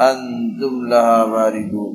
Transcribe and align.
अंतुम 0.00 0.84
लहा 0.86 1.22
वारिदून 1.32 1.94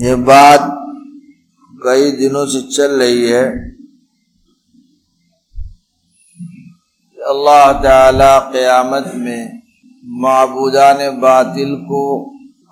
ये 0.00 0.14
बात 0.28 0.68
कई 1.84 2.10
दिनों 2.12 2.46
से 2.46 2.60
चल 2.76 2.92
रही 3.02 3.24
है 3.30 3.42
अल्लाह 7.18 7.72
ताला 7.82 8.38
क़यामत 8.52 9.12
में 9.16 9.42
मबूदान 10.22 10.98
बातिल 11.20 11.74
को 11.90 12.04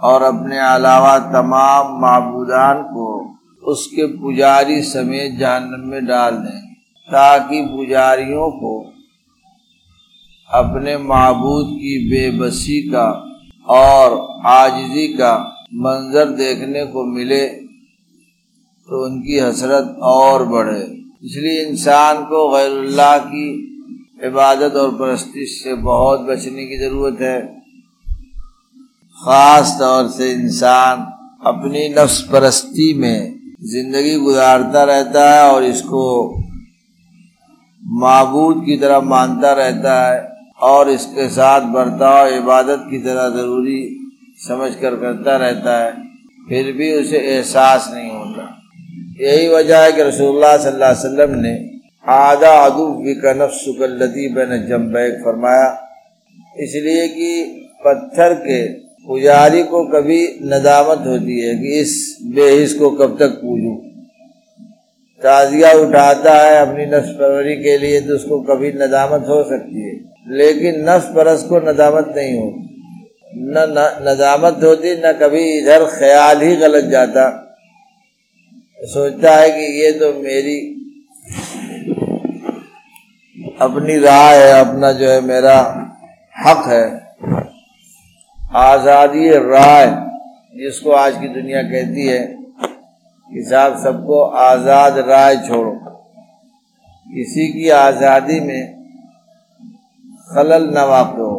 और 0.01 0.23
अपने 0.23 0.59
अलावा 0.59 1.19
तमाम 1.35 1.93
मबूदान 2.05 2.83
को 2.95 3.09
उसके 3.71 4.07
पुजारी 4.15 4.81
समेत 4.85 5.39
जहन्नम 5.39 5.89
में 5.91 6.07
डाल 6.07 6.37
दें, 6.37 6.61
ताकि 7.09 7.61
पुजारियों 7.69 8.51
को 8.53 8.73
अपने 10.51 10.97
महबूद 10.99 11.67
की 11.73 11.95
बेबसी 12.11 12.81
का 12.89 13.09
और 13.69 14.19
आजजी 14.49 15.07
का 15.15 15.33
मंजर 15.79 16.31
देखने 16.37 16.85
को 16.87 17.05
मिले 17.09 17.47
तो 18.89 19.05
उनकी 19.07 19.39
हसरत 19.39 19.97
और 20.05 20.45
बढ़े। 20.47 20.81
इसलिए 21.25 21.65
इंसान 21.65 22.23
को 22.25 22.49
गैरुल्लाह 22.51 23.19
की 23.27 23.49
इबादत 24.27 24.77
और 24.77 24.91
परस्तिश 24.97 25.51
से 25.63 25.75
बहुत 25.83 26.21
बचने 26.23 26.65
की 26.67 26.79
ज़रूरत 26.79 27.21
है। 27.21 27.41
ख़ास 29.19 29.77
तौर 29.81 30.09
से 30.11 30.31
इंसान 30.33 31.07
अपनी 31.47 31.89
नफ्स 31.91 32.21
परस्ती 32.33 32.93
में 32.95 33.40
ज़िंदगी 33.63 34.15
गुजारता 34.19 34.83
रहता 34.85 35.23
है 35.31 35.43
और 35.51 35.65
इसको 35.65 36.03
मबूद 37.83 38.63
की 38.67 38.77
तरह 38.79 39.01
मानता 39.07 39.53
रहता 39.55 39.95
है 40.03 40.29
और 40.63 40.91
इसके 40.91 41.29
साथ 41.31 41.67
बर्ताव, 41.73 42.29
इबादत 42.29 42.87
की 42.91 42.99
तरह 42.99 43.29
ज़रूरी 43.31 43.81
समझ 44.39 44.71
कर 44.75 44.97
करता 44.97 45.37
रहता 45.37 45.77
है, 45.79 45.93
फिर 46.49 46.73
भी 46.73 46.93
उसे 46.95 47.19
एहसास 47.19 47.91
नहीं 47.95 48.11
होता। 48.11 48.49
यही 49.21 49.49
वजह 49.49 49.79
है 49.79 49.93
कि 49.93 50.03
रसूलुल्लाह 50.03 50.57
सल्लल्लाहु 50.59 50.95
अलैहि 50.95 51.09
वसल्लम 51.09 51.39
ने 51.41 51.55
आधा 52.07 52.53
अदूब 52.61 52.97
भी 53.05 53.15
कनफ 53.17 53.51
सुकल्लती 53.55 54.29
बन 54.35 54.67
जम्बैक 54.69 55.23
फरमाया, 55.25 55.69
इसलिए 56.57 57.09
कि 57.09 57.33
पत्थर 57.85 58.35
के 58.41 58.63
पुजारी 59.07 59.63
को 59.63 59.85
कभी 59.85 60.39
नदामत 60.43 61.07
होती 61.07 61.41
है 61.41 61.55
कि 61.55 61.81
इस 61.81 62.19
बेहिस 62.23 62.75
को 62.75 62.91
कब 62.91 63.17
तक 63.19 63.29
पूजू। 63.29 63.75
ताजिया 65.23 65.73
उठाता 65.73 66.35
है 66.43 66.61
अपनी 66.61 66.87
नफ्स 66.87 67.09
परवरी 67.09 67.57
के 67.57 67.79
लिए 67.79 68.01
तो 68.01 68.15
उसको 68.15 68.41
कभी 68.41 68.73
नदामत 68.73 69.25
हो 69.29 69.45
सकती 69.45 69.83
है। 69.83 69.97
लेकिन 70.29 70.91
नफ्स 70.91 71.07
परस 71.07 71.43
को 71.43 71.61
नदामत 71.61 72.13
नहीं 72.17 72.39
होती। 72.39 72.67
न, 73.35 73.55
न 73.59 74.09
नदामत 74.09 74.61
होती 74.65 74.95
न 74.97 75.13
कभी 75.13 75.59
इधर 75.59 75.85
ख्याल 75.85 76.43
ही 76.43 76.57
गलत 76.57 76.85
जाता। 76.85 77.57
सोचता 78.81 79.37
है 79.37 79.51
कि 79.51 79.83
ये 79.83 79.93
तो 79.93 80.13
मेरी 80.13 80.77
अपनी 83.61 83.99
राय 83.99 84.39
है 84.39 84.53
अपना 84.61 84.93
जो 84.93 85.11
है 85.11 85.21
मेरा 85.21 85.59
हक 86.47 86.69
है। 86.69 87.10
आज़ादी 88.51 89.29
राय, 89.31 89.87
जिसको 90.55 90.91
आज 90.93 91.17
की 91.17 91.29
दुनिया 91.31 91.63
कहती 91.65 92.07
है, 92.07 92.23
कि 93.29 93.43
साहब 93.51 93.77
सबको 93.79 94.21
आज़ाद 94.45 94.99
राय 95.09 95.37
छोड़ो। 95.49 95.73
किसी 97.07 97.47
की 97.53 97.69
आज़ादी 97.71 98.41
में 98.41 98.63
खलल 100.29 100.69
न 100.69 100.85
वाक़ 100.89 101.15
हो 101.19 101.31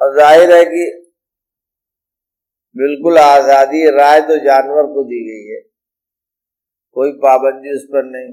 और 0.00 0.16
ज़ाहिर 0.16 0.54
है 0.54 0.64
कि 0.66 0.86
बिल्कुल 2.76 3.18
आज़ादी 3.18 3.84
राय 3.90 4.20
तो 4.22 4.38
जानवर 4.44 4.94
को 4.94 5.04
दी 5.04 5.24
गई 5.26 5.52
है। 5.52 5.60
कोई 6.96 7.12
पाबंदी 7.22 7.76
उस 7.76 7.84
पर 7.92 8.04
नहीं। 8.06 8.32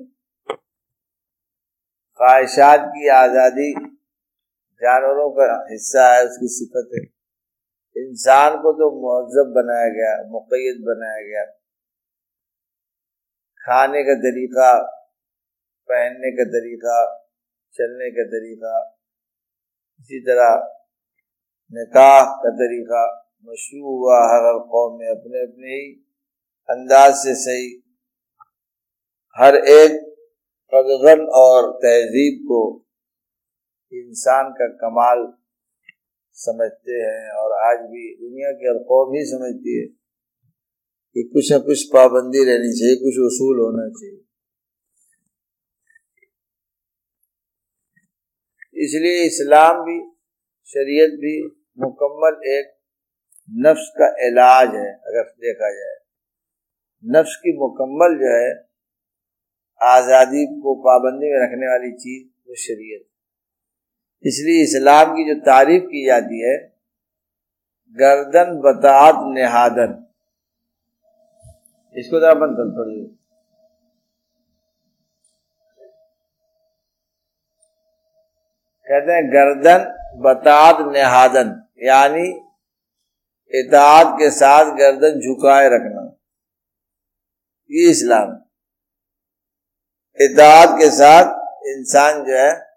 ख्वाहिशात 2.20 2.92
की 2.94 3.08
आज़ादी 3.16 3.74
जानवरों 4.82 5.32
का 5.32 5.68
हिस्सा 5.72 6.14
है, 6.16 6.26
उसकी 6.26 6.48
सिफत। 6.48 6.90
है 6.94 7.20
इंसान 7.98 8.56
को 8.58 8.74
तो 8.74 8.88
महजब 8.96 9.54
बनाया 9.54 9.90
गया 9.90 10.32
मुकैद 10.32 10.76
बनाया 10.82 11.22
गया। 11.22 11.44
खाने 13.58 14.04
का 14.04 14.14
तरीका, 14.14 14.82
पहनने 15.90 16.32
का 16.32 16.44
तरीका, 16.44 17.28
चलने 17.74 18.12
का 18.12 18.24
तरीका, 18.24 19.02
इसी 20.00 20.20
तरह 20.20 20.56
निकाह 21.74 22.26
का 22.26 22.50
तरीका, 22.50 23.32
मशरू 23.44 23.98
हुआ 23.98 24.18
हर 24.18 24.46
हर 24.46 24.60
कौम 24.60 25.00
में 25.00 25.08
अपने 25.08 25.40
अपने 25.40 25.68
ही 25.68 25.92
अंदाज 26.70 27.14
से 27.14 27.36
सही। 27.36 27.84
हर 29.36 29.56
एक 29.56 30.10
और 31.30 31.72
तहजीब 31.72 32.44
को 32.44 32.86
इंसान 33.94 34.50
का 34.52 34.68
कमाल 34.82 35.22
समझते 36.38 36.92
हैं 36.92 37.32
और 37.34 37.54
आज 37.60 37.80
भी 37.92 38.04
दुनिया 38.16 38.52
की 38.52 38.68
हर 38.68 38.78
कौम 38.84 39.16
ही 39.16 39.24
समझती 39.26 39.80
है 39.80 39.86
कि 41.16 41.24
कुछ 41.34 41.52
न 41.54 41.60
कुछ 41.60 41.84
पाबंदी 41.84 42.44
रहनी 42.44 42.72
चाहिए, 42.80 42.96
कुछ 42.96 43.18
उसूल 43.20 43.60
होना 43.60 43.88
चाहिए। 43.90 44.20
इसलिए 48.84 49.26
इस्लाम 49.26 49.82
भी, 49.82 50.00
शरीयत 50.68 51.18
भी 51.20 51.34
मुकम्मल 51.80 52.40
एक 52.50 52.72
नफ्स 53.50 53.92
का 53.98 54.08
इलाज 54.28 54.76
है, 54.76 54.90
अगर 55.08 55.30
देखा 55.40 55.72
जाए। 55.72 55.98
नफ्स 57.04 57.36
की 57.36 57.58
मुकम्मल 57.58 58.18
जो 58.20 58.34
है, 58.38 58.50
आज़ादी 59.82 60.46
को 60.62 60.76
पाबंदी 60.76 61.32
में 61.32 61.40
रखने 61.44 61.68
वाली 61.68 61.92
चीज़ 61.98 62.28
वो 62.50 62.56
शरीयत 62.56 63.09
इसलिए 64.26 64.64
इस्लाम 64.64 65.14
की 65.14 65.24
जो 65.26 65.40
तारीफ़ 65.42 65.84
की 65.84 66.06
जाती 66.06 66.40
है, 66.42 66.58
गर्दन 67.98 68.60
बतात 68.62 69.22
नेहादन। 69.28 69.96
इसको 71.96 72.20
जरा 72.20 72.34
बंद 72.34 72.58
कर 72.58 72.76
थोड़ी 72.78 73.00
कहते 78.88 79.14
हैं 79.14 79.24
गर्दन 79.34 79.82
बतात 80.22 80.86
नेहादन, 80.94 81.50
यानी 81.84 82.28
इताद 83.54 84.16
के 84.20 84.30
साथ 84.32 84.72
गर्दन 84.78 85.20
झुकाए 85.20 85.68
रखना। 85.70 86.06
ये 87.70 87.90
इस्लाम। 87.90 88.32
इताद 90.20 90.78
के 90.80 90.90
साथ 90.92 91.68
इंसान 91.70 92.24
जो 92.26 92.38
है 92.38 92.69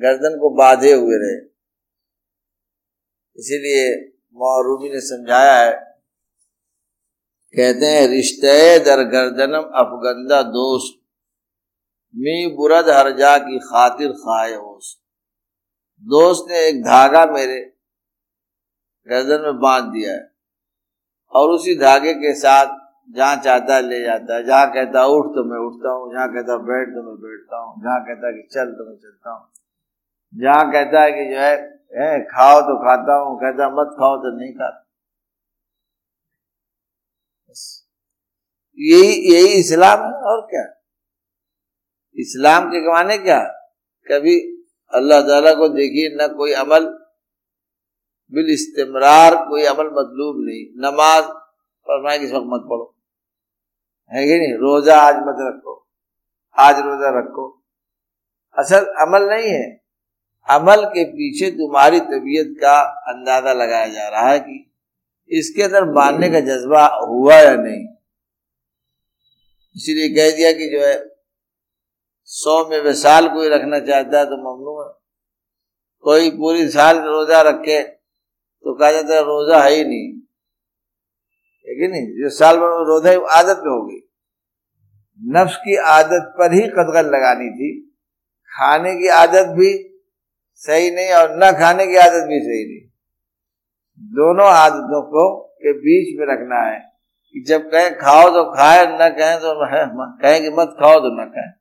गर्दन 0.00 0.38
को 0.40 0.50
बांधे 0.56 0.92
हुए 0.92 1.16
रहे। 1.16 1.38
इसीलिए 3.38 3.84
मोरूबी 4.36 4.88
ने 4.88 5.00
समझाया 5.02 5.56
है, 5.56 5.72
कहते 7.54 7.86
हैं, 7.86 8.06
रिश्ते 8.08 8.78
दर 8.80 9.02
गर्दनम 9.10 9.64
अफगंदा 9.76 10.42
दोस्त, 10.50 10.98
मी 12.14 12.46
बुरद 12.56 12.88
हरजा 12.90 13.36
की 13.40 13.58
खातिर 13.60 14.12
खाए 14.14 14.54
होश। 14.54 14.96
दोस्त 16.04 16.50
ने 16.50 16.66
एक 16.68 16.82
धागा 16.84 17.24
मेरे 17.26 17.60
गर्दन 19.08 19.42
में 19.42 19.58
बाँध 19.60 19.84
दिया 19.92 20.12
है 20.12 20.30
और 21.32 21.50
उसी 21.50 21.74
धागे 21.78 22.12
के 22.14 22.34
साथ 22.36 22.78
जहाँ 23.10 23.36
चाहता 23.36 23.76
है 23.76 23.82
ले 23.82 24.00
जाता 24.02 24.36
है। 24.36 24.44
जहाँ 24.44 24.66
कहता 24.74 25.04
उठ 25.08 25.26
तो 25.34 25.44
मैं 25.44 25.58
उठता 25.60 25.90
हूँ, 25.90 26.12
जहाँ 26.12 26.28
कहता 26.28 26.56
बैठ 26.64 26.88
तो 26.88 27.02
मैं 27.02 27.16
बैठता 27.22 27.58
हूँ, 27.58 27.82
जहाँ 27.82 28.00
कहता 28.02 28.30
कि 28.32 28.48
चल 28.52 28.72
तो 28.72 28.88
मैं 28.90 28.96
चलता 28.96 29.30
हूँ। 29.30 29.48
जहाँ 30.40 30.72
कहता 30.72 31.02
है 31.02 31.12
कि 31.12 31.34
जो 31.34 31.40
है, 31.40 31.56
है 31.98 32.24
खाओ 32.24 32.60
तो 32.60 32.78
खाता 32.78 33.14
हूँ 33.14 33.36
कहता 33.36 33.68
मत 33.68 33.96
खाओ 33.98 34.16
तो 34.16 34.38
नहीं 34.38 34.52
खाता. 34.52 34.78
यही 38.78 39.34
यही 39.34 39.46
इस्लाम 39.46 39.98
है 40.00 40.12
और 40.12 40.40
क्या? 40.40 40.82
इस्लाम 42.16 42.64
के 42.64 42.80
कमाने 42.80 43.18
क्या? 43.18 43.38
कभी 44.10 44.40
अल्लाह 44.94 45.20
ताला 45.20 45.54
को 45.54 45.68
देखिए 45.68 46.08
न 46.20 46.34
कोई 46.34 46.52
अमल 46.52 46.86
बिल 48.32 48.50
इस्तेमरार 48.50 49.34
कोई 49.36 49.64
अमल 49.64 49.86
मतलूब 49.86 50.36
नहीं। 50.38 50.64
नमाज़ 50.76 51.24
फरमाए 51.86 52.18
किस 52.18 52.32
वक्त 52.32 52.46
मत 52.46 52.60
पढ़ो। 52.60 52.96
है 54.12 54.24
कि 54.24 54.38
नहीं? 54.38 54.54
रोजा 54.54 54.96
आज 54.96 55.14
मत 55.14 55.36
रखो। 55.38 55.88
आज 56.58 56.78
रोजा 56.78 57.18
रखो। 57.18 57.64
असल 58.58 58.84
अमल 58.84 59.28
नहीं 59.28 59.50
है। 59.50 59.81
अमल 60.48 60.84
के 60.84 61.04
पीछे 61.04 61.50
तुम्हारी 61.50 62.00
तबीयत 62.00 62.54
का 62.60 62.78
अंदाज़ा 63.08 63.52
लगाया 63.52 63.86
जा 63.86 64.08
रहा 64.08 64.28
है 64.28 64.38
कि 64.40 64.58
इसके 65.30 65.62
अंदर 65.62 65.84
मानने 65.92 66.28
का 66.30 66.40
जज्बा 66.40 66.84
हुआ 67.02 67.34
या 67.34 67.54
नहीं। 67.56 67.84
इसीलिए 69.76 70.08
कह 70.08 70.36
दिया 70.36 70.52
कि 70.52 70.68
जो 70.68 70.84
है, 70.86 70.96
सौ 72.24 72.64
में 72.68 72.80
विशाल 72.80 73.28
कोई 73.28 73.48
रखना 73.48 73.78
चाहता 73.80 74.18
है 74.18 74.24
तो 74.24 74.36
ममनू 74.38 74.80
है। 74.82 74.88
कोई 76.04 76.30
पूरी 76.30 76.68
साल 76.70 76.98
रोजा 76.98 77.40
रखे 77.42 77.82
तो 77.82 78.74
कहा 78.74 78.90
जाता 78.92 79.14
है 79.14 79.20
रोजा 79.20 79.62
है 79.62 79.70
ही 79.70 79.84
नहीं। 79.84 80.08
है 81.66 81.74
कि 81.74 81.88
नहीं? 81.88 82.06
जो 82.22 82.30
साल 82.30 82.56
भर 82.56 82.84
रोजा 82.86 83.10
है 83.10 83.16
आदत 83.32 83.62
में 83.64 83.72
होगी 83.72 83.98
नफ्स 85.20 85.56
की 85.56 85.76
आदत 85.88 86.34
पर 86.38 86.52
ही 86.52 86.60
कदगन 86.68 87.10
लगानी 87.10 87.50
थी। 87.50 87.70
खाने 88.52 88.94
की 88.94 89.08
आदत 89.08 89.54
भी 89.58 89.72
सही 90.66 90.90
नहीं 90.90 91.12
और 91.12 91.36
न 91.36 91.52
खाने 91.52 91.86
की 91.86 91.96
आदत 91.96 92.26
भी 92.28 92.38
सही 92.40 92.64
नहीं। 92.68 92.88
दोनों 94.00 94.46
आदतों 94.46 95.02
को 95.02 95.38
के 95.38 95.72
बीच 95.72 96.18
में 96.18 96.26
रखना 96.26 96.60
है 96.70 96.80
कि 97.32 97.44
जब 97.48 97.70
कहें 97.70 97.98
खाओ 97.98 98.28
तो 98.28 98.44
खाए, 98.52 98.86
न 98.86 99.08
कहें 99.18 99.38
तो 99.38 99.54
कहें 100.22 100.42
कि 100.42 100.50
मत 100.50 100.76
खाओ 100.80 100.98
तो 100.98 101.22
न 101.22 101.24
कहें 101.24 101.52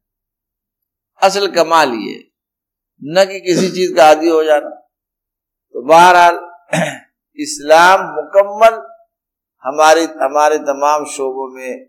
असल 1.23 1.47
कमाल 1.47 1.93
ये, 1.93 2.31
न 3.03 3.25
कि 3.25 3.39
किसी 3.39 3.69
चीज़ 3.69 3.95
का 3.95 4.05
आदि 4.05 4.29
हो 4.29 4.43
जाना। 4.43 4.69
तो 5.73 5.81
बहरहाल, 5.81 6.39
इस्लाम 7.39 7.99
मुकम्मल 8.01 8.75
हमारी, 9.63 10.03
हमारे 10.03 10.57
तमाम 10.57 11.05
शोबों 11.05 11.55
में 11.55 11.85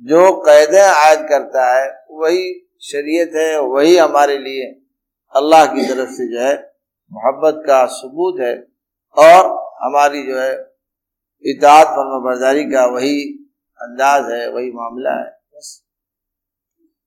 जो 0.00 0.40
कैदे 0.40 0.80
आयद 0.80 1.18
करता 1.18 1.74
है, 1.74 2.04
वही 2.10 2.68
शरीयत 2.82 3.32
है, 3.34 3.60
वही 3.60 3.96
हमारे 3.96 4.38
लिए। 4.38 4.87
अल्लाह 5.34 5.66
की 5.66 5.86
तरफ़ 5.88 6.10
से 6.10 6.26
जो 6.32 6.40
है 6.40 6.54
मोहब्बत 7.12 7.62
का 7.66 7.84
सबूत 7.92 8.40
है 8.40 8.54
और 9.16 9.46
हमारी 9.82 10.22
जो 10.22 10.38
है 10.38 10.52
इतात 11.44 11.86
फर्मबरदारी 11.88 12.64
का 12.64 12.84
वही 12.86 13.16
अंदाज 13.80 14.30
है, 14.32 14.48
वही 14.50 14.70
मामला 14.72 15.10
है। 15.14 15.26
बस। 15.26 15.68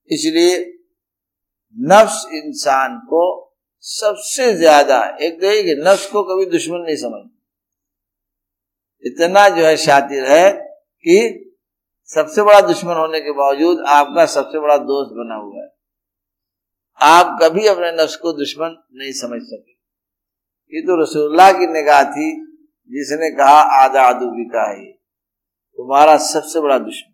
इसलिए 0.10 0.56
नफ्स 1.78 2.26
इंसान 2.34 2.98
को 3.10 3.24
सबसे 3.84 4.54
ज़्यादा, 4.54 5.00
एक 5.22 5.40
तो 5.42 5.84
नफ्स 5.84 6.06
को 6.12 6.24
कभी 6.24 6.46
दुश्मन 6.52 6.82
नहीं 6.82 6.96
समझ 6.98 7.22
इतना 9.04 9.48
जो 9.50 9.66
है 9.66 9.76
शातिर 9.80 10.26
है 10.26 10.52
कि 11.06 11.18
सबसे 12.10 12.44
बड़ा 12.44 12.60
दुश्मन 12.62 12.96
होने 12.96 13.20
के 13.22 13.32
बावजूद 13.34 13.84
आपका 13.90 14.26
सबसे 14.32 14.60
बड़ा 14.60 14.78
दोस्त 14.80 15.14
बना 15.14 15.36
हुआ 15.36 15.62
है। 15.62 15.70
आप 17.04 17.40
कभी 17.44 17.68
अपने 17.68 17.92
नफ्स 17.92 18.16
को 18.16 18.34
दुश्मन 18.34 18.84
नहीं 18.94 19.12
समझ 19.12 19.42
सके। 19.42 19.72
ये 20.76 20.82
तो 20.82 21.02
रसुल्ला 21.02 21.52
की 21.52 21.68
निगाह 21.68 22.04
थी, 22.04 22.46
जिसने 22.90 23.32
कहा 23.32 23.84
आधा 23.84 24.02
आदू 24.02 24.26
बिका 24.26 24.70
है। 24.70 24.92
तुम्हारा 25.78 26.18
सबसे 26.18 26.60
बड़ा 26.60 26.78
दुश्मन 26.78 27.12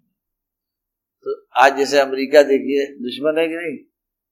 तो 1.24 1.48
आज 1.58 1.78
जैसे 1.78 2.00
अमेरिका 2.00 2.44
देखिए, 2.44 2.86
दुश्मन 2.86 3.40
है 3.40 3.48
कि 3.48 3.56
नहीं? 3.56 3.78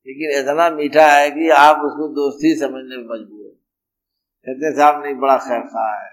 लेकिन 0.08 0.40
इतना 0.40 0.70
मीठा 0.70 1.08
है 1.08 1.32
कि 1.32 1.50
आप 1.50 1.76
उसको 1.76 2.08
दोस्ती 2.08 2.60
समझने 2.60 2.98
में 2.98 3.04
मजबूर 3.04 3.46
है। 3.46 3.56
कहते 4.46 4.76
साहब, 4.76 5.06
नहीं, 5.06 5.16
बड़ा 5.16 5.38
खैर 5.38 5.62
खा 5.62 6.06
है। 6.06 6.12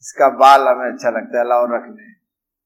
इसका 0.00 0.28
बाल 0.28 0.60
हमें 0.60 0.92
अच्छा 0.92 1.10
लगता 1.10 1.38
है, 1.38 1.48
लाओ 1.48 1.64
रखने। 1.64 2.02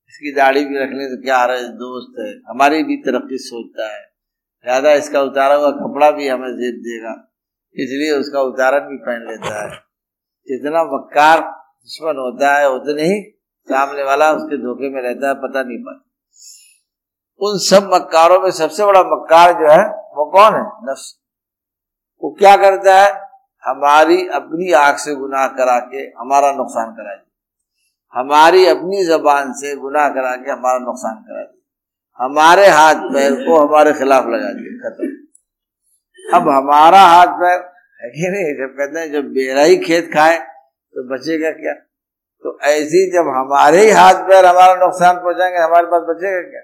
इसकी 0.09 0.33
दाढ़ी 0.33 0.65
भी 0.65 0.79
रखने 0.79 1.17
तो 1.17 1.23
क्या 1.23 1.45
रहे 1.45 1.63
दोस्त 1.63 2.21
है। 2.21 2.41
हमारी 2.49 2.83
भी 2.83 2.97
तरक्की 2.97 3.39
सोचता 3.39 3.97
है। 3.97 4.12
ज़्यादा 4.67 4.93
इसका 4.93 5.23
उतारा 5.23 5.55
हुआ 5.55 5.71
कपड़ा 5.71 6.11
भी 6.11 6.29
हमें 6.29 6.49
जेब 6.49 6.75
देगा। 6.75 7.29
इसलिए 7.77 8.11
उसका 8.11 8.41
उतारण 8.41 8.81
भी 8.81 8.97
पहन 8.97 9.27
लेता 9.29 9.65
है। 9.65 9.71
जितना 10.49 10.85
मक्कार 10.85 11.41
दुश्मन 11.41 12.17
होता 12.17 12.57
है, 12.57 12.71
उतने 12.71 13.03
ही 13.03 13.21
सामने 13.69 14.03
वाला 14.03 14.33
उसके 14.33 14.57
धोखे 14.57 14.89
में 14.89 15.03
रहता 15.03 15.29
है, 15.29 15.35
पता 15.35 15.63
नहीं 15.63 15.79
पता 15.79 16.09
उन 17.41 17.59
सब 17.59 17.91
मक्कारों 17.95 18.41
में 18.41 18.51
सबसे 18.51 18.85
बड़ा 18.85 19.01
मक्कार 19.01 19.53
जो 19.53 19.69
है, 19.69 19.85
वो 19.89 20.31
कौन 20.31 20.55
है? 20.55 20.93
नफ्स। 20.93 21.19
वो 22.23 22.37
क्या 22.39 22.57
करता 22.57 23.01
है? 23.01 23.33
हमारी 23.65 24.29
अपनी 24.29 24.73
आँख 24.73 24.99
से 24.99 25.15
गुनाह 25.15 25.47
करा 25.47 25.79
के 25.79 25.99
हमारा 25.99 26.53
नुकसान 26.53 26.91
करा 26.91 27.15
दे। 27.15 27.25
हमारी 28.15 28.67
अपनी 28.67 29.05
जबान 29.05 29.53
से 29.53 29.77
गुनाह 29.77 30.09
करा 30.09 30.37
के 30.37 30.51
हमारा 30.51 30.79
नुकसान 30.79 31.15
करा 31.15 31.43
दे। 31.43 31.62
हमारे 32.23 32.67
हाथ 32.69 33.05
पैर 33.15 33.35
को 33.35 33.59
हमारे 33.59 33.93
खिलाफ 33.93 34.27
लगा 34.27 34.53
दिए 34.53 34.73
खत्म। 34.81 35.07
अब 36.35 36.49
हमारा 36.49 37.01
हाथ 37.01 37.33
पैर 37.41 37.59
है 38.01 38.11
कि 38.11 38.29
नहीं 38.31 38.53
जब 38.59 38.75
कहते 38.79 39.01
हैं, 39.01 39.13
जब 39.13 39.33
बेरा 39.33 39.63
ही 39.63 39.77
खेत 39.77 40.13
खाए 40.13 40.39
तो 40.39 41.03
बचेगा 41.09 41.51
क्या? 41.51 41.75
तो 42.45 42.59
ऐसी 42.63 43.01
जब 43.11 43.29
हमारे 43.29 43.85
ही 43.85 43.91
हाथ 43.91 44.23
पैर 44.29 44.47
हमारा 44.47 44.75
नुकसान 44.75 45.17
पहुंचाएँगे, 45.17 45.59
हमारे 45.59 45.87
पास 45.87 46.03
बचेगा 46.09 46.41
क्या? 46.51 46.63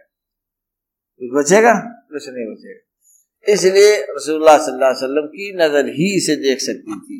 कुछ 1.20 1.28
बचेगा? 1.34 1.72
कुछ 2.12 2.28
नहीं 2.28 2.46
बचेगा। 2.46 3.52
इसलिए 3.52 3.92
रसूलुल्लाह 4.10 4.58
सल्लल्लाहु 4.58 4.92
अलैहि 4.92 5.04
वसल्लम 5.04 5.26
की 5.26 5.52
नज़र 5.56 5.86
ही 5.88 6.08
से 6.20 6.36
देख 6.36 6.58
सकती 6.60 6.98
थी। 7.00 7.18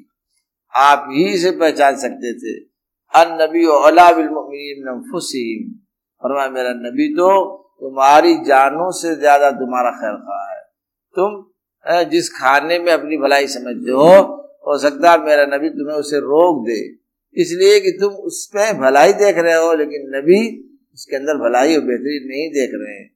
आप 0.74 1.06
ही 1.10 1.38
से 1.38 1.50
पहचान 1.50 1.96
सकते 1.96 2.32
थे। 2.34 2.58
अन 3.12 3.38
नबी 3.42 3.64
फुसीम 5.10 5.70
फरमाया, 6.22 6.48
मेरा 6.50 6.70
नबी 6.70 7.08
तो 7.14 7.28
तुम्हारी 7.82 8.34
जानों 8.44 8.90
से 8.92 9.14
ज़्यादा 9.16 9.50
तुम्हारा 9.56 9.90
खैर 9.92 10.16
खा 10.22 10.38
है। 10.44 10.60
तुम 11.16 11.44
जिस 12.10 12.28
खाने 12.32 12.78
में 12.78 12.92
अपनी 12.92 13.16
भलाई 13.18 13.46
समझते 13.48 13.90
हो 13.92 14.14
हो 14.66 14.78
सकता 14.78 15.10
है 15.10 15.18
मेरा 15.24 15.44
नबी 15.48 15.68
तुम्हें 15.72 15.96
उसे 15.96 16.18
रोक 16.22 16.64
दे। 16.66 16.78
इसलिए 17.36 17.78
कि 17.80 17.90
तुम 18.00 18.12
उसमें 18.26 18.80
भलाई 18.80 19.12
देख 19.14 19.38
रहे 19.38 19.54
हो, 19.54 19.72
लेकिन 19.74 20.10
नबी 20.14 20.40
उसके 20.94 21.16
अंदर 21.16 21.36
भलाई 21.38 21.76
और 21.76 21.82
बेहतरी 21.82 22.18
नहीं 22.26 22.48
देख 22.52 22.70
रहे 22.74 22.94
हैं। 22.94 23.08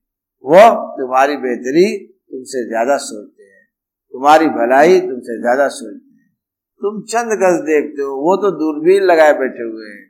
वो 0.44 0.62
तुम्हारी 0.96 1.36
बेहतरी 1.38 1.86
तुमसे 1.98 2.66
ज़्यादा 2.68 2.96
सोचते 2.98 3.42
हैं। 3.44 3.64
तुम्हारी 4.14 4.46
भलाई 4.50 5.00
तुमसे 5.00 5.38
ज़्यादा 5.40 5.68
सोचते 5.70 6.20
हैं। 6.20 6.30
तुम 6.80 7.00
चंद 7.12 7.32
गज 7.42 7.60
देखते 7.66 8.02
हो, 8.02 8.14
वो 8.16 8.36
तो 8.36 8.50
दूरबीन 8.60 9.02
लगाए 9.04 9.32
बैठे 9.34 9.62
हुए 9.64 9.88
हैं। 9.88 10.04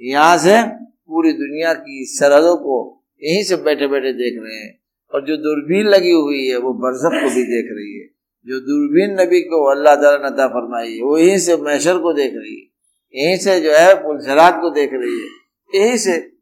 यहाँ 0.00 0.36
से 0.38 0.62
पूरी 0.62 1.32
दुनिया 1.34 1.72
की 1.76 2.04
सरहदों 2.10 2.56
को 2.58 2.76
यहीं 3.22 3.44
से 3.44 3.56
बैठे 3.56 3.86
बैठे 3.86 4.12
देख 4.12 4.40
रहे 4.42 4.58
हैं। 4.58 4.82
और 5.14 5.26
जो 5.26 5.36
दूरबीन 5.36 5.86
लगी 5.86 6.10
हुई 6.10 6.48
है, 6.48 6.56
वो 6.56 6.72
बरसत 6.74 7.22
को 7.22 7.34
भी 7.34 7.42
देख 7.42 7.68
रही 7.70 8.00
है। 8.00 8.06
जो 8.46 8.60
दूरबीन 8.60 9.20
नबी 9.20 9.40
को 9.40 9.70
अल्लाह 9.70 9.96
ताला 9.96 10.28
नता 10.28 10.46
फरमाई 10.48 10.96
है, 10.96 11.02
वो 11.02 11.18
यहीं 11.18 11.38
से 11.38 11.56
मैशर 11.56 11.98
को 11.98 12.12
देख 12.12 12.32
रही 12.34 12.60
है। 12.60 12.72
यहीं 13.14 13.38
से 13.38 13.60
जो 13.60 13.72
है 13.72 13.94
पुलसरात 13.94 14.54
को 14.60 14.70
देख 14.70 14.90
रही 14.92 15.20
है। 15.20 15.28
यहीं 15.74 15.98
से 15.98 16.32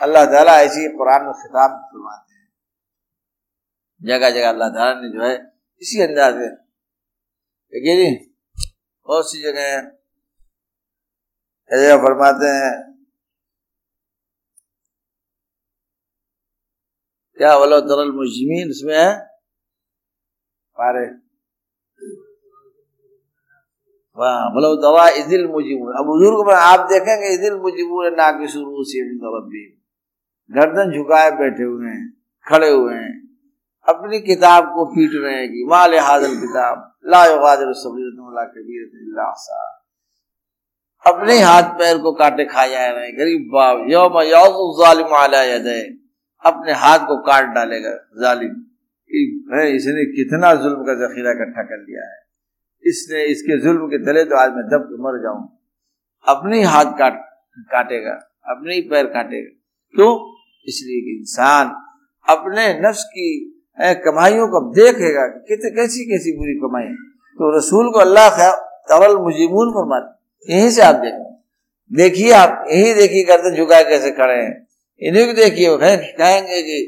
अल्लाह 0.00 0.24
ताला 0.24 0.60
ऐसी 0.60 0.88
कुरान 0.88 1.24
में 1.24 1.32
खिताब 1.32 1.70
फरमाते 1.70 2.34
हैं। 2.34 2.48
जगह 4.02 4.30
जगह 4.30 4.48
अल्लाह 4.48 4.68
ताला 4.68 5.00
ने 5.00 5.08
जो 5.08 5.24
है, 5.24 5.52
इसी 5.82 6.02
अंदाज 6.02 6.34
में। 6.34 6.54
देखिए 7.72 7.96
जी, 7.96 8.34
बहुत 9.06 9.32
सी 9.32 9.42
जगह 9.42 9.80
फरमाते 11.96 12.46
हैं 12.46 12.91
क्या 17.38 17.58
बोलो 17.58 17.80
दरल 17.80 18.12
मुजमीन 18.12 18.70
उसमें 18.70 18.98
है? 18.98 19.18
पारे। 20.80 21.06
बोलो, 24.50 24.76
दवा 24.76 25.08
इदिल 25.08 25.46
मुजिबूर 25.46 25.94
अब 25.94 26.06
बुज़ुर्ग 26.06 26.48
में 26.48 26.54
आप 26.54 26.80
देखेंगे 26.80 27.34
इदिल 27.34 27.54
मुजिबूर 27.54 28.12
ना 28.12 28.30
की 28.30 28.48
शुरू 28.48 28.84
से 28.84 29.00
गर्दन 30.50 30.92
झुकाए 30.96 31.30
बैठे 31.30 31.62
हुए 31.62 31.90
हैं, 31.90 32.16
खड़े 32.48 32.70
हुए 32.70 32.94
हैं। 32.94 33.28
अपनी 33.88 34.20
किताब 34.20 34.64
को 34.64 34.84
पीट 34.84 35.10
रहे 35.14 35.34
हैं 35.34 35.48
कि, 35.48 35.64
माल 35.68 35.94
हाजल 35.94 36.34
किताब 36.40 36.96
लादिर 37.06 37.68
अपने 41.06 41.40
हाथ 41.40 41.62
पैर 41.62 41.98
को 41.98 42.12
काटे 42.12 42.44
खा 42.44 42.66
जा 42.66 42.90
रहे 42.90 43.06
हैं, 43.06 43.18
गरीब 43.18 43.50
बाप, 43.52 43.78
योम 43.88 44.20
यौम 44.22 46.01
अपने 46.42 46.72
हाथ 46.78 47.06
को 47.06 47.16
काट 47.22 47.54
डालेगा, 47.54 47.94
जालिम। 48.20 48.54
इसने 49.70 50.04
कितना 50.12 50.54
जुल्म 50.56 50.84
का 50.84 50.94
जखीरा 50.96 51.30
इकट्ठा 51.32 51.62
कर 51.64 51.80
लिया 51.80 52.04
है। 52.04 52.20
इसने 52.84 53.24
इसके 53.26 53.58
जुल्म 53.62 53.86
के 53.88 53.98
तले 54.06 54.24
तो 54.24 54.36
आज 54.36 54.50
मैं 54.52 54.64
दब 54.68 54.84
के 54.84 55.02
मर 55.02 55.18
जाऊँ। 55.22 55.42
अपने 56.24 56.62
हाथ 56.64 56.92
काट, 56.98 57.20
काटेगा, 57.70 58.12
अपने 58.46 58.74
ही 58.74 58.80
पैर 58.90 59.06
काटेगा। 59.08 59.50
क्यों? 59.94 60.12
इसलिए 60.66 61.00
कि 61.02 61.18
इंसान 61.18 61.70
अपने 62.26 62.66
नफ्स 62.80 63.02
की 63.06 63.28
कमाइयों 64.00 64.46
को 64.48 64.60
देखेगा 64.74 65.26
कितने, 65.26 65.70
कैसी 65.72 66.04
कैसी 66.06 66.36
बुरी 66.38 66.54
कमाई 66.58 66.88
तो 67.38 67.56
रसूल 67.56 67.90
को 67.92 67.98
अल्लाह 68.00 68.50
तरल 68.90 69.16
मुजीमून 69.18 69.70
फरमाते 69.70 70.54
यहीं 70.54 70.70
से 70.70 70.82
आप 70.82 70.94
देखें। 70.96 71.30
देखिए 71.90 72.32
आप, 72.34 72.64
यही 72.70 72.94
देखिए 72.94 73.24
करते 73.24 73.56
झुकाए 73.56 73.84
कैसे 73.84 74.10
खड़े 74.12 74.34
हैं। 74.34 74.54
इन्हीं 75.00 75.26
को 75.26 75.32
देखिए 75.32 75.68
वो 75.68 75.78
कहेंगे 75.78 76.60
कि 76.62 76.78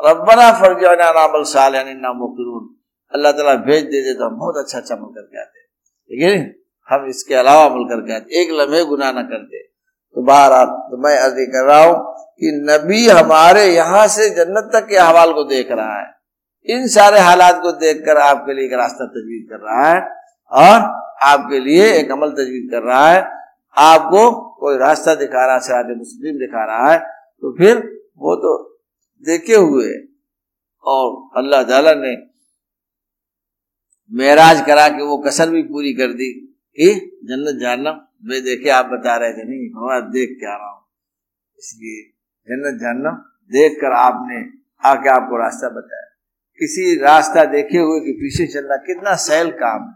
रब्बना 0.00 0.50
फरजाना 0.60 1.10
नामल 1.12 1.42
साल 1.48 1.74
मुकरून 2.14 2.68
अल्लाह 3.12 3.32
ताला 3.32 3.54
भेज 3.66 3.84
दे 3.84 4.00
दे 4.02 4.14
तो 4.14 4.24
हम 4.24 4.38
बहुत 4.38 4.56
अच्छा 4.58 4.78
अच्छा 4.78 4.94
अमल 4.94 5.10
करके 5.14 5.40
आते 5.40 5.60
ठीक 6.10 6.22
है 6.22 6.36
हम 6.88 7.08
इसके 7.08 7.34
अलावा 7.34 7.64
अमल 7.64 7.84
करके 7.90 8.14
आते 8.14 8.40
एक 8.42 8.50
लम्हे 8.60 8.84
गुनाह 8.86 9.12
न 9.12 9.22
करते 9.32 9.62
तो 10.16 10.22
बाहर 10.22 10.52
आप 10.52 10.72
तो 10.90 11.02
मैं 11.02 11.16
अर्जी 11.18 11.46
कर 11.52 11.66
रहा 11.66 11.84
हूँ 11.84 11.96
कि 12.40 12.52
नबी 12.64 13.06
हमारे 13.10 13.64
यहाँ 13.66 14.06
से 14.14 14.28
जन्नत 14.36 14.70
तक 14.72 14.88
के 14.88 14.98
हवाल 14.98 15.32
को 15.32 15.44
देख 15.50 15.70
रहा 15.72 16.00
है 16.00 16.10
इन 16.68 16.86
सारे 16.88 17.20
हालात 17.20 17.62
को 17.62 17.72
देखकर 17.78 18.18
आपके 18.22 18.54
लिए 18.54 18.66
एक 18.66 18.72
रास्ता 18.74 19.06
तजवीज 19.08 19.46
कर 19.50 19.60
रहा 19.60 19.86
है 19.86 20.00
और 20.52 20.90
आपके 21.28 21.60
लिए 21.60 21.90
एक 21.94 22.12
अमल 22.12 22.30
तजवीज 22.34 22.68
कर 22.70 22.82
रहा 22.84 23.06
है 23.08 23.24
आपको 23.76 24.30
कोई 24.60 24.76
रास्ता 24.78 25.14
दिखा 25.16 25.44
रहा 25.44 25.54
है 25.54 25.60
सरात 25.62 25.96
मुस्लिम 25.96 26.38
दिखा 26.38 26.64
रहा 26.66 26.92
है 26.92 27.00
तो 27.42 27.52
फिर 27.58 27.78
वो 28.16 28.34
तो 28.36 28.52
देखे 29.24 29.54
हुए 29.54 29.88
और 30.84 31.38
अल्लाह 31.38 31.62
ताला 31.62 31.94
ने 31.94 32.14
मेराज 34.12 34.60
करा 34.66 34.88
के 34.88 35.02
वो 35.02 35.18
कसर 35.18 35.50
भी 35.50 35.62
पूरी 35.62 35.92
कर 35.94 36.12
दी 36.12 36.30
कि 36.78 36.88
जन्नत 37.24 37.60
जानना 37.60 37.90
वे 38.24 38.40
देखे, 38.40 38.68
आप 38.70 38.86
बता 38.86 39.16
रहे 39.16 39.32
थे, 39.32 39.44
नहीं, 39.44 39.70
मैं 39.70 40.10
देख 40.10 40.36
के 40.40 40.46
आ 40.46 40.56
रहा 40.56 40.70
हूँ। 40.70 40.86
इसलिए 41.58 42.02
जन्नत 42.48 42.80
जहन्नम 42.80 43.16
देख 43.52 43.72
कर 43.72 43.92
आपने 43.92 44.38
आके 44.88 45.08
आपको 45.08 45.36
रास्ता 45.36 45.68
बताया। 45.68 46.06
किसी 46.60 47.00
रास्ता 47.00 47.44
देखे 47.44 47.78
हुए 47.78 48.00
के 48.00 48.12
पीछे 48.12 48.46
चलना 48.46 48.76
कितना 48.76 49.14
सहल 49.14 49.50
काम 49.50 49.82
है। 49.82 49.94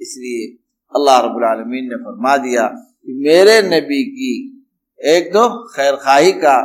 इसलिए 0.00 0.46
अल्लाह 0.94 1.20
रबालमीन 1.20 1.88
ने 1.88 1.96
फरमा 1.96 2.36
दिया 2.36 2.66
कि 2.66 3.12
मेरे 3.12 3.62
नबी 3.62 4.02
की 4.04 4.59
एक 5.04 5.28
तो 5.28 5.68
खैर 5.68 5.96
खाही 5.96 6.32
का 6.32 6.56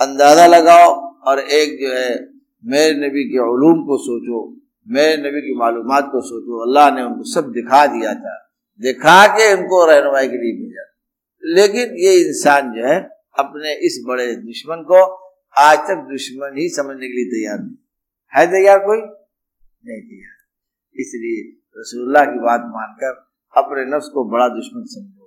अंदाज़ा 0.00 0.46
लगाओ 0.46 1.14
और 1.22 1.38
एक 1.38 1.78
जो 1.80 1.94
है, 1.94 2.28
मेरे 2.64 3.08
नबी 3.08 3.24
के 3.24 3.38
ूम 3.38 3.82
को 3.82 3.98
सोचो, 3.98 4.56
मेरे 4.88 5.16
नबी 5.16 5.40
की 5.40 5.58
मालूम 5.58 5.86
को 5.86 6.20
सोचो, 6.20 6.66
अल्लाह 6.66 6.94
ने 6.94 7.02
उनको 7.02 7.22
सब 7.24 7.52
दिखा 7.52 7.86
दिया 7.86 8.14
था। 8.14 8.50
दिखा 8.80 9.26
के 9.26 9.54
उनको 9.54 9.86
रहनुमाई 9.86 10.28
के 10.28 10.36
लिए 10.36 10.52
भेजा। 10.52 10.94
लेकिन 11.44 11.96
ये 11.96 12.28
इंसान 12.28 12.72
जो 12.72 12.86
है, 12.86 13.10
अपने 13.38 13.74
इस 13.74 14.04
बड़े 14.08 14.36
दुश्मन 14.36 14.76
को 14.76 15.04
आज 15.58 15.78
तक 15.78 16.08
दुश्मन 16.10 16.58
ही 16.58 16.68
समझने 16.68 17.08
के 17.08 17.12
लिए 17.12 17.24
तैयार 17.24 17.58
नहीं। 17.58 17.76
है 18.36 18.46
तैयार 18.46 18.78
कोई? 18.78 18.98
नहीं 18.98 20.02
तैयार। 20.02 20.34
इसलिए 21.00 21.62
रसूलुल्लाह 21.78 22.24
की 22.24 22.38
बात 22.38 22.60
मानकर 22.60 23.26
अपने 23.56 23.96
नफ्स 23.96 24.08
को 24.08 24.24
बड़ा 24.24 24.48
दुश्मन 24.48 24.82
समझो। 24.84 25.23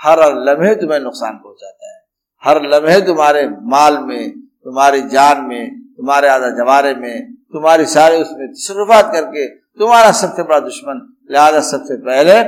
हर 0.00 0.18
लम्हे 0.40 0.74
तुम्हें 0.74 1.00
नुकसान 1.00 1.36
पहुंचाता 1.36 1.92
है। 1.92 1.98
हर 2.42 2.62
लम्हे 2.64 3.00
तुम्हारे 3.00 3.46
माल 3.66 3.98
में, 3.98 4.30
तुम्हारी 4.64 5.00
जान 5.08 5.44
में, 5.44 5.80
तुम्हारे 5.96 6.28
आधा 6.28 6.48
जवारे 6.56 6.94
में, 6.94 7.32
तुम्हारी 7.52 7.86
सारे 7.88 8.16
उसमें 8.16 8.46
तसरुफात 8.48 9.12
करके 9.12 9.46
तुम्हारा 9.78 10.10
सबसे 10.14 10.42
बड़ा 10.42 10.58
दुश्मन, 10.60 11.00
लिहाजा 11.30 11.60
सबसे 11.62 11.96
पहले 12.02 12.38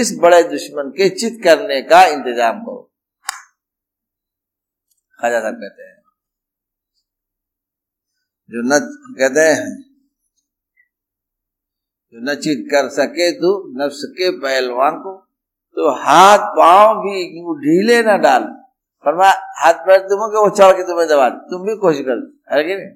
इस 0.00 0.16
बड़े 0.22 0.42
दुश्मन 0.48 0.90
के 0.90 1.08
चित 1.10 1.40
करने 1.44 1.80
का 1.82 2.04
इंतज़ाम 2.06 2.60
करो। 2.60 2.82
खाजा 5.20 5.40
साहब 5.40 5.54
कहते 5.54 5.82
हैं, 5.82 5.96
जो 8.50 8.62
न 8.64 8.78
कहते 9.18 9.40
हैं, 9.40 9.70
जो 12.14 12.18
न 12.22 12.34
चित 12.36 12.66
कर 12.70 12.88
सके 12.92 13.30
तू 13.32 13.52
नफ्स 13.76 14.02
के 14.12 14.30
पहलवान 14.38 14.98
को 14.98 15.15
तो 15.76 15.90
हाथ 15.90 16.38
पाँव 16.38 16.96
भी 16.96 17.24
ढीले 17.42 18.02
ना 18.02 18.16
डाल। 18.16 18.42
फरमा, 19.04 19.28
हाथ 19.56 19.74
पैर 19.74 19.98
तुम 19.98 20.18
के 20.18 20.38
वो 20.38 20.50
चढ़ 20.50 20.72
के 20.72 20.82
तुम्हें 20.82 21.08
दबा 21.08 21.28
तुम 21.28 21.62
भी 21.62 21.76
कोशिश 21.76 22.00
कर 22.00 22.38
है 22.52 22.64
कि 22.64 22.74
नहीं? 22.74 22.86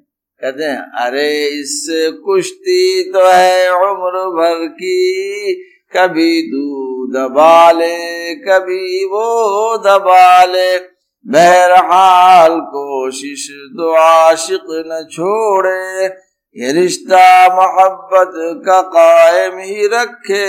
कहते 0.41 0.65
हैं, 0.65 0.77
अरे, 0.77 1.47
इस 1.47 1.87
कुश्ती 2.25 3.13
तो 3.13 3.31
है 3.33 3.75
उम्र 3.75 4.31
भर 4.31 4.67
की। 4.67 5.55
कभी 5.97 6.43
तू 6.43 6.71
दबा 7.19 7.71
ले, 7.71 8.35
कभी 8.35 9.05
वो 9.05 9.77
दबा 9.79 10.45
ले। 10.45 10.79
बहरहाल 11.27 12.61
कोशिश 12.61 13.49
तो 13.51 13.95
आशिक 13.95 14.61
न 14.71 15.07
छोड़े। 15.13 16.09
ये 16.57 16.73
रिश्ता 16.73 17.25
मोहब्बत 17.51 18.33
का 18.65 18.81
कायम 18.93 19.59
ही 19.59 19.87
रखे, 19.89 20.47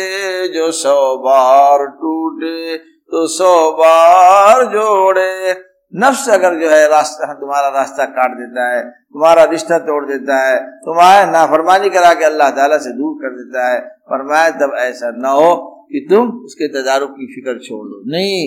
जो 0.47 0.71
सौ 0.73 0.95
बार 1.17 1.85
टूटे 1.97 2.77
तो 2.77 3.25
सौ 3.29 3.51
बार 3.73 4.63
जोड़े। 4.71 5.51
नफ्स 5.93 6.29
अगर 6.29 6.55
जो 6.59 6.69
है 6.69 6.87
रास्ता, 6.87 7.33
तुम्हारा 7.33 7.67
रास्ता 7.69 8.05
काट 8.07 8.31
देता 8.33 8.67
है, 8.67 8.81
तुम्हारा 8.83 9.43
रिश्ता 9.45 9.77
तोड़ 9.81 10.05
देता 10.05 10.37
है, 10.39 10.57
तुम्हारे 10.81 11.25
नाफरमानी 11.31 11.89
करा 11.89 12.13
के 12.13 12.25
अल्लाह 12.25 12.49
ताला 12.51 12.77
से 12.79 12.93
दूर 12.93 13.13
कर 13.21 13.35
देता 13.35 13.67
है 13.67 13.79
फरमाया 14.11 14.49
तब 14.59 14.75
ऐसा 14.79 15.11
न 15.17 15.33
हो 15.33 15.53
कि 15.91 16.05
तुम 16.09 16.29
उसके 16.41 16.67
तदारुक 16.73 17.11
की 17.11 17.27
फ़िक्र 17.33 17.57
छोड़ 17.59 17.85
दो। 17.87 18.01
नहीं, 18.11 18.39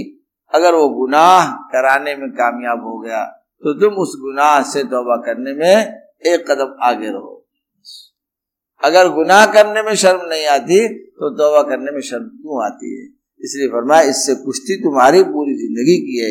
अगर 0.53 0.75
वो 0.75 0.89
गुनाह 0.97 1.53
कराने 1.73 2.17
में 2.17 2.29
कामयाब 2.33 2.83
हो 2.87 2.99
गया 3.01 3.23
तो 3.63 3.79
तुम 3.81 4.03
उस 4.03 4.17
गुनाह 4.21 4.61
से 4.65 4.83
तौबा 4.91 5.17
करने 5.23 5.53
में 5.55 6.03
एक 6.27 6.51
कदम 6.51 6.77
आगे 6.83 7.09
रहो। 7.09 7.34
अगर 8.85 9.09
गुनाह 9.11 9.45
करने 9.53 9.83
में 9.83 9.95
शर्म 9.97 10.23
नहीं 10.29 10.47
आती 10.49 10.87
तो 10.89 11.31
तौबा 11.37 11.63
करने 11.69 11.91
में 11.91 12.01
शर्म 12.03 12.25
क्यों 12.25 12.65
आती 12.65 12.89
है? 12.95 13.05
इसलिए 13.41 13.69
फरमाया, 13.69 14.03
इससे 14.11 14.35
कुश्ती 14.45 14.77
तुम्हारी 14.83 15.23
पूरी 15.25 15.55
ज़िंदगी 15.57 15.97
की 16.01 16.19
है। 16.19 16.31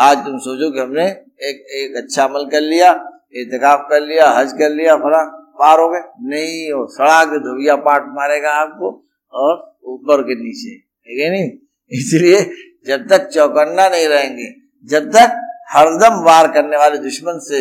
आज 0.00 0.16
तुम 0.24 0.38
सोचो 0.40 0.70
कि 0.70 0.80
हमने 0.80 1.06
एक 1.48 1.62
एक 1.76 1.96
अच्छा 1.96 2.24
अमल 2.24 2.44
कर 2.52 2.60
लिया 2.62 2.90
एहतिकाफ 3.32 3.86
कर 3.90 4.00
लिया, 4.02 4.28
हज 4.30 4.52
कर 4.58 4.70
लिया, 4.72 4.96
फला, 4.96 5.22
पार 5.58 5.80
हो 5.80 5.88
गए। 5.90 6.00
नहीं, 6.28 6.72
वो 6.72 6.86
सड़क 6.90 7.36
धोबिया 7.42 7.76
पाट 7.84 8.06
मारेगा 8.14 8.52
आपको 8.60 8.90
और 9.34 9.54
ऊपर 9.88 10.22
के 10.22 10.34
नीचे। 10.36 10.76
ठीक 10.76 11.20
है 11.20 11.30
नहीं? 11.30 11.50
इसलिए 11.92 12.40
जब 12.86 13.06
तक 13.08 13.28
चौकन्ना 13.28 13.88
नहीं 13.88 14.06
रहेंगे, 14.08 14.48
जब 14.88 15.10
तक 15.12 15.40
हरदम 15.70 16.22
वार 16.24 16.46
करने 16.52 16.76
वाले 16.76 16.98
दुश्मन 17.00 17.38
से 17.44 17.60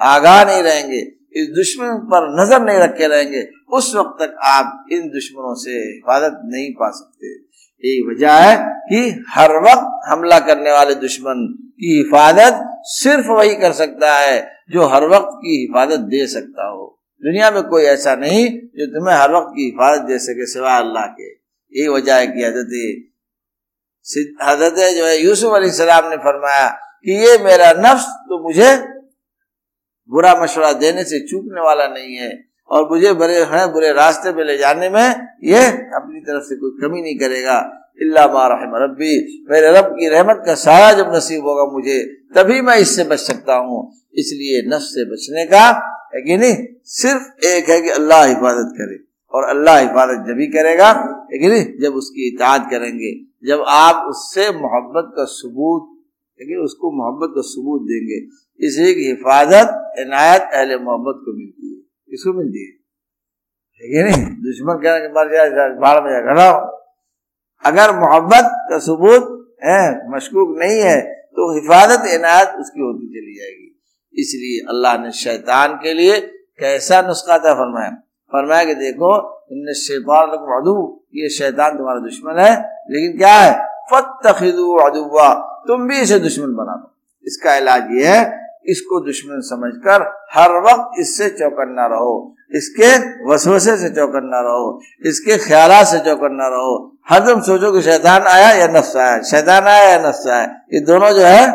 आगाह 0.00 0.44
नहीं 0.44 0.62
रहेंगे 0.62 1.00
इस 1.34 1.48
दुश्मन 1.50 1.98
पर 2.06 2.26
नज़र 2.34 2.62
नहीं 2.62 2.78
रखे 2.78 3.06
रहेंगे, 3.08 3.42
उस 3.70 3.94
वक्त 3.96 4.16
तक 4.20 4.34
आप 4.46 4.86
इन 4.92 5.08
दुश्मनों 5.10 5.54
से 5.56 5.72
हिफाजत 5.72 6.40
नहीं 6.46 6.70
पा 6.74 6.90
सकते। 6.92 7.34
यही 7.84 8.00
वजह 8.06 8.32
है 8.34 8.56
कि 8.88 9.00
हर 9.30 9.56
वक्त 9.62 10.08
हमला 10.08 10.38
करने 10.46 10.72
वाले 10.72 10.94
दुश्मन 10.96 11.46
की 11.76 11.96
हिफाजत 11.96 12.64
सिर्फ़ 12.92 13.28
वही 13.30 13.54
कर 13.56 13.72
सकता 13.74 14.14
है 14.14 14.40
जो 14.70 14.86
हर 14.88 15.06
वक्त 15.08 15.36
की 15.36 15.60
हिफाजत 15.60 16.00
दे 16.10 16.26
सकता 16.28 16.68
हो। 16.68 16.86
दुनिया 17.22 17.50
में 17.50 17.62
कोई 17.64 17.84
ऐसा 17.86 18.14
नहीं 18.16 18.44
जो 18.78 18.86
तुम्हें 18.88 19.14
हर 19.16 19.32
वक्त 19.32 19.52
की 19.56 19.64
हिफाजत 19.64 20.02
दे 20.04 20.18
सके 20.20 20.46
सिवाय 20.48 20.78
अल्लाह 20.80 21.06
के। 21.08 21.28
यही 21.28 21.88
वजह 21.90 22.14
है 22.14 22.26
कि 22.26 22.44
हज़रत 22.44 23.06
हज़रत 24.42 24.74
जो 24.94 25.04
है, 25.06 25.16
यूसुफ 25.18 25.52
अली 25.54 25.70
सलाम 25.72 26.08
ने 26.10 26.16
फरमाया 26.18 26.68
कि 27.04 27.12
ये 27.24 27.36
मेरा 27.44 27.72
नफ्स 27.78 28.06
तो 28.28 28.42
मुझे 28.44 28.70
बुरा 30.10 30.34
मशवरा 30.42 30.72
देने 30.80 31.04
से 31.04 31.20
चूकने 31.26 31.60
वाला 31.60 31.86
नहीं 31.88 32.16
है 32.16 32.30
और 32.70 32.88
मुझे 32.90 33.12
बड़े 33.12 33.42
हैं, 33.42 33.72
बुरे 33.72 33.92
रास्ते 33.92 34.32
पे 34.32 34.44
ले 34.44 34.56
जाने 34.58 34.88
में 34.88 35.08
ये 35.44 35.66
अपनी 35.98 36.20
तरफ़ 36.20 36.44
से 36.44 36.56
कोई 36.56 36.70
कमी 36.80 37.02
नहीं 37.02 37.18
करेगा। 37.18 37.58
इल्ला 38.02 38.24
रहम 38.24 38.76
रब्बी, 38.82 39.14
मेरे 39.50 39.70
रब 39.70 39.88
की 39.92 40.08
रहमत 40.08 40.42
का 40.46 40.54
साया 40.54 40.92
जब 40.92 41.14
नसीब 41.14 41.46
होगा 41.46 41.64
मुझे, 41.72 41.98
तभी 42.36 42.60
मैं 42.60 42.76
इससे 42.76 43.04
बच 43.04 43.18
सकता 43.18 43.54
हूँ। 43.56 43.80
इसलिए 44.18 44.62
नफ्स 44.68 44.86
से 44.86 45.04
बचने 45.10 45.44
का 45.46 45.64
है 46.14 46.22
कि 46.22 46.36
नहीं, 46.36 46.56
सिर्फ़ 46.84 47.46
एक 47.46 47.68
है 47.70 47.80
कि 47.80 47.90
अल्लाह 47.90 48.24
हिफाजत 48.24 48.72
करे 48.78 48.98
और 49.34 49.48
अल्लाह 49.48 49.78
हिफाजत 49.78 50.24
जब 50.28 50.40
ही 50.40 50.46
करेगा, 50.46 50.88
है 51.32 51.38
कि 51.38 51.48
नहीं, 51.48 51.64
जब 51.82 51.94
उसकी 51.94 52.34
इतात 52.34 52.68
करेंगे, 52.70 53.12
जब 53.48 53.64
आप 53.68 54.06
उससे 54.10 54.50
मोहब्बत 54.52 55.12
का 55.16 55.24
सबूत 55.24 55.96
लेकिन 56.40 56.58
उसको 56.60 56.90
मोहब्बत 56.96 57.32
का 57.34 57.42
सबूत 57.46 57.82
देंगे। 57.84 58.18
इसलिए 58.60 58.94
की 58.94 59.06
हिफाजत, 59.08 59.68
इनायत, 59.98 60.42
अहले 60.42 60.76
मोहब्बत 60.80 61.22
को 61.24 61.36
मिलती 61.38 61.66
है। 61.68 61.78
किसको 62.10 62.32
मिलती 62.32 62.60
है? 62.64 62.72
ठीक 63.76 63.90
है 63.96 64.02
नहीं? 64.04 64.24
दुश्मन 64.44 64.80
कहना 64.82 65.08
मर 65.16 65.32
जाए 65.32 65.68
भाड़ 65.80 65.98
में 66.02 66.10
जाए 66.10 66.22
खड़ा 66.22 66.50
अगर 67.64 67.92
मोहब्बत 67.96 68.46
का 68.70 68.78
सबूत 68.78 69.24
है, 69.64 69.82
मशकूक 70.10 70.58
नहीं 70.58 70.80
है 70.80 71.00
तो 71.30 71.46
हिफाजत, 71.54 72.06
इनायत 72.10 72.48
उसकी 72.60 72.80
होती 72.80 73.06
चली 73.08 73.34
जाएगी। 73.38 73.66
इसलिए 74.14 74.60
अल्लाह 74.68 74.96
ने 74.98 75.10
शैतान 75.14 75.74
के 75.82 75.92
लिए 75.94 76.20
कैसा 76.60 77.00
नुस्खा 77.02 77.38
था 77.38 77.52
फरमाया? 77.54 77.90
फरमाया 78.32 78.64
कि 78.64 78.74
देखो 78.74 79.12
इन 79.52 79.72
शैतान 79.76 80.28
मधु 80.50 80.74
ये 81.14 81.28
शैतान 81.30 81.76
तुम्हारा 81.78 82.00
दुश्मन 82.00 82.38
है, 82.38 82.52
लेकिन 82.90 83.16
क्या 83.18 83.34
है? 83.34 83.52
फतखिदु 83.90 84.66
अदुआ 84.78 85.28
तुम 85.66 85.88
भी 85.88 86.00
इसे 86.00 86.18
दुश्मन 86.18 86.54
बना 86.54 86.74
दो। 86.74 86.94
इसका 87.26 87.56
इलाज 87.56 87.88
ये 87.92 88.06
है, 88.06 88.50
इसको 88.66 89.00
दुश्मन 89.00 89.40
समझकर 89.40 90.28
हर 90.34 90.50
वक्त 90.50 91.00
इससे 91.00 91.28
चौकन्ना 91.28 91.86
रहो। 91.86 92.36
इसके 92.54 92.88
वसवसे 93.32 93.76
से 93.76 93.88
चौकन्ना 93.90 94.40
रहो। 94.40 94.80
इसके 95.06 95.38
ख्याल 95.38 95.84
से 95.84 95.98
चौकन्ना 95.98 96.48
रहो। 96.48 96.96
हरदम 97.10 97.40
सोचो 97.40 97.72
कि 97.72 97.82
शैतान 97.82 98.22
आया 98.22 98.52
या 98.52 98.66
नफ्स 98.66 98.96
आया। 98.96 99.22
शैतान 99.22 99.64
आया 99.64 99.90
या 99.90 100.08
नफ्स 100.08 100.26
आया। 100.26 100.44
ये 100.44 100.80
दोनों 100.80 101.10
जो 101.10 101.20
है, 101.20 101.46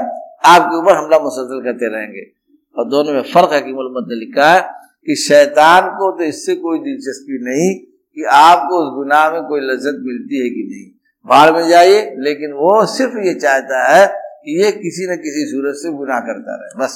आपके 0.45 0.77
ऊपर 0.77 0.95
हमला 0.95 1.19
मुसलसल 1.19 1.63
करते 1.63 1.95
रहेंगे। 1.95 2.31
और 2.77 2.85
दोनों 2.85 3.13
में 3.13 3.21
फ़र्क 3.21 3.53
है 3.53 3.61
कि 3.61 3.73
मुलमत 3.73 4.05
ने 4.09 4.15
लिखा 4.15 4.53
है 4.53 4.61
कि 5.05 5.15
शैतान 5.15 5.89
को 5.89 6.17
तो 6.17 6.23
इससे 6.23 6.55
कोई 6.55 6.79
दिलचस्पी 6.79 7.43
नहीं 7.43 7.75
कि 8.15 8.23
आपको 8.23 8.75
उस 8.75 8.95
गुनाह 8.95 9.31
में 9.31 9.41
कोई 9.41 9.59
लज्जत 9.61 9.97
मिलती 10.01 10.43
है 10.43 10.49
कि 10.49 10.67
नहीं। 10.71 10.94
बाहर 11.25 11.51
में 11.53 11.67
जाइए 11.69 11.99
लेकिन 12.19 12.51
वो 12.53 12.85
सिर्फ़ 12.87 13.17
ये 13.19 13.33
चाहता 13.35 13.83
है 13.85 14.05
कि 14.07 14.61
ये 14.61 14.71
किसी 14.73 15.07
न 15.07 15.15
किसी 15.17 15.45
सूरत 15.45 15.75
से 15.75 15.91
गुनाह 15.93 16.19
करता 16.21 16.55
रहे 16.55 16.83
बस। 16.83 16.95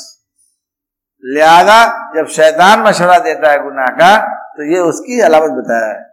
लिहाजा 1.23 1.79
जब 2.15 2.27
शैतान 2.31 2.83
मशवरा 2.83 3.17
देता 3.19 3.51
है 3.51 3.63
गुनाह 3.63 3.87
का 3.95 4.11
तो 4.53 4.63
ये 4.65 4.79
उसकी 4.81 5.19
अलामत 5.21 5.51
बताया 5.53 5.87
है। 5.87 6.05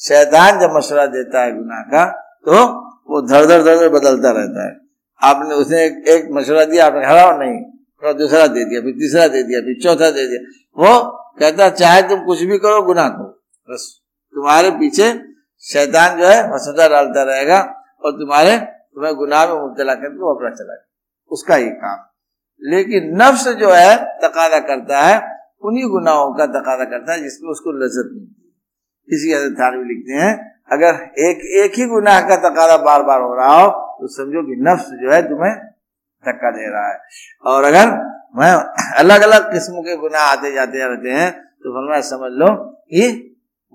शैतान 0.00 0.60
जब 0.60 0.76
मशवरा 0.76 1.06
देता 1.08 1.42
है 1.42 1.56
गुनाह 1.56 1.82
का 1.92 2.04
तो 2.46 2.60
वो 3.10 3.20
धड़ 3.22 3.44
धड़ 3.46 3.88
बदलता 3.90 4.30
रहता 4.30 4.66
है। 4.66 4.76
आपने 5.22 5.54
उसने 5.54 5.84
एक, 5.84 6.04
एक 6.08 6.28
मशवरा 6.32 6.64
दिया 6.64 6.86
आपने 6.86 7.06
खड़ा 7.06 7.24
नहीं 7.36 7.60
थोड़ा 7.62 8.12
दूसरा 8.12 8.46
दे 8.48 8.64
दिया 8.64 8.80
फिर 8.80 8.92
तीसरा 8.92 9.26
दे 9.28 9.42
दिया 9.42 9.60
फिर 9.60 9.82
चौथा 9.82 10.10
दे 10.10 10.26
दिया। 10.28 10.40
वो 10.76 11.00
कहता 11.40 11.68
चाहे 11.72 12.02
तुम 12.02 12.24
कुछ 12.26 12.42
भी 12.42 12.58
करो 12.58 12.82
गुनाह 12.82 13.08
करो 13.08 13.28
बस। 13.68 13.84
तुम्हारे 14.34 14.70
पीछे 14.70 15.12
शैतान 15.66 16.18
जो 16.18 16.26
है, 16.26 16.38
मसौदा 16.52 16.88
डालता 16.88 17.22
रहेगा 17.22 17.58
और 18.04 18.12
तुम्हारे 18.12 18.56
तुम्हें 18.58 19.14
गुनाह 19.16 19.46
में 19.46 19.54
मुबतला 19.54 19.94
करके 19.94 20.18
वो 20.18 20.34
अपना 20.34 20.50
चला 20.50 20.74
उसका 21.30 21.56
ये 21.56 21.68
काम। 21.82 21.98
लेकिन 22.62 23.10
नफ्स 23.22 23.46
जो 23.60 23.70
है, 23.70 23.96
तकादा 24.20 24.58
करता 24.60 25.00
है, 25.00 25.14
उन्हीं 25.62 25.88
गुनाहों 25.90 26.32
का 26.34 26.46
तकादा 26.48 26.84
करता 26.86 27.12
है 27.12 27.22
जिसमें 27.22 27.50
उसको 27.50 27.72
लजत 27.74 28.10
मिलती 28.12 28.40
है 28.40 29.16
इसी 29.16 29.32
हज़रत 29.32 29.54
थानवी 29.60 29.84
लिखते 29.84 30.12
हैं, 30.14 30.32
अगर 30.72 30.94
एक 31.20 31.40
एक 31.64 31.78
ही 31.78 31.86
गुनाह 31.86 32.20
का 32.28 32.36
तकादा 32.40 32.76
बार 32.84 33.02
बार 33.02 33.20
हो 33.20 33.34
रहा 33.34 33.54
हो 33.54 33.70
तो 34.00 34.08
समझो 34.08 34.42
कि 34.42 34.60
नफ्स 34.62 34.90
जो 35.00 35.12
है 35.12 35.22
तुम्हें 35.22 35.54
धक्का 36.24 36.50
दे 36.50 36.68
रहा 36.70 36.88
है। 36.88 36.98
और 37.44 37.64
अगर 37.64 37.90
मैं 38.34 38.52
अलग 38.98 39.22
अलग 39.22 39.50
किस्म 39.52 39.80
के 39.82 39.96
गुनाह 39.96 40.22
आते 40.24 40.52
जाते 40.52 40.84
रहते 40.84 41.10
हैं 41.12 41.30
तो 41.32 41.72
फरमाया 41.72 42.00
समझ 42.02 42.30
लो 42.32 42.54
कि 42.92 43.10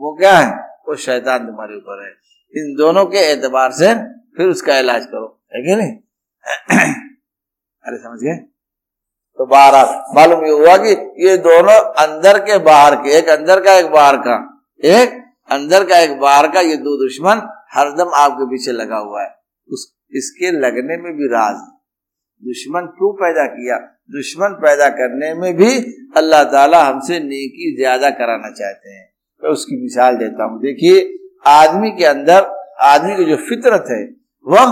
वो 0.02 0.16
क्या 0.16 0.38
है? 0.38 0.67
वो 0.88 0.96
शैतान 0.96 1.46
तुम्हारे 1.46 1.76
ऊपर 1.76 2.04
है। 2.06 2.12
इन 2.54 2.76
दोनों 2.76 3.06
के 3.06 3.32
एतबार 3.32 3.72
से 3.72 3.94
फिर 4.38 4.48
उसका 4.48 4.78
इलाज 4.80 5.06
करो। 5.06 5.28
है 5.56 5.62
कि 5.62 5.76
नहीं? 5.76 5.92
अरे 7.84 7.98
समझ 7.98 8.20
गए? 8.20 8.36
तो 9.40 9.46
बाहर 9.46 9.74
मालूम 10.16 10.46
ये 10.46 10.52
हुआ 10.52 10.76
कि 10.78 10.92
ये 11.28 11.38
दोनों 11.38 11.80
अंदर 12.04 12.40
के 12.40 12.58
बाहर 12.58 12.96
के, 12.96 13.18
एक 13.18 13.28
अंदर 13.30 13.60
का, 13.60 13.74
एक 13.74 13.90
बाहर 13.92 14.18
का। 14.18 14.36
एक 14.84 15.10
अंदर 15.52 15.84
का, 15.84 16.00
एक 16.00 16.18
बाहर 16.20 16.48
का, 16.48 16.62
ये 16.62 16.76
दो 16.78 16.96
दुश्मन 16.98 17.42
हरदम 17.74 18.14
आपके 18.16 18.46
पीछे 18.46 18.72
लगा 18.72 18.98
हुआ 18.98 19.22
है। 19.22 19.30
उस, 19.70 19.94
इसके 20.12 20.52
लगने 20.52 20.98
में 20.98 21.12
भी 21.14 21.28
राज। 21.28 21.56
दुश्मन 22.44 22.86
क्यों 22.98 23.14
पैदा 23.14 23.46
किया? 23.46 23.78
दुश्मन 24.12 24.54
पैदा 24.54 24.90
करने 24.90 25.34
में 25.34 25.54
भी 25.56 25.70
अल्लाह 26.18 26.44
ताला 26.44 26.84
हमसे 26.84 27.20
नेकी 27.20 27.76
ज़्यादा 27.78 28.10
कराना 28.10 28.50
चाहते 28.50 28.90
हैं। 28.90 29.07
मैं 29.44 29.52
उसकी 29.52 29.82
मिसाल 29.82 30.16
देता 30.16 30.44
हूँ। 30.44 30.60
देखिए, 30.60 31.14
आदमी 31.48 31.92
के 31.92 32.06
अंदर, 32.06 32.46
आदमी 32.82 33.16
की 33.16 33.26
जो 33.26 33.36
फितरत 33.36 33.86
है, 33.92 34.10
वह 34.48 34.66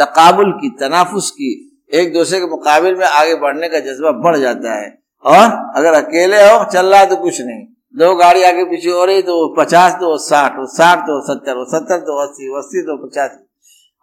तकाबुल 0.00 0.52
की, 0.52 0.70
तनाफुस 0.70 1.30
की, 1.30 1.80
एक 1.94 2.12
दूसरे 2.12 2.40
के 2.40 2.46
मुकाबले 2.46 2.94
में 2.94 3.06
आगे 3.06 3.34
बढ़ने 3.34 3.68
का 3.68 3.78
जज्बा 3.78 4.10
बढ़ 4.10 4.36
जाता 4.36 4.74
है। 4.74 5.02
और 5.24 5.72
अगर 5.76 5.94
अकेले 5.94 6.36
हो, 6.36 6.70
चल 6.72 6.86
रहा 6.86 7.00
है 7.00 7.08
तो 7.08 7.16
कुछ 7.16 7.40
नहीं। 7.40 7.66
दो 7.96 8.14
गाड़ी 8.14 8.42
आगे 8.42 8.64
पीछे 8.64 8.90
हो 8.90 9.04
रही 9.04 9.22
तो 9.22 9.54
पचास 9.54 9.92
तो 9.92 10.18
साठ 10.18 10.52
साठ 10.58 10.98
तो 10.98 11.34
सत्तर 11.34 11.64
सत्तर 11.64 11.98
तो 11.98 12.22
अस्सी 12.22 12.46
अस्सी 12.46 12.82
तो 12.82 13.06
पचास। 13.06 13.38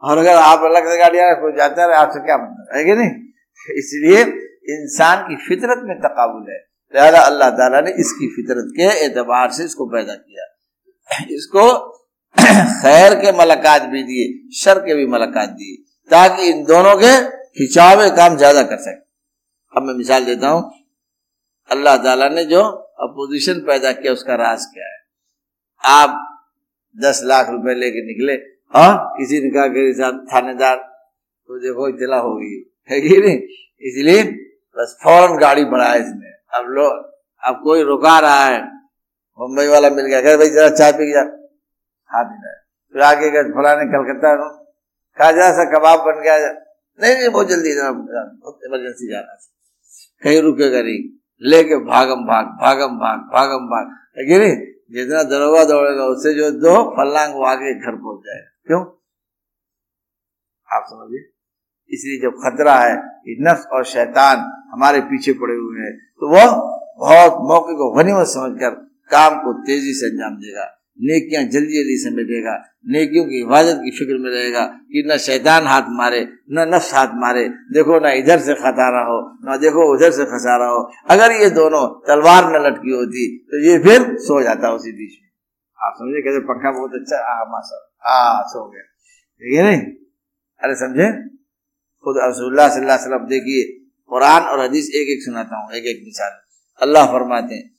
और 0.04 0.18
अगर 0.18 0.36
आप 0.36 0.60
अलग 0.60 0.86
से 0.86 0.98
गाड़ी 0.98 1.18
कोई 1.42 1.52
जाता 1.58 1.84
है, 1.84 1.94
आपसे 1.94 2.20
क्या 2.20 2.38
मतलब 2.38 2.78
है 2.78 2.84
कि 2.86 2.94
नहीं? 2.94 3.10
इसलिए 3.78 4.22
इंसान 4.82 5.24
की 5.24 5.36
फितरत 5.36 5.82
में 5.84 6.00
तकाबुल 6.00 6.52
है। 6.52 6.75
लिहाजा 6.96 7.22
अल्लाह 7.30 7.50
ताला 7.60 7.80
ने 7.82 7.92
इसकी 8.02 8.28
फितरत 8.36 8.68
के 8.76 8.90
एतबार 9.06 9.52
से 9.52 9.64
इसको 9.66 9.86
पैदा 9.94 10.14
किया। 10.16 10.46
इसको 11.36 11.66
खैर 12.82 13.14
के 13.16 13.32
मलाकात 13.38 13.82
भी 13.90 14.04
दिए, 14.04 14.26
शर 14.60 14.80
के 14.80 14.96
भी 14.96 15.06
मलाकात 15.08 15.50
दिए, 15.60 15.76
ताकि 16.10 16.48
इन 16.50 16.64
दोनों 16.66 16.96
के 16.96 17.12
खिंचावे 17.58 18.10
काम 18.16 18.38
ज़्यादा 18.38 18.64
कर 18.72 18.78
सके। 18.78 19.04
अब 19.74 19.84
मैं 19.84 19.94
मिसाल 19.94 20.26
देता 20.26 20.50
हूँ, 20.50 20.64
अल्लाह 21.70 21.98
ताला 22.04 22.30
ने 22.30 22.44
जो 22.46 22.62
अपोजिशन 23.06 23.60
पैदा 23.68 23.92
किया, 23.92 24.14
उसका 24.14 24.36
राज 24.36 24.66
क्या 24.74 24.86
है? 24.86 24.98
आप 25.84 26.22
दस 26.96 27.22
लाख 27.26 27.50
रुपए 27.50 27.74
लेके 27.76 28.06
निकले 28.08 28.34
हाँ 28.74 28.94
किसी 29.18 29.40
ने 29.40 29.50
कहा 29.50 29.68
कि 29.68 29.82
थानेदार 30.34 30.76
तो 30.78 31.60
देखो 31.60 31.88
इतला 31.90 32.18
हो 32.20 32.36
गई 32.36 32.56
है 32.90 33.02
कि 33.02 33.18
नहीं? 33.18 33.38
इसलिए 33.90 34.24
बस 34.78 34.98
फ़ौरन 35.04 35.38
गाड़ी 35.40 35.66
बढ़ाया 35.66 35.94
इसने। 35.96 36.32
अब 36.54 36.66
लो, 36.66 36.90
अब 37.44 37.62
कोई 37.64 37.84
रुका 37.84 38.20
रहा 38.20 38.46
है, 38.46 38.62
मुंबई 39.40 39.68
वाला 39.68 39.90
मिल 39.90 40.06
गया 40.06 40.38
भाई, 40.38 40.50
जरा 40.50 40.70
चाय 40.70 40.92
पी 40.92 41.12
हाथ 41.14 42.26
मिला 42.26 42.54
फिर 42.94 43.02
आगे 43.02 43.30
गए 43.30 43.44
फलाने 43.44 43.86
कलकत्ता 43.86 44.36
कहा, 45.18 45.32
जा 45.32 45.52
सा 45.52 45.64
कबाब 45.64 46.00
बन 46.00 46.22
गया 46.22 46.38
नहीं 47.00 47.16
नहीं, 47.16 47.30
बहुत 47.30 47.48
जल्दी 47.48 47.74
जाना 47.74 47.92
बहुत 47.92 48.60
इमरजेंसी 48.66 49.12
जा 49.12 49.20
रहा 49.20 49.38
कहीं 50.24 50.42
रुकेगा 50.42 50.82
नहीं। 50.82 51.20
लेके 51.42 51.76
भागम 51.76 52.16
भाग 52.16 52.46
भागम 52.46 52.98
भाग 52.98 53.20
भागम 53.20 53.66
भाग। 53.66 53.88
लेकिन 54.18 54.76
जितना 54.92 55.24
दरोगा 55.24 55.64
दौड़ेगा, 55.64 56.04
उससे 56.04 56.34
जो 56.34 56.52
दो 56.52 56.92
फलांग 56.92 57.44
आगे 57.46 57.74
घर 57.74 57.96
पहुँच 57.96 58.20
जाएगा। 58.26 58.50
क्यों? 58.68 58.82
आप 60.78 60.86
समझिए। 60.88 61.32
इसलिए 61.90 62.22
जब 62.22 62.38
खतरा 62.46 62.76
है 62.76 62.96
कि 62.98 63.38
नफ्स 63.42 63.66
और 63.66 63.86
शैतान 63.86 64.38
हमारे 64.72 65.02
पीछे 65.02 65.34
पड़े 65.34 65.54
हुए 65.54 65.86
हैं 65.86 66.05
तो 66.22 66.30
वह 66.30 66.46
बहुत 67.00 67.32
मौके 67.32 67.74
को 67.74 67.92
गनीमत 67.92 68.28
समझकर 68.28 68.70
काम 69.12 69.36
को 69.36 69.54
तेज़ी 69.54 69.94
से 69.94 70.06
अंजाम 70.06 70.36
देगा। 70.36 70.72
नेकियाँ 71.02 71.44
जल्दी 71.44 71.76
जल्दी 71.78 71.98
समेटेगा। 71.98 72.64
नेकियों 72.88 73.26
की 73.26 73.38
हिफाजत 73.38 73.76
की 73.76 73.92
फ़िक्र 73.92 74.18
में 74.18 74.30
रहेगा 74.32 74.66
कि 74.66 75.04
न 75.08 75.18
शैतान 75.18 75.64
हाथ 75.64 75.82
मारे, 75.90 76.28
न 76.52 76.76
नफ्स 76.76 76.94
हाथ 76.94 77.08
मारे। 77.14 77.50
देखो, 77.50 78.00
ना 78.00 78.12
इधर 78.12 78.40
से 78.40 78.54
खसारा 78.54 79.02
हो, 79.02 79.38
न 79.46 79.58
देखो, 79.62 79.96
उधर 79.96 80.12
से 80.12 80.26
खसारा 80.26 80.66
हो। 80.66 80.92
अगर 81.10 81.32
ये 81.32 81.50
दोनों 81.50 81.88
तलवार 82.08 82.44
न 82.52 82.66
लटकी 82.66 82.92
होती 82.92 83.38
तो 83.38 83.64
ये 83.66 83.80
फिर 83.80 84.18
सो 84.18 84.42
जाता 84.44 84.72
उसी 84.72 84.92
बीच 84.92 85.20
में। 85.22 85.30
आप 85.88 85.94
समझे 85.98 86.22
कहते 86.22 86.40
पंखा 86.40 86.72
बहुत 86.72 86.92
अच्छा 86.94 87.18
आ 87.18 87.44
मासा 87.44 87.92
आ, 88.06 88.42
सो 88.42 88.70
गया। 88.70 88.82
ठीक 88.82 89.58
है 89.58 89.64
नहीं? 89.64 89.82
अरे 90.64 90.76
समझे? 90.76 91.12
खुद 92.04 92.16
रसुल्ला 92.24 92.68
सल्लल्लाहु 92.70 93.28
देखिए 93.28 93.85
कुरान 94.12 94.44
और 94.44 94.60
हदीस 94.60 94.90
एक 94.96 95.08
एक 95.10 95.24
सुनाता 95.26 95.58
हूँ, 95.58 95.74
एक 95.74 95.86
एक 95.86 96.02
मिसाल। 96.06 96.34
अल्लाह 96.82 97.06
फरमाते 97.06 97.56
हैं 97.56 97.72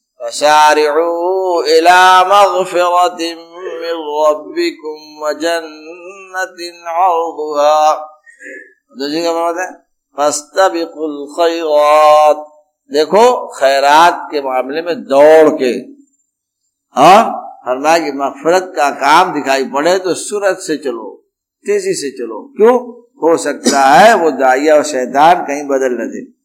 देखो, 12.91 13.23
खैरात 13.49 14.29
के 14.31 14.41
मामले 14.41 14.83
में 14.83 14.95
दौड़ 15.05 15.49
के 15.63 15.73
और 16.97 17.23
फरमाया 17.67 17.99
की 17.99 18.13
मफरत 18.19 18.73
का 18.77 18.91
काम 18.91 19.33
दिखाई 19.35 19.65
पड़े 19.65 19.99
तो 19.99 20.15
सूरत 20.15 20.59
से 20.59 20.77
चलो। 20.77 21.06
तेज़ी 21.67 21.93
से 21.93 22.11
चलो। 22.11 22.55
क्यों? 22.57 23.03
हो 23.23 23.37
सकता 23.37 23.83
है 23.83 24.15
वो 24.15 24.31
दाइया 24.31 24.75
और 24.75 24.83
शैतान 24.83 25.35
कहीं 25.35 25.65
बदल 25.65 25.93
न 25.93 26.11
दे। 26.15 26.37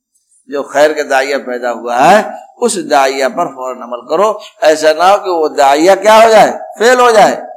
जो 0.54 0.64
खैर 0.64 0.94
का 0.94 1.04
दाइया 1.04 1.38
पैदा 1.38 1.70
हुआ 1.70 1.98
है, 1.98 2.40
उस 2.60 2.78
दाइया 2.88 3.30
पर 3.30 3.46
फ़ौरन 3.48 3.82
अमल 3.82 4.08
करो। 4.10 4.40
ऐसा 4.64 4.94
ना 4.94 5.10
हो 5.10 5.18
कि 5.18 5.30
वो 5.30 5.50
दाइया 5.50 5.96
क्या 5.96 6.24
हो 6.24 6.30
जाए? 6.30 6.52
फेल 6.52 7.00
हो 7.00 7.12
जाए। 7.12 7.48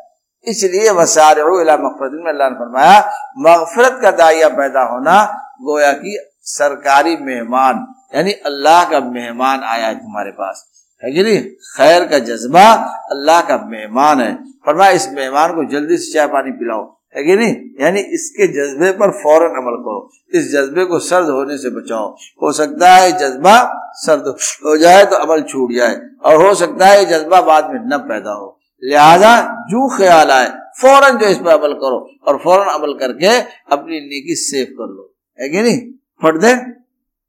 इसलिए 0.48 0.90
वसार 0.90 1.38
मफरत 1.38 2.10
में 2.14 2.32
अल्लाह 2.32 2.48
ने 2.48 2.54
फरमाया, 2.54 3.10
मगफरत 3.38 3.98
का 4.02 4.10
दाइया 4.10 4.48
पैदा 4.48 4.82
होना 4.82 5.24
गोया 5.62 5.92
की 5.92 6.18
सरकारी 6.42 7.16
मेहमान, 7.16 7.86
यानी 8.14 8.32
अल्लाह 8.32 8.84
का 8.84 9.00
मेहमान 9.00 9.60
आया 9.64 9.86
है 9.86 9.94
तुम्हारे 9.94 10.30
पास। 10.30 10.66
है 11.04 11.12
कि 11.12 11.22
नहीं? 11.22 11.40
खैर 11.76 12.08
का 12.08 12.18
जज्बा 12.18 12.72
अल्लाह 13.10 13.40
का 13.40 13.56
मेहमान 13.66 14.20
है। 14.20 14.34
फरमाया, 14.66 14.90
इस 14.90 15.08
मेहमान 15.12 15.52
को 15.52 15.64
जल्दी 15.64 15.96
से 15.96 16.12
चाय 16.12 16.26
पानी 16.26 16.50
पिलाओ। 16.50 17.00
है 17.14 17.24
कि 17.24 17.36
नहीं? 17.36 17.54
यानी 17.80 18.00
इसके 18.00 18.46
जज्बे 18.46 18.90
पर 18.92 19.10
फ़ौरन 19.10 19.56
अमल 19.56 19.76
करो। 19.76 20.10
इस 20.34 20.50
जज्बे 20.52 20.84
को 20.84 20.98
सर्द 20.98 21.28
होने 21.28 21.56
से 21.58 21.70
बचाओ। 21.70 22.08
हो 22.42 22.52
सकता 22.52 22.94
है 22.94 23.12
जज्बा 23.12 23.80
सर्द 23.96 24.26
हो 24.66 24.76
जाए 24.76 25.04
तो 25.04 25.16
अमल 25.16 25.42
छूट 25.42 25.72
जाए, 25.72 26.00
और 26.24 26.46
हो 26.46 26.54
सकता 26.54 26.86
है 26.86 27.04
जज्बा 27.04 27.40
बाद 27.40 27.70
में 27.70 27.80
न 27.84 27.98
पैदा 27.98 28.32
हो। 28.32 28.60
लिहाजा 28.82 29.40
जो 29.64 29.96
ख्याल 29.96 30.30
आए, 30.30 30.48
फ़ौरन 30.80 31.18
जो 31.18 31.26
इस 31.26 31.38
पर 31.38 31.50
अमल 31.50 31.72
करो, 31.72 32.10
और 32.26 32.38
फ़ौरन 32.38 32.68
अमल 32.68 32.94
करके 32.94 33.38
अपनी 33.72 34.00
नीकी 34.00 34.34
सेव 34.34 34.64
कर 34.64 34.86
लो। 34.86 35.14
है 35.40 35.48
कि 35.48 35.62
नहीं? 35.62 35.78
फट 36.22 36.40
दे। 36.40 36.52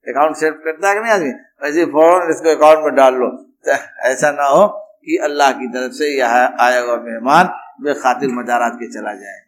अकाउंट 0.07 0.35
सेव 0.35 0.51
करता 0.51 0.89
है 0.89 0.95
कि 0.95 1.01
नहीं 1.01 1.11
आदमी? 1.11 1.29
वैसे 1.63 1.85
फ़ौरन 1.85 2.29
इसको 2.29 2.49
अकाउंट 2.49 2.85
में 2.85 2.95
डाल 2.95 3.13
लो। 3.13 3.27
तो 3.67 3.71
ऐसा 4.01 4.31
ना 4.31 4.47
हो 4.47 4.67
कि 5.05 5.17
अल्लाह 5.23 5.51
की 5.51 5.67
तरफ़ 5.67 5.91
से 5.91 6.17
यह 6.17 6.33
आया 6.59 6.81
हुआ 6.81 6.95
मेहमान 6.95 7.49
वे 7.83 7.93
खातिर 7.93 8.29
मजारात 8.29 8.73
के 8.75 8.93
चला 8.93 9.13
जाए। 9.13 9.44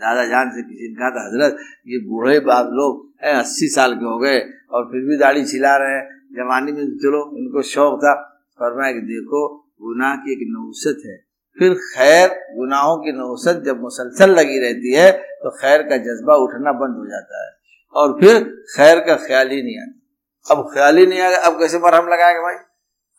दादा 0.00 0.24
जान 0.26 0.50
से 0.50 0.62
किसी 0.62 0.88
ने 0.88 0.94
कहा 0.94 1.10
था 1.10 1.26
हज़रत, 1.26 1.58
ये 1.86 1.98
बूढ़े 1.98 2.38
बाप 2.40 2.66
लोग 2.72 3.04
हैं, 3.24 3.34
अस्सी 3.34 3.68
साल 3.68 3.94
के 3.94 4.04
हो 4.04 4.18
गए 4.18 4.38
और 4.70 4.84
फिर 4.84 5.04
भी 5.04 5.16
दाढ़ी 5.16 5.44
छिला 5.44 5.76
रहे 5.76 5.94
हैं। 5.94 6.04
जवानी 6.32 6.72
में 6.72 6.84
तो 6.86 6.96
चलो, 6.96 7.20
इनको 7.38 7.62
शौक 7.62 7.98
था। 8.00 8.14
फरमाया 8.58 8.92
कि 8.92 9.00
देखो, 9.00 9.40
गुनाह 9.82 10.16
की 10.16 10.32
एक 10.32 10.38
नौसत 10.42 11.02
है। 11.06 11.16
फिर 11.58 11.74
खैर, 11.74 12.28
गुनाहों 12.56 12.96
की 12.96 13.12
नौसत 13.12 13.62
जब 13.66 13.80
मुसलसल 13.80 14.30
लगी 14.30 14.58
रहती 14.60 14.92
है 14.94 15.10
तो 15.12 15.50
खैर 15.50 15.82
का 15.82 15.96
जज्बा 15.96 16.34
उठना 16.36 16.72
बंद 16.72 16.96
हो 16.96 17.06
जाता 17.06 17.44
है। 17.44 17.50
और 17.94 18.12
फिर 18.20 18.42
खैर 18.76 19.00
का 19.00 19.14
ख्याल 19.16 19.48
ही 19.48 19.62
नहीं 19.62 19.78
आता। 19.80 20.54
अब 20.54 20.68
ख्याल 20.74 20.98
ही 20.98 21.06
नहीं 21.06 21.20
आएगा, 21.20 21.38
अब 21.38 21.58
कैसे 21.60 21.78
मरहम 21.78 22.08
लगाएगा 22.08 22.42
भाई? 22.42 22.54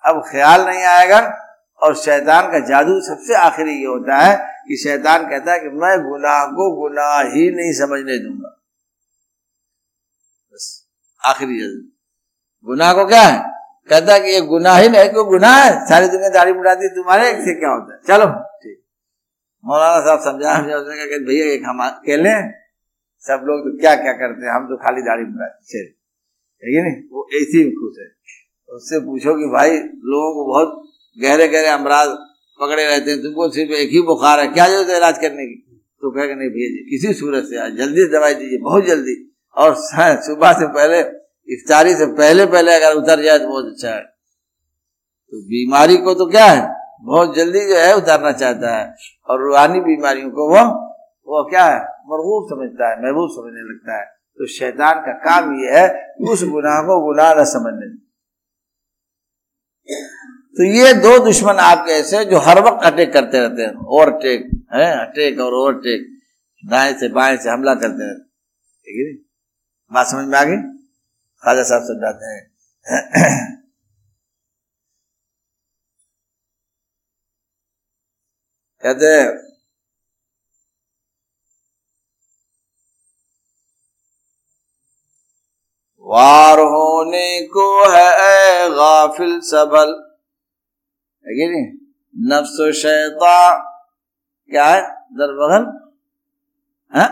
अब 0.04 0.22
ख्याल 0.32 0.66
नहीं 0.66 0.84
आएगा 0.84 1.20
और 1.82 1.96
शैतान 1.96 2.52
का 2.52 2.60
जादू 2.60 3.02
सबसे 3.02 3.36
आखिरी 3.36 3.72
ये 3.72 3.86
होता 3.86 4.18
है 4.18 4.54
कि 4.68 4.78
शैतान 4.78 5.30
कहता 5.30 5.54
है 5.54 5.60
कि 5.60 5.68
मैं 5.68 6.10
गुनाह 6.10 6.46
को 6.46 6.82
गुनाह 6.82 7.22
ही 7.22 7.52
नहीं 7.52 7.74
समझने 7.74 8.18
दूँगा। 8.18 8.62
बस 10.54 10.88
आखिरी 11.26 11.60
जादू 11.60 11.90
गुनाह 12.68 12.94
को 12.94 13.06
क्या 13.06 13.22
है? 13.22 13.44
कहता 13.90 14.14
है 14.14 14.20
कि 14.20 14.30
ये 14.30 14.42
गुनाह 14.42 14.78
ही 14.78 14.90
नहीं, 14.90 15.10
क्यों 15.10 15.28
गुनाह 15.28 15.64
है? 15.64 15.86
सारी 15.86 16.08
दुनिया 16.08 16.30
दाढ़ी 16.30 16.54
मुड़ाती 16.54 16.88
तुम्हारे 16.88 17.30
एक 17.30 17.36
से 17.36 17.60
क्या 17.60 17.70
होता 17.70 17.94
है? 17.94 18.02
चलो, 18.08 18.26
ठीक। 18.40 18.84
मौलाना 19.66 20.06
साहब 20.06 20.20
समझा 20.20 20.58
उसने 20.60 21.26
भैया, 21.26 21.46
एक 21.46 21.64
हम 21.66 21.80
अकेले 21.84 22.68
सब 23.20 23.42
लोग 23.44 23.60
तो 23.60 23.80
क्या 23.80 23.96
क्या 23.96 24.14
करते 24.14 24.46
हैं? 24.46 24.56
हम 24.56 24.66
तो 24.66 24.78
खाली 24.78 25.02
दाढ़ी 25.02 25.24
मुड़ाते 25.24 25.98
नहीं? 26.82 27.04
वो 27.12 27.30
ऐसे 27.34 27.72
खुश 27.72 27.96
है। 28.00 28.18
उससे 28.76 29.00
पूछो 29.00 29.34
कि 29.34 29.46
भाई, 29.46 29.78
लोगों 29.80 30.34
को 30.34 30.52
बहुत 30.52 30.87
गहरे 31.18 31.48
गहरे 31.48 31.68
अमराज 31.68 32.10
पकड़े 32.62 32.86
रहते 32.86 33.12
हैं, 33.12 33.22
तुमको 33.22 33.50
सिर्फ़ 33.50 33.72
एक 33.72 33.90
ही 33.90 34.02
बुखार 34.02 34.40
है, 34.40 34.48
क्या 34.48 34.68
ज़रूरत 34.68 34.90
है 34.90 34.98
इलाज 34.98 35.18
करने 35.18 35.46
की? 35.46 35.56
तो 36.02 36.12
कहेगा, 36.12 36.36
नहीं 36.36 36.50
भैया 36.50 36.70
जी, 36.70 36.84
किसी 36.90 37.14
सूरत 37.14 37.44
से 37.44 37.58
आज 37.58 37.72
जल्दी 37.72 38.08
दवाई 38.08 38.34
दीजिए, 38.34 38.60
बहुत 38.60 38.86
जल्दी। 38.86 39.16
और 39.58 39.76
सुबह 40.24 40.54
से 40.54 40.68
पहले, 40.68 41.00
इफ्तारी 41.50 41.96
से 41.96 42.06
पहले 42.06 42.46
पहले 42.46 42.74
अगर 42.74 42.96
उतर 42.96 43.22
जाए 43.22 43.40
तो 43.40 43.48
बहुत 43.48 43.66
अच्छा 43.66 43.90
है। 43.90 44.02
तो 44.02 45.42
बीमारी 45.44 45.98
को 45.98 46.14
तो 46.14 46.26
क्या 46.26 46.46
है? 46.46 46.68
बहुत 47.02 47.36
जल्दी 47.36 47.60
जो 47.60 47.76
है 47.76 47.96
उतारना 47.96 48.32
चाहता 48.32 48.76
है। 48.78 48.96
और 49.30 49.44
रूहानी 49.44 49.80
बीमारियों 49.80 50.30
को 50.30 50.50
वो 50.50 50.64
वो 51.28 51.44
क्या 51.50 51.64
है? 51.66 51.80
मरगूब 52.10 52.48
समझता 52.50 52.90
है, 52.90 52.96
महबूब 52.98 53.30
समझने 53.32 53.62
लगता 53.62 54.00
है। 54.00 54.06
तो 54.06 54.46
शैतान 54.48 55.00
का 55.00 55.14
काम 55.26 55.54
ये 55.60 55.72
है, 55.72 55.88
उस 56.22 56.44
गुनाह 56.44 56.82
को 56.82 57.00
गुनाह 57.06 57.34
न 57.34 57.44
समझने। 57.46 57.90
तो 60.58 60.64
ये 60.64 60.94
दो 60.94 61.26
दुश्मन 61.26 61.56
आपके 61.56 61.92
ऐसे 61.92 62.26
जो 62.26 62.38
हर 62.38 62.60
वक्त 62.60 62.86
अटैक 62.86 63.14
करते 63.14 63.40
रहते 63.40 63.62
हैं। 63.62 63.86
ओवरटेक, 63.86 64.68
है? 64.74 65.08
अटैक 65.08 65.40
और 65.40 65.54
ओवरटेक। 65.54 66.18
दाएँ 66.66 66.94
से 66.94 67.08
बाएँ 67.10 67.38
से 67.38 67.50
हमला 67.50 67.76
करते 67.76 68.08
रहते 68.08 68.24
ठीक 68.82 69.08
है? 69.08 69.26
बात 69.94 70.08
समझ 70.08 70.26
में 70.28 70.40
आ 70.40 70.44
गई? 70.44 70.58
खाजा 71.44 71.64
साहब 71.64 71.82
समझाते 71.84 72.26
हैं। 72.26 72.48
कहते 78.84 79.24
वार 86.06 86.60
होने 86.60 87.42
को 87.42 87.90
है 87.90 88.70
गाफिल 88.70 89.40
सबल। 89.40 90.07
है 91.28 91.62
नफ्स 92.16 92.58
शैता 92.76 93.38
क्या 94.52 94.66
है? 94.66 94.82
दर 95.14 95.32
बगल 95.34 95.66
हाँ? 96.94 97.10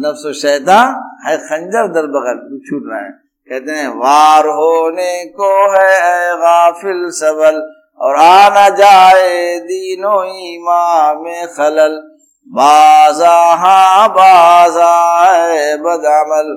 नफ्स 0.00 0.26
शैता 0.40 0.76
है 1.24 1.36
खंजर 1.38 1.88
दर 1.88 2.06
बगल 2.06 2.58
छूट 2.68 2.82
रहा 2.86 3.00
है। 3.00 3.10
कहते 3.50 3.72
हैं, 3.72 3.88
वार 3.88 4.46
होने 4.48 5.24
को 5.24 5.50
है 5.72 6.36
गाफिल 6.36 7.08
सबल, 7.10 7.58
और 8.00 8.16
आना 8.16 8.68
जाए 8.68 9.58
दीनो 9.60 10.14
ईमा 10.24 11.14
में 11.14 11.46
खलल। 11.48 11.96
बाजा 12.46 13.34
हाँ 13.54 14.08
बाजा 14.08 14.92
बदामल 15.76 16.54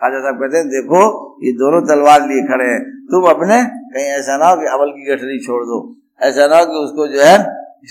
खाजा 0.00 0.20
साहब 0.20 0.40
कहते 0.40 0.56
हैं, 0.56 0.68
देखो, 0.68 1.00
ये 1.46 1.52
दोनों 1.52 1.80
तलवार 1.86 2.20
लिए 2.20 2.42
खड़े 2.42 2.64
हैं। 2.64 2.93
तुम 3.08 3.24
अपने 3.30 3.56
कहीं 3.64 4.06
ऐसा 4.12 4.36
ना 4.36 4.46
हो 4.46 4.56
कि 4.56 4.66
अमल 4.66 4.90
की 4.90 5.04
गठरी 5.06 5.38
छोड़ 5.46 5.62
दो। 5.64 5.78
ऐसा 6.20 6.46
ना 6.46 6.58
हो 6.58 6.66
कि 6.66 6.78
उसको 6.78 7.06
जो 7.08 7.20
है 7.20 7.36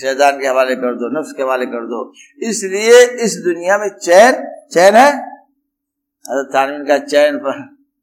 शैतान 0.00 0.40
के 0.40 0.46
हवाले 0.46 0.74
कर 0.74 0.94
दो, 0.94 1.08
नफ्स 1.18 1.32
के 1.32 1.42
हवाले 1.42 1.66
कर 1.66 1.84
दो। 1.86 2.12
इसलिए 2.42 3.02
इस 3.24 3.36
दुनिया 3.44 3.78
में 3.78 3.88
चैन 3.88 4.32
चैन 4.72 4.94
है? 4.94 5.08
हज़रत 6.24 6.88
का 6.88 6.98
चैन 6.98 7.36
पर 7.36 7.58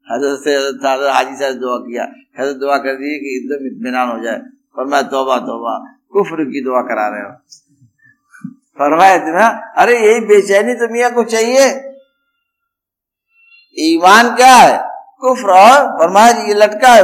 हज़रत 0.07 0.39
से 0.43 0.55
हज़रत 0.55 1.13
हाजी 1.13 1.35
साहब 1.35 1.55
दुआ 1.55 1.77
किया। 1.77 2.03
हज़रत 2.39 2.55
दुआ 2.55 2.77
कर 2.77 2.95
दी 2.95 3.11
कि 3.19 3.33
एकदम 3.35 3.65
इतमान 3.65 4.09
हो 4.09 4.23
जाए। 4.23 4.39
फरमाया, 4.77 5.03
तोबा 5.03 5.37
तोबा। 5.37 5.73
कुफर 6.11 6.43
की 6.45 6.63
दुआ 6.63 6.81
करा 6.81 7.07
रहे 7.07 7.21
हो। 7.21 7.31
फरमाया 8.79 9.47
अरे 9.77 9.99
यही 9.99 10.19
बेचैनी 10.19 10.73
तो 10.73 10.87
मियाँ 10.93 11.11
को 11.11 11.23
चाहिए। 11.23 11.67
ईमान 13.77 14.35
क्या 14.35 14.55
है? 14.55 14.90
कुफ्र 15.21 15.51
और 15.51 15.87
फरमाया 15.99 16.43
ये 16.43 16.53
लटका 16.53 16.89
है। 16.89 17.03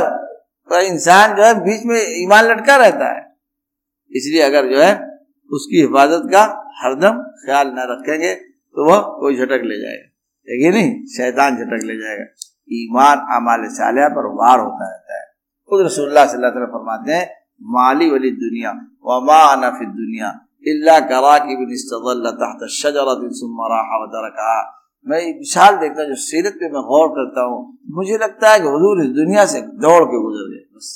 पर 0.69 0.81
इंसान 0.81 1.35
जो 1.35 1.43
है, 1.43 1.53
बीच 1.61 1.85
में 1.85 2.01
ईमान 2.23 2.43
लटका 2.45 2.75
रहता 2.75 3.13
है। 3.15 3.21
इसलिए 4.11 4.41
अगर 4.41 4.67
जो 4.67 4.79
है, 4.81 4.93
उसकी 5.51 5.81
हिफाजत 5.81 6.21
का 6.25 6.43
हरदम 6.77 7.21
ख्याल 7.45 7.67
न 7.67 7.87
रखेंगे 7.91 8.33
तो 8.35 8.85
वह 8.85 8.99
कोई 8.99 9.35
झटक 9.35 9.61
ले 9.63 9.81
जाएगा। 9.81 10.07
देखिए 10.47 10.71
नहीं? 10.71 11.05
शैतान 11.05 11.55
झटक 11.55 11.85
ले 11.85 11.95
जाएगा। 11.95 12.25
ईमान 12.73 13.17
अमाल 13.17 13.59
सालिया 13.69 14.07
पर 14.07 14.25
वार 14.33 14.59
होता 14.59 14.91
रहता 14.91 15.19
है। 15.19 15.25
खुद 15.69 15.85
रसुल्ला 15.85 16.25
फरमाते 16.25 17.11
हैं, 17.11 17.29
माली 17.61 18.09
वली 18.09 18.31
दुनिया 18.31 18.71
वमा 19.05 19.55
नफी 19.55 19.85
दुनिया, 19.85 20.39
इल्ला 20.67 20.99
करा 20.99 21.37
की 21.37 21.55
बिन 21.55 21.75
तहत 22.31 22.67
शजरत 22.69 23.19
व 23.23 24.05
तरका 24.07 24.76
मैं 25.05 25.19
विशाल 25.37 25.75
देखता 25.75 26.03
जो 26.03 26.15
सीरत 26.21 26.53
पे 26.53 26.69
मैं 26.69 26.81
गौर 26.83 27.07
करता 27.09 27.43
हूँ, 27.43 27.59
मुझे 27.91 28.17
लगता 28.17 28.51
है 28.51 28.59
कि 28.59 28.67
हजूर 28.67 29.01
इस 29.03 29.09
दुनिया 29.15 29.45
से 29.45 29.61
दौड़ 29.81 30.03
के 30.03 30.21
गुजर 30.21 30.47
गए, 30.51 30.63
बस। 30.75 30.87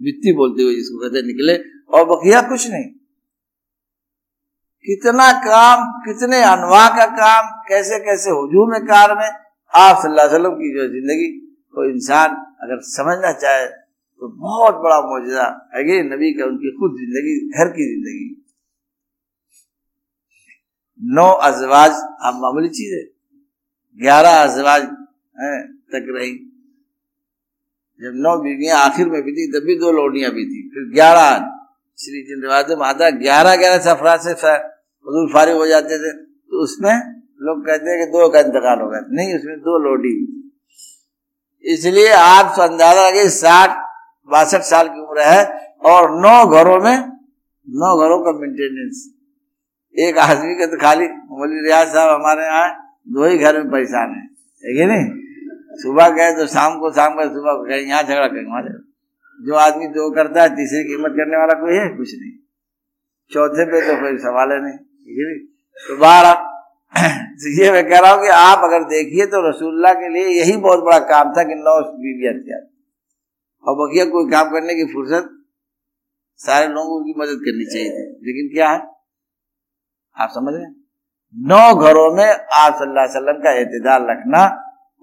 मिट्टी 0.00 0.32
बोलते 0.32 0.62
हुए 0.62 0.74
जिसको 0.74 1.00
कहते 1.00 1.22
निकले, 1.26 1.56
और 1.90 2.04
बकिया 2.06 2.40
कुछ 2.48 2.68
नहीं। 2.70 2.84
कितना 4.86 5.30
काम, 5.42 5.84
कितने 6.04 6.42
अनवा 6.44 6.86
का 6.96 7.06
काम, 7.16 7.50
कैसे 7.68 7.98
कैसे 7.98 8.30
हजूम 8.30 8.78
कार 8.86 9.16
में, 9.18 9.30
आप 9.74 9.98
वसल्लम 9.98 10.54
की 10.54 10.72
जो 10.74 10.86
ज़िंदगी 10.88 11.28
को 11.74 11.84
इंसान 11.84 12.30
अगर 12.62 12.80
समझना 12.86 13.32
चाहे 13.32 13.66
तो 13.66 14.28
बहुत 14.40 14.74
बड़ा 14.82 15.00
मौजूदा 15.00 15.44
है 15.74 16.02
नबी 16.08 16.32
का 16.32 16.44
उनकी 16.46 16.70
खुद 16.78 16.96
ज़िंदगी, 16.98 17.34
घर 17.50 17.68
की 17.68 17.86
ज़िंदगी। 17.86 18.26
नौ 21.02 21.28
अजवाज 21.44 21.92
हम 22.22 22.40
मामूली 22.40 22.68
चीज़ 22.70 22.94
है। 22.94 23.04
ग्यारह 24.00 24.34
अजवाज 24.38 24.82
तक 25.92 26.04
रही। 26.10 26.32
जब 28.00 28.12
नौ 28.18 28.36
बीवियाँ 28.42 28.78
आखिर 28.80 29.08
में 29.08 29.20
भी 29.22 29.32
थी 29.32 29.46
तब 29.52 29.66
भी 29.66 29.74
दो 29.78 29.90
लोडियाँ 29.92 30.30
भी 30.32 30.44
थी 30.46 30.60
फिर 30.68 30.84
ग्यारह, 30.94 31.30
श्री 31.98 32.22
जिन 32.24 32.42
रिवायत 32.42 32.68
में 32.70 32.86
आता 32.86 33.10
ग्यारह 33.18 33.56
ग्यारह 33.56 33.78
सफरा 33.84 34.16
से 34.18 34.30
हजूर 34.30 35.28
फारिग 35.32 35.56
हो 35.56 35.66
जाते 35.66 35.98
थे। 35.98 36.12
तो 36.12 36.62
उसमें 36.62 36.94
लोग 37.42 37.66
कहते 37.66 37.90
हैं 37.90 37.98
कि 37.98 38.06
दो 38.12 38.28
का 38.28 38.40
इंतकाल 38.40 38.80
हो 38.80 38.88
गया 38.90 39.00
नहीं, 39.10 39.34
उसमें 39.36 39.56
दो 39.60 39.78
लोडी 39.84 40.14
इसलिए 41.64 42.12
आप 42.12 42.60
अंदाज़ा 42.60 43.08
लगे 43.08 43.28
साठ, 43.30 43.70
बासठ 44.28 44.62
साल 44.64 44.88
की 44.88 45.00
उम्र 45.00 45.20
है 45.22 45.42
और 45.84 46.10
नौ 46.20 46.36
घरों 46.48 46.78
में, 46.80 46.96
नौ 47.66 47.90
घरों 47.98 48.18
का 48.24 48.32
मेंटेनेंस। 48.38 49.02
एक 49.96 50.18
आदमी 50.20 50.54
का 50.54 50.66
तो 50.66 50.76
खाली 50.78 51.06
मौलवी 51.30 51.60
रियाज 51.62 51.88
साहब, 51.88 52.10
हमारे 52.10 52.44
यहाँ 52.44 52.68
दो 53.08 53.24
ही 53.24 53.38
घर 53.38 53.58
में 53.58 53.70
परेशान 53.70 54.14
है। 54.14 54.26
ठीक 54.64 54.78
है 54.78 54.86
नहीं? 54.86 55.06
सुबह 55.82 56.08
गए 56.10 56.32
तो 56.36 56.46
शाम 56.48 56.78
को, 56.80 56.90
शाम 56.92 57.14
का 57.16 57.24
सुबह 57.28 57.52
कहीं 57.68 57.86
यहाँ 57.86 58.02
झगड़ा 58.02 58.26
कहीं 58.28 58.44
वहाँ 58.46 58.62
झगड़ा। 58.62 58.80
जो 59.40 59.54
आदमी 59.56 59.86
दो 59.94 60.10
करता 60.14 60.42
है, 60.42 60.48
तीसरी 60.56 60.82
कीमत 60.84 61.12
करने 61.18 61.36
वाला 61.36 61.54
कोई 61.60 61.74
है? 61.74 61.88
कुछ 61.96 62.14
नहीं। 62.14 62.32
चौथे 63.32 63.64
पे 63.66 63.80
तो 63.86 64.00
कोई 64.00 64.18
सवाल 64.20 64.52
है 64.52 64.58
नहीं। 64.62 64.78
ठीक 64.78 65.18
है 65.20 65.36
तो 65.78 65.96
बारह। 65.98 66.32
तो 67.42 67.50
ये 67.52 67.70
मैं 67.72 67.82
कह 67.88 67.98
रहा 67.98 68.12
हूँ 68.12 68.22
कि 68.22 68.28
आप 68.30 68.64
अगर 68.64 68.82
देखिए 68.88 69.26
तो 69.26 69.38
रसूलुल्लाह 69.48 69.94
के 69.94 70.08
लिए 70.08 70.28
यही 70.30 70.56
बहुत 70.58 70.80
बड़ा 70.84 70.98
काम 71.06 71.32
था 71.34 71.42
कि 71.44 71.54
नौ 71.58 71.76
बीवियाँ 71.98 72.34
तैयार 72.34 72.60
और 73.64 73.76
बकिया 73.76 74.04
कोई 74.10 74.30
काम 74.30 74.50
करने 74.50 74.74
की 74.74 74.84
फुर्सत 74.92 75.30
सारे 76.40 76.66
लोगों 76.68 76.98
की 77.04 77.14
मदद 77.18 77.40
करनी 77.46 77.64
चाहिए। 77.66 77.90
थी 77.90 78.04
लेकिन 78.26 78.50
क्या 78.54 78.70
है? 78.70 78.80
आप 80.16 80.30
समझ 80.30 80.54
रहे 80.54 80.66
नौ 81.34 81.74
घरों 81.76 82.10
में 82.14 82.30
आप 82.54 82.72
वसल्लम 82.74 83.38
का 83.44 83.52
एतदाल 83.60 84.06
रखना 84.10 84.40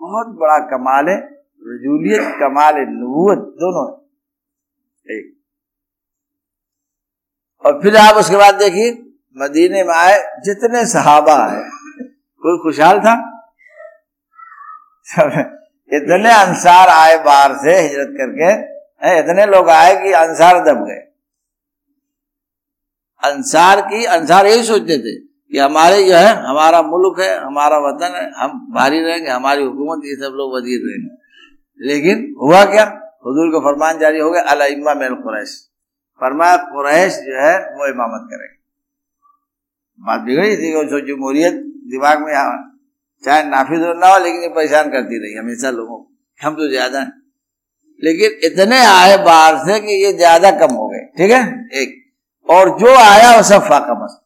बहुत 0.01 0.27
बड़ा 0.39 0.57
कमाल 0.67 1.09
है, 1.09 1.17
रजूलियत, 1.63 2.27
कमाल 2.39 2.75
नबूत 2.89 3.39
दोनों 3.57 3.87
एक 5.07 5.25
और 7.65 7.79
फिर 7.81 7.97
आप 7.97 8.15
उसके 8.15 8.37
बाद 8.37 8.55
देखिए, 8.55 8.91
मदीने 9.37 9.83
में 9.83 9.93
आए, 9.95 10.17
जितने 10.45 10.85
सहाबा 10.87 11.33
आए, 11.45 11.63
कोई 12.43 12.57
खुशहाल 12.63 12.99
था? 12.99 13.13
इतने 15.91 16.31
अंसार 16.33 16.89
आए 16.89 17.17
बाहर 17.23 17.55
से 17.57 17.77
हिजरत 17.77 18.09
करके 18.17 18.49
इतने 19.19 19.45
लोग 19.47 19.69
आए 19.71 19.95
कि 20.01 20.11
अंसार 20.15 20.59
दब 20.63 20.85
गए। 20.87 21.01
अंसार 23.23 23.81
की, 23.81 24.03
अंसार 24.05 24.47
यही 24.47 24.63
सोचते 24.63 24.97
थे 24.97 25.15
कि 25.51 25.57
हमारे 25.57 26.03
जो 26.03 26.15
है, 26.15 26.33
हमारा 26.43 26.81
मुल्क 26.81 27.19
है, 27.19 27.35
हमारा 27.39 27.77
वतन 27.77 28.15
है, 28.15 28.25
हम 28.35 28.51
भारी 28.73 28.99
रहेंगे, 29.01 29.29
हमारी 29.29 29.63
हुकूमत, 29.63 30.05
ये 30.05 30.15
सब 30.15 30.33
लोग 30.35 30.55
वज़ीर 30.55 30.79
रहेंगे। 30.85 31.89
लेकिन 31.89 32.35
हुआ 32.41 32.63
क्या? 32.65 32.83
हजूर 33.27 33.51
का 33.51 33.59
फरमान 33.59 33.99
जारी 33.99 34.19
हो 34.19 34.31
गया 34.31 34.41
अलाइमा 34.41 34.93
मेल 34.93 35.13
कुरैश। 35.13 35.57
फरमाया, 36.21 36.57
कुरैश 36.57 37.17
जो 37.17 37.35
है, 37.41 37.57
वो 37.75 37.87
इमामत 37.87 38.27
करेंगे। 38.31 38.57
बात 40.01 40.21
बिगड़ी 40.21 40.55
थी 40.57 40.71
जो 40.89 40.99
जमहूरियत 41.07 41.53
दिमाग 41.91 42.21
में 42.21 42.33
चाहे 43.23 43.43
नाफिज 43.43 43.81
हो 43.81 43.93
ना 43.93 44.07
हो, 44.07 44.19
लेकिन 44.23 44.41
ये 44.41 44.49
परेशान 44.49 44.89
करती 44.89 45.17
रही, 45.17 45.33
हमेशा 45.33 45.69
लोगों 45.69 45.97
को। 45.97 46.45
हम 46.45 46.55
तो 46.55 46.69
ज़्यादा 46.69 46.99
हैं। 46.99 47.13
लेकिन 48.03 48.39
इतने 48.43 48.77
आए 48.85 49.17
बाहर 49.17 49.57
से 49.57 49.79
कि 49.79 50.03
ये 50.03 50.11
ज़्यादा 50.13 50.51
कम 50.51 50.75
हो 50.75 50.87
गए। 50.87 50.99
ठीक 51.17 51.31
है? 51.31 51.41
एक। 51.73 51.98
और 52.49 52.69
जो 52.79 52.95
आया 52.95 53.35
वो 53.37 53.43
सब 53.43 53.61
फाका 53.61 53.93
मस्त। 54.03 54.25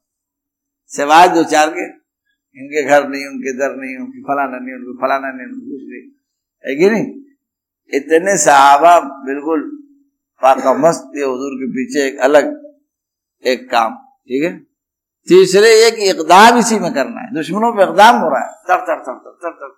सिवाय 0.91 1.27
दो 1.27 1.43
चार 1.43 1.69
के, 1.69 1.85
इनके 2.57 2.83
घर 2.83 3.07
नहीं, 3.07 3.25
उनके 3.27 3.53
दर 3.53 3.75
नहीं, 3.75 3.97
उनकी 3.97 4.21
फलाना 4.21 4.59
नहीं, 4.59 4.75
उनके 4.75 4.97
फलाना 4.97 5.31
नहीं, 5.31 5.47
उनकी 5.47 5.71
कुछ 5.71 5.81
नहीं। 5.89 6.03
है 6.63 6.75
कि 6.75 6.89
नहीं? 6.89 7.07
इतने 7.93 8.37
सहाबा 8.37 8.99
बिल्कुल 8.99 9.63
फाका 10.41 10.73
मस्त 10.73 11.11
ये 11.15 11.23
हजूर 11.23 11.55
के 11.55 11.67
पीछे 11.71 12.07
एक 12.07 12.19
अलग 12.19 12.51
एक 13.43 13.69
काम, 13.71 13.95
ठीक 13.95 14.43
है? 14.43 14.59
तीसरे 15.27 15.69
एक 15.87 15.99
इकदाम 15.99 16.57
इसी 16.57 16.79
में 16.79 16.93
करना 16.93 17.21
है। 17.21 17.33
दुश्मनों 17.33 17.71
पे 17.73 17.83
इकदाम 17.83 18.15
हो 18.15 18.29
रहा 18.29 18.39
है। 18.39 18.51
तर 18.67 18.81
तर 18.81 18.99
तर 18.99 19.17
तर 19.17 19.37
तर 19.43 19.51
तर 19.51 19.71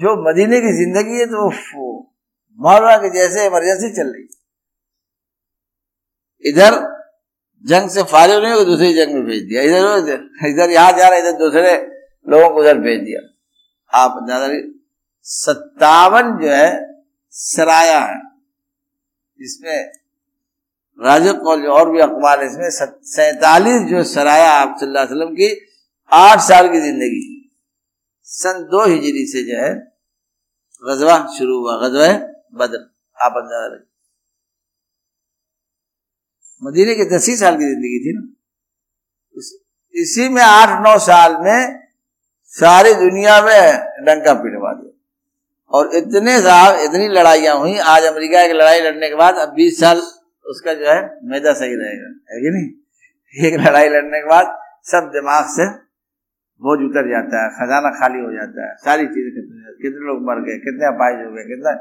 जो 0.00 0.16
मदीने 0.22 0.60
की 0.60 0.72
ज़िंदगी 0.72 1.18
है 1.18 1.26
तो 1.26 1.48
मौलाना 2.58 2.96
के 2.96 3.10
जैसे 3.10 3.46
इमरजेंसी 3.46 3.96
चल 3.96 4.12
रही 4.12 4.22
इधर 6.44 6.74
जंग 7.64 7.88
से 7.90 8.02
फारिग 8.04 8.42
नहीं 8.42 8.52
हो 8.52 8.64
दूसरी 8.64 8.92
जंग 8.94 9.14
में 9.14 9.24
भेज 9.24 9.42
दिया। 9.42 9.62
इधर 9.62 10.48
इधर। 10.48 10.70
यहाँ 10.70 10.92
जा 10.92 11.08
रहा, 11.08 11.18
इधर 11.18 11.32
दूसरे 11.38 11.72
लोगों 12.26 12.48
को 12.50 12.60
उधर 12.60 12.78
भेज 12.78 13.00
दिया। 13.00 13.20
आप 13.92 14.18
ज़्यादा 14.26 14.48
सत्तावन 15.26 16.36
जो 16.38 16.50
है, 16.50 16.70
सराया 17.34 17.98
है। 18.00 18.20
इसमें 19.38 19.92
राजक 20.98 21.46
और 21.46 21.60
जो 21.62 21.72
और 21.72 21.90
भी 21.90 22.00
अखबार 22.00 22.42
इसमें 22.42 22.68
सैतालीस 23.06 23.82
जो 23.88 24.02
सराया 24.04 24.50
आप 24.52 24.76
वसल्लम 24.82 25.34
की, 25.34 25.48
आठ 26.12 26.40
साल 26.40 26.68
की 26.68 26.80
ज़िंदगी। 26.80 27.24
सन 28.28 28.62
दो 28.70 28.84
हिजरी 28.84 29.26
से 29.26 29.42
जो 29.44 29.56
है, 29.56 29.74
गजवा 30.82 31.16
शुरू 31.38 31.58
हुआ, 31.58 31.76
गजवा 31.78 32.08
बदर। 32.56 32.88
आप 33.18 33.32
अंदाज़ा 33.36 33.76
मदीने 36.62 36.94
की 36.94 37.04
दस 37.04 37.28
ही 37.28 37.36
साल 37.36 37.56
की 37.56 37.64
ज़िंदगी 37.64 37.98
थी 38.04 38.12
ना। 38.16 38.22
इसी 39.94 40.28
में 40.28 40.42
आठ, 40.42 40.80
नौ 40.80 40.98
साल 40.98 41.36
में 41.42 41.80
सारी 42.52 42.92
दुनिया 42.94 43.40
में 43.42 43.60
डंका 44.06 44.34
पिटवा 44.34 44.72
दिया। 44.72 44.92
और 45.70 45.94
इतने 45.94 46.38
साल, 46.40 46.78
इतनी 46.84 47.08
लड़ाइयाँ 47.08 47.56
हुई, 47.58 47.78
आज 47.78 48.04
अमेरिका 48.04 48.46
की 48.46 48.52
लड़ाई 48.52 48.80
लड़ने 48.80 49.08
के 49.08 49.14
बाद 49.14 49.34
अब 49.36 49.54
बीस 49.54 49.80
साल 49.80 50.02
उसका 50.46 50.74
जो 50.74 50.86
है, 50.86 51.00
मैदा 51.24 51.52
सही 51.52 51.74
रहेगा। 51.74 52.08
है 52.32 52.40
कि 52.40 52.50
नहीं? 52.50 52.68
एक 53.34 53.54
लड़ाई 53.60 53.88
लड़ने 53.88 54.20
के 54.20 54.28
बाद 54.28 54.56
सब 54.84 55.10
दिमाग 55.14 55.44
से 55.48 55.66
बोझ 56.62 56.78
उतर 56.80 57.08
जाता 57.10 57.42
है, 57.42 57.48
खजाना 57.50 57.90
खाली 57.90 58.20
हो 58.20 58.32
जाता 58.32 58.68
है, 58.68 58.74
सारी 58.76 59.06
चीज़ें 59.06 59.32
कितने 59.82 60.06
लोग 60.06 60.22
मर 60.22 60.40
गए, 60.44 60.58
कितने 60.58 60.86
अपाइज 60.86 61.18
हो 61.26 61.32
गए, 61.32 61.42
कितना 61.44 61.72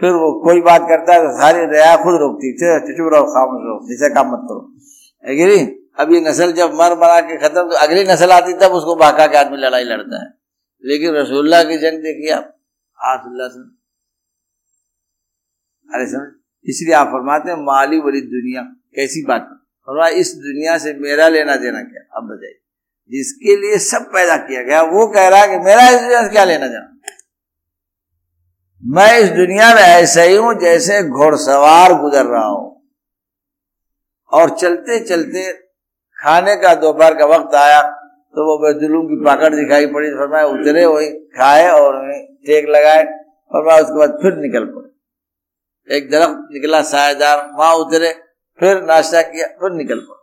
फिर 0.00 0.12
वो 0.12 0.28
कोई 0.44 0.60
बात 0.60 0.82
करता 0.88 1.14
है 1.14 1.20
तो 1.20 1.30
सारी 1.38 1.66
दया 1.66 1.96
खुद 1.96 2.14
रोकती 2.14 2.52
चुप 2.92 3.08
रहो 3.12 3.24
खामोश 3.26 3.60
रहो 3.64 3.88
जैसे 3.88 4.14
काम 4.14 4.32
मत 4.32 4.40
करो। 4.44 4.60
है 5.24 5.66
अब 6.00 6.12
ये 6.12 6.20
नस्ल 6.20 6.52
जब 6.52 6.72
मर 6.74 6.94
मरा 6.98 7.20
के 7.20 7.36
खत्म 7.38 7.62
तो 7.62 7.76
अगली 7.78 8.02
नस्ल 8.04 8.30
आती, 8.32 8.52
तब 8.52 8.72
उसको 8.72 8.96
भागा 8.96 9.26
के 9.26 9.36
आदमी 9.36 9.56
लड़ाई 9.56 9.84
लड़ता 9.84 10.22
है। 10.22 10.28
लेकिन 10.84 11.14
रसोल्ला 11.14 11.62
की 11.64 11.76
जंग 11.78 11.98
देखिए 11.98 12.30
आप। 12.30 12.50
आसुल्ला 12.98 13.44
अरे 15.90 16.06
समझ 16.06 16.28
इसलिए 16.66 16.94
आप 16.94 17.06
फरमाते 17.06 17.50
हैं, 17.50 17.56
माली 17.58 18.00
बड़ी 18.00 18.20
दुनिया, 18.20 18.62
कैसी 18.94 19.22
बात? 19.24 19.48
फरमा 19.88 20.08
इस 20.16 20.34
दुनिया 20.36 20.76
से 20.78 20.92
मेरा 20.98 21.28
लेना 21.28 21.56
देना 21.56 21.82
क्या? 21.82 22.02
अब 22.16 22.24
बताइए, 22.24 22.58
जिसके 23.10 23.56
लिए 23.56 23.78
सब 23.78 24.06
पैदा 24.12 24.36
किया 24.36 24.62
गया, 24.62 24.82
वो 24.82 25.06
कह 25.06 25.28
रहा 25.28 25.40
है 25.40 25.48
कि 25.48 25.58
मेरा 25.64 25.88
इस 25.88 26.00
दुनिया 26.00 26.22
से 26.22 26.28
क्या 26.28 26.44
लेना 26.44 26.66
देना? 26.66 26.88
मैं 28.84 29.18
इस 29.18 29.28
दुनिया 29.30 29.66
में 29.74 29.82
ऐसे 29.82 30.22
ही 30.22 30.34
हूँ 30.36 30.52
जैसे 30.60 30.96
घोड़सवार 31.10 31.92
गुजर 32.00 32.26
रहा 32.26 32.46
हूँ। 32.46 32.64
और 34.32 34.50
चलते 34.58 34.98
चलते 35.00 35.44
खाने 36.18 36.56
का 36.56 36.74
दोपहर 36.82 37.14
का 37.14 37.26
वक्त 37.26 37.54
आया 37.56 37.80
तो 38.34 38.44
वो 38.46 38.56
बैतुलूम 38.58 39.06
की 39.08 39.16
पाकड़ 39.24 39.54
दिखाई 39.54 39.86
पड़ी 39.86 40.10
फरमाया 40.10 40.46
उतरे 40.48 40.84
वही, 40.86 41.08
खाए 41.08 41.68
और 41.70 41.96
टेक 42.46 42.68
लगाए 42.68 43.02
फरमाया 43.04 43.82
उसके 43.82 43.98
बाद 43.98 44.18
फिर 44.22 44.36
निकल 44.38 44.64
पड़े। 44.66 45.96
एक 45.96 46.10
दरख्त 46.10 46.48
निकला 46.52 46.82
सायदार, 46.84 47.38
वहाँ 47.56 47.74
उतरे, 47.76 48.12
फिर 48.58 48.82
नाश्ता 48.84 49.22
किया, 49.24 49.46
फिर 49.58 49.70
निकल 49.72 49.98
पड़े। 50.00 50.22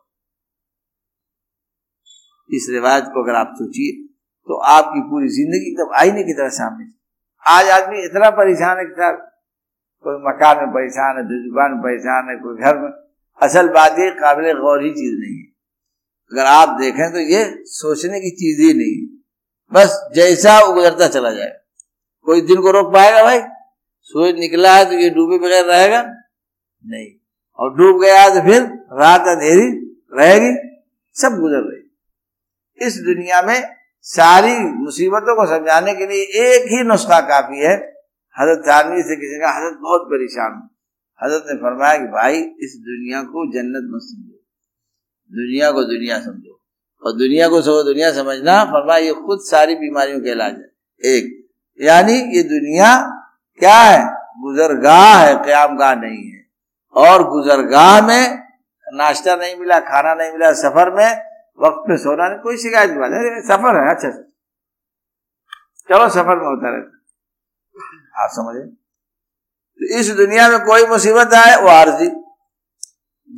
इस 2.50 2.67
रिवायत 2.71 3.06
को 3.13 3.24
अगर 3.24 3.36
आप 3.38 3.54
सोचिए 3.58 3.91
तो 4.50 4.58
आपकी 4.69 5.02
पूरी 5.10 5.28
ज़िंदगी 5.34 5.76
तब 5.76 5.93
आईने 6.00 6.24
की 6.24 6.34
तरह 6.34 6.50
सामने 6.56 6.86
आज 7.46 7.70
आदमी 7.70 8.04
इतना 8.06 8.30
परेशान 8.30 8.78
है 8.78 8.84
कि 8.86 8.92
सर 8.92 9.16
कोई 10.06 10.16
मकान 10.22 10.58
में 10.58 10.68
परेशान 10.68 11.18
है, 11.18 11.24
दुकान 11.24 11.72
में 11.72 11.82
परेशान 11.82 12.30
है, 12.30 12.36
कोई 12.36 12.58
घर 12.58 12.78
में, 12.78 12.92
असल 13.42 13.70
बात 13.70 14.00
ये, 14.00 14.10
काबिल 14.12 14.60
गौर 14.60 14.84
ही 14.84 14.90
चीज़ 14.92 15.16
नहीं 15.20 15.38
है। 15.38 15.46
अगर 16.32 16.46
आप 16.46 16.78
देखें 16.80 17.12
तो 17.14 17.20
ये 17.20 17.44
सोचने 17.68 18.20
की 18.20 18.30
चीज़ 18.32 18.62
ही 18.62 18.74
नहीं 18.74 18.96
है। 18.98 19.08
बस 19.72 20.00
जैसा 20.16 20.60
गुजरता 20.74 21.08
चला 21.08 21.32
जाए 21.32 21.52
कोई 22.28 22.42
दिन 22.42 22.62
को 22.62 22.72
रोक 22.72 22.94
पाएगा 22.94 23.24
भाई? 23.24 23.42
सूरज 24.02 24.40
निकला 24.40 24.76
है 24.76 24.86
तो 24.86 24.94
ये 24.94 25.10
डूबे 25.10 25.38
बगैर 25.38 25.66
रहेगा? 25.66 26.02
नहीं। 26.02 27.08
और 27.60 27.76
डूब 27.78 28.02
गया 28.02 28.28
तो 28.30 28.42
फिर 28.42 28.62
रात 28.94 29.28
अंधेरी 29.28 29.68
रहेगी, 30.14 30.52
सब 31.16 31.38
गुजर 31.40 31.62
रही। 31.64 32.88
इस 32.88 32.98
दुनिया 33.02 33.42
में 33.42 33.81
सारी 34.02 34.58
मुसीबतों 34.58 35.36
को 35.36 35.46
समझाने 35.46 35.94
के 35.94 36.08
लिए 36.08 36.22
एक 36.22 36.64
ही 36.64 36.84
नुस्खा 36.84 37.22
काफ़ी 37.22 37.60
है। 37.60 37.74
हज़रत 38.40 38.64
थानवी 38.68 39.02
से 39.02 39.16
किसी 39.16 39.40
का 39.40 39.52
हज़रत 39.58 39.78
बहुत 39.82 40.02
परेशान। 40.02 40.70
हज़रत 41.24 41.44
ने 41.48 41.54
फरमाया 41.54 41.98
कि 41.98 42.06
भाई, 42.06 42.38
इस 42.38 42.76
दुनिया 42.82 43.22
को 43.22 43.54
जन्नत 43.54 43.96
मत 43.96 44.02
समझो। 44.04 44.38
दुनिया 45.32 45.72
को 45.72 45.84
दुनिया 45.84 46.20
समझो। 46.20 46.62
और 47.06 47.12
दुनिया 47.12 47.48
को 47.48 47.62
सो 47.62 47.84
दुनिया 47.84 48.12
समझना, 48.12 48.66
फरमाया, 48.66 49.06
ये 49.06 49.14
खुद 49.14 49.40
सारी 49.42 49.76
बीमारियों 49.76 50.20
के 50.20 50.32
इलाज 50.32 50.52
है। 50.52 50.72
एक, 51.06 51.50
यानी 51.82 52.14
ये 52.14 52.44
दुनिया 52.44 52.98
क्या 53.60 53.76
है? 53.76 54.06
गुजरगाह 54.38 55.18
है 55.18 55.36
क्याम 55.36 55.78
गाह 55.78 55.96
नहीं 55.96 56.32
है। 56.32 56.46
और 56.94 57.30
गुजरगाह 57.30 58.08
में 58.08 58.44
नाश्ता 58.94 59.36
नहीं 59.36 59.56
मिला, 59.56 59.80
खाना 59.80 60.14
नहीं 60.14 60.32
मिला, 60.32 60.54
सफ़र 60.54 60.92
में 60.92 61.31
वक्त 61.63 61.78
पे 61.78 61.97
सोना 61.97 62.28
नहीं, 62.28 62.39
कोई 62.39 62.58
शिकायत 62.58 62.89
बात 62.89 63.12
है 63.12 63.41
सफ़र 63.41 63.84
है 63.84 63.95
अच्छा 63.95 64.10
से 64.12 64.24
चलो, 65.89 66.10
सफ़र 66.10 66.36
में 66.36 66.45
होता 66.45 66.69
रहता 66.69 66.97
आप 68.24 68.30
समझे? 68.30 68.65
तो 69.80 70.00
इस 70.00 70.12
दुनिया 70.12 70.50
में 70.50 70.60
कोई 70.60 70.86
मुसीबत 70.86 71.34
आए, 71.34 71.62
वो 71.62 71.67
आरजी। 71.67 72.10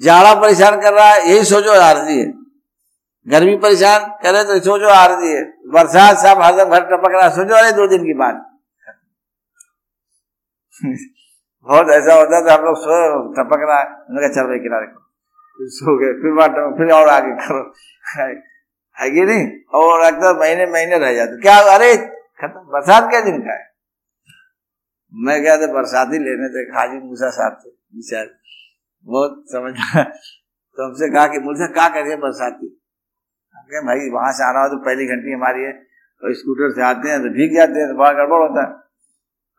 जाड़ा 0.05 0.33
परेशान 0.33 0.81
कर 0.81 0.93
रहा 0.93 1.05
है, 1.05 1.29
यही 1.29 1.43
सोचो 1.43 1.71
आरजी 1.81 2.19
है। 2.19 2.33
गर्मी 3.27 3.57
परेशान 3.57 3.99
करे 4.05 4.43
तो 4.43 4.59
सोचो 4.59 4.88
आरजी 4.88 5.27
है। 5.27 5.43
बरसात 5.67 6.17
साहब 6.17 6.41
हरदम 6.41 6.69
घर 6.69 6.81
टपक 6.81 7.12
रहा 7.12 7.29
सोचो, 7.29 7.55
अरे, 7.55 7.71
दो 7.71 7.88
दिन 7.88 8.03
की 8.03 8.13
बात। 8.13 8.49
बहुत 11.62 11.89
ऐसा 11.89 12.13
होता 12.13 12.38
है 12.38 12.59
हम 12.59 12.65
लोग 12.65 12.75
सो, 12.77 13.33
टपक 13.33 13.57
रहा 13.59 13.79
है। 13.79 13.86
चल 14.33 14.41
भाई, 14.41 14.59
किनारे 14.59 14.88
को। 14.88 14.99
फिर 15.57 15.67
सो 15.69 15.97
गए, 15.99 16.13
फिर 16.13 16.31
बात, 16.31 16.51
फिर 16.51 16.91
और 16.91 17.07
आगे 17.07 17.31
करो। 17.31 17.73
है 18.17 19.10
कि 19.10 19.21
नहीं? 19.23 19.45
और 19.76 20.02
अक्सर 20.04 20.39
महीने 20.39 20.65
महीने 20.67 20.97
रह 20.97 21.13
जाते 21.13 21.41
क्या 21.41 21.58
अरे, 21.73 21.95
खत्म। 22.39 22.60
बरसात 22.71 23.10
क्या 23.10 23.21
दिन 23.21 23.39
का 23.39 23.54
है। 23.54 23.71
मैं 25.13 25.41
गया 25.41 25.56
था 25.58 25.67
बरसाती 25.73 26.19
लेने 26.19 26.47
थे, 26.49 26.65
खाजी 26.67 26.97
मूसा 26.99 27.30
साहब 27.32 27.58
से 27.62 27.69
विचार 27.69 28.30
बहुत 29.08 29.43
समझ 29.47 29.73
तो 30.78 30.86
हमसे 30.86 31.10
कहा 31.10 31.28
कि 31.28 31.39
मुझसे 31.39 31.67
क्या 31.73 31.88
करिए 31.89 32.15
बरसाती 32.17 32.67
कहे, 33.56 33.82
भाई, 33.82 34.10
वहाँ 34.10 34.32
से 34.34 34.43
आना 34.43 34.62
हो 34.62 34.69
तो 34.69 34.78
पहली 34.86 35.06
घंटी 35.08 35.34
हमारी 35.34 35.63
है, 35.63 35.73
और 36.21 36.34
स्कूटर 36.34 36.71
से 36.71 36.82
आते 36.84 37.10
हैं 37.10 37.19
तो 37.21 37.30
भीग 37.30 37.54
जाते 37.56 37.80
हैं 37.80 37.88
तो 37.89 37.95
बड़ा 37.97 38.12
गड़बड़ 38.13 38.39
होता 38.41 38.62
है। 38.62 38.71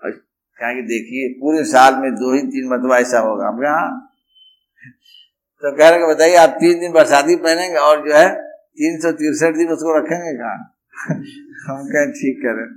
और 0.00 0.10
कहेंगे 0.58 0.82
देखिए, 0.84 1.28
पूरे 1.40 1.64
साल 1.64 1.94
में 1.96 2.10
दो 2.14 2.32
ही, 2.34 2.40
तीन 2.48 2.68
मतबा 2.72 2.98
ऐसा 2.98 3.18
होगा। 3.18 3.48
हम 3.48 3.62
हाँ 3.66 3.88
तो 5.64 5.76
कह 5.76 5.88
रहे 5.88 6.14
बताइए, 6.14 6.36
आप 6.36 6.48
तीन 6.48 6.80
दिन 6.80 6.92
बरसाती 6.92 7.36
पहनेंगे 7.36 7.76
और 7.76 8.08
जो 8.08 8.14
है 8.14 8.34
तीन 8.52 9.00
सौ 9.00 9.12
तिरसठ 9.12 9.56
दिन 9.56 9.68
उसको 9.68 9.98
रखेंगे 9.98 10.32
कहा? 10.32 10.78
हम 11.72 11.88
कहें, 11.88 12.12
ठीक 12.12 12.38
करें 12.38 12.76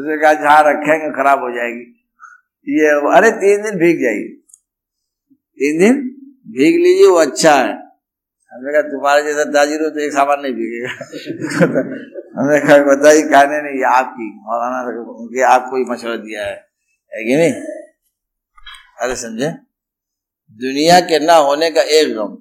उसने 0.00 0.22
कहा, 0.22 0.32
जहाँ 0.32 0.62
रखेंगे, 0.66 1.10
खराब 1.10 1.38
हो 1.38 1.50
जाएगी। 1.50 2.04
ये, 2.68 3.16
अरे, 3.16 3.30
तीन 3.30 3.62
दिन 3.62 3.78
भीग 3.78 4.02
जाइए। 4.02 4.28
तीन 5.34 5.78
दिन 5.78 5.94
भीग 6.46 6.76
लीजिए, 6.76 7.06
वो 7.06 7.16
अच्छा 7.16 7.54
है। 7.54 7.74
हमने 8.52 8.72
कहा, 8.72 8.82
तुम्हारे 8.82 9.22
जैसा 9.22 9.44
ताजिर 9.44 9.78
तो 9.78 10.00
एक 10.00 10.12
सामान 10.12 10.40
नहीं 10.40 10.52
भीगेगा। 10.52 10.90
हमने 12.40 12.60
कहा, 12.60 12.96
बताइए, 12.96 13.22
कहने 13.22 13.72
नहीं 13.72 13.84
आपकी, 13.84 14.34
मौलाना 14.34 15.00
उनके 15.00 15.42
आपको 15.42 15.76
ही 15.76 15.84
मशवरा 15.84 16.16
दिया 16.16 16.44
है 16.44 16.56
कि 17.14 17.36
नहीं? 17.36 17.52
अरे, 19.00 19.16
समझे? 19.16 19.67
दुनिया 20.60 20.98
के 21.00 21.18
ना 21.18 21.34
होने 21.36 21.70
का 21.70 21.82
एक 21.94 22.12
गम 22.14 22.36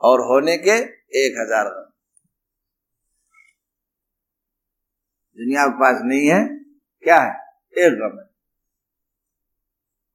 और 0.00 0.20
होने 0.26 0.56
के 0.58 0.76
एक 1.20 1.38
हज़ार 1.38 1.64
गम 1.66 1.88
दुनिया 5.38 5.66
के 5.66 5.78
पास 5.80 6.00
नहीं 6.04 6.26
है, 6.28 6.40
क्या 7.04 7.18
है? 7.18 7.32
एक 7.76 7.92
गम 7.98 8.18
है। 8.18 8.28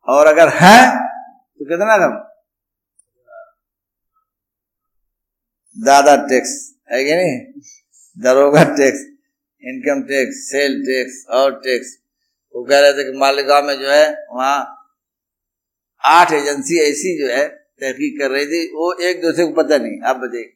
और 0.08 0.27
अगर 0.27 0.49
है 0.53 0.79
तो 1.60 1.65
कितना 1.65 1.97
गम 1.97 2.15
दादा 5.77 6.15
टैक्स, 6.27 6.51
है 6.91 7.03
कि 7.03 7.15
नहीं? 7.15 7.62
दरोगा 8.17 8.63
tax, 8.75 8.99
income 9.63 10.01
tax, 10.08 10.36
sale 10.51 10.79
tax, 10.81 11.25
और 11.29 11.60
टैक्स। 11.60 11.97
वो 12.55 12.63
कह 12.65 12.79
रहे 12.79 12.93
थे 12.93 13.03
कि 13.03 13.17
मालेगांव 13.17 13.65
में 13.65 13.75
जो 13.75 13.89
है, 13.89 14.05
वहाँ 14.31 14.74
आठ 16.06 16.32
एजेंसी 16.34 16.80
ऐसी 16.82 17.18
जो 17.20 17.28
है 17.28 17.48
तहकीक 17.48 18.20
कर 18.20 18.30
रही 18.32 18.46
थी, 18.46 18.65
वो 18.70 18.94
एक 19.02 19.22
दूसरे 19.22 19.46
को 19.46 19.52
पता 19.54 19.78
नहीं। 19.78 20.02
आप 20.04 20.15
बताइए, 20.18 20.52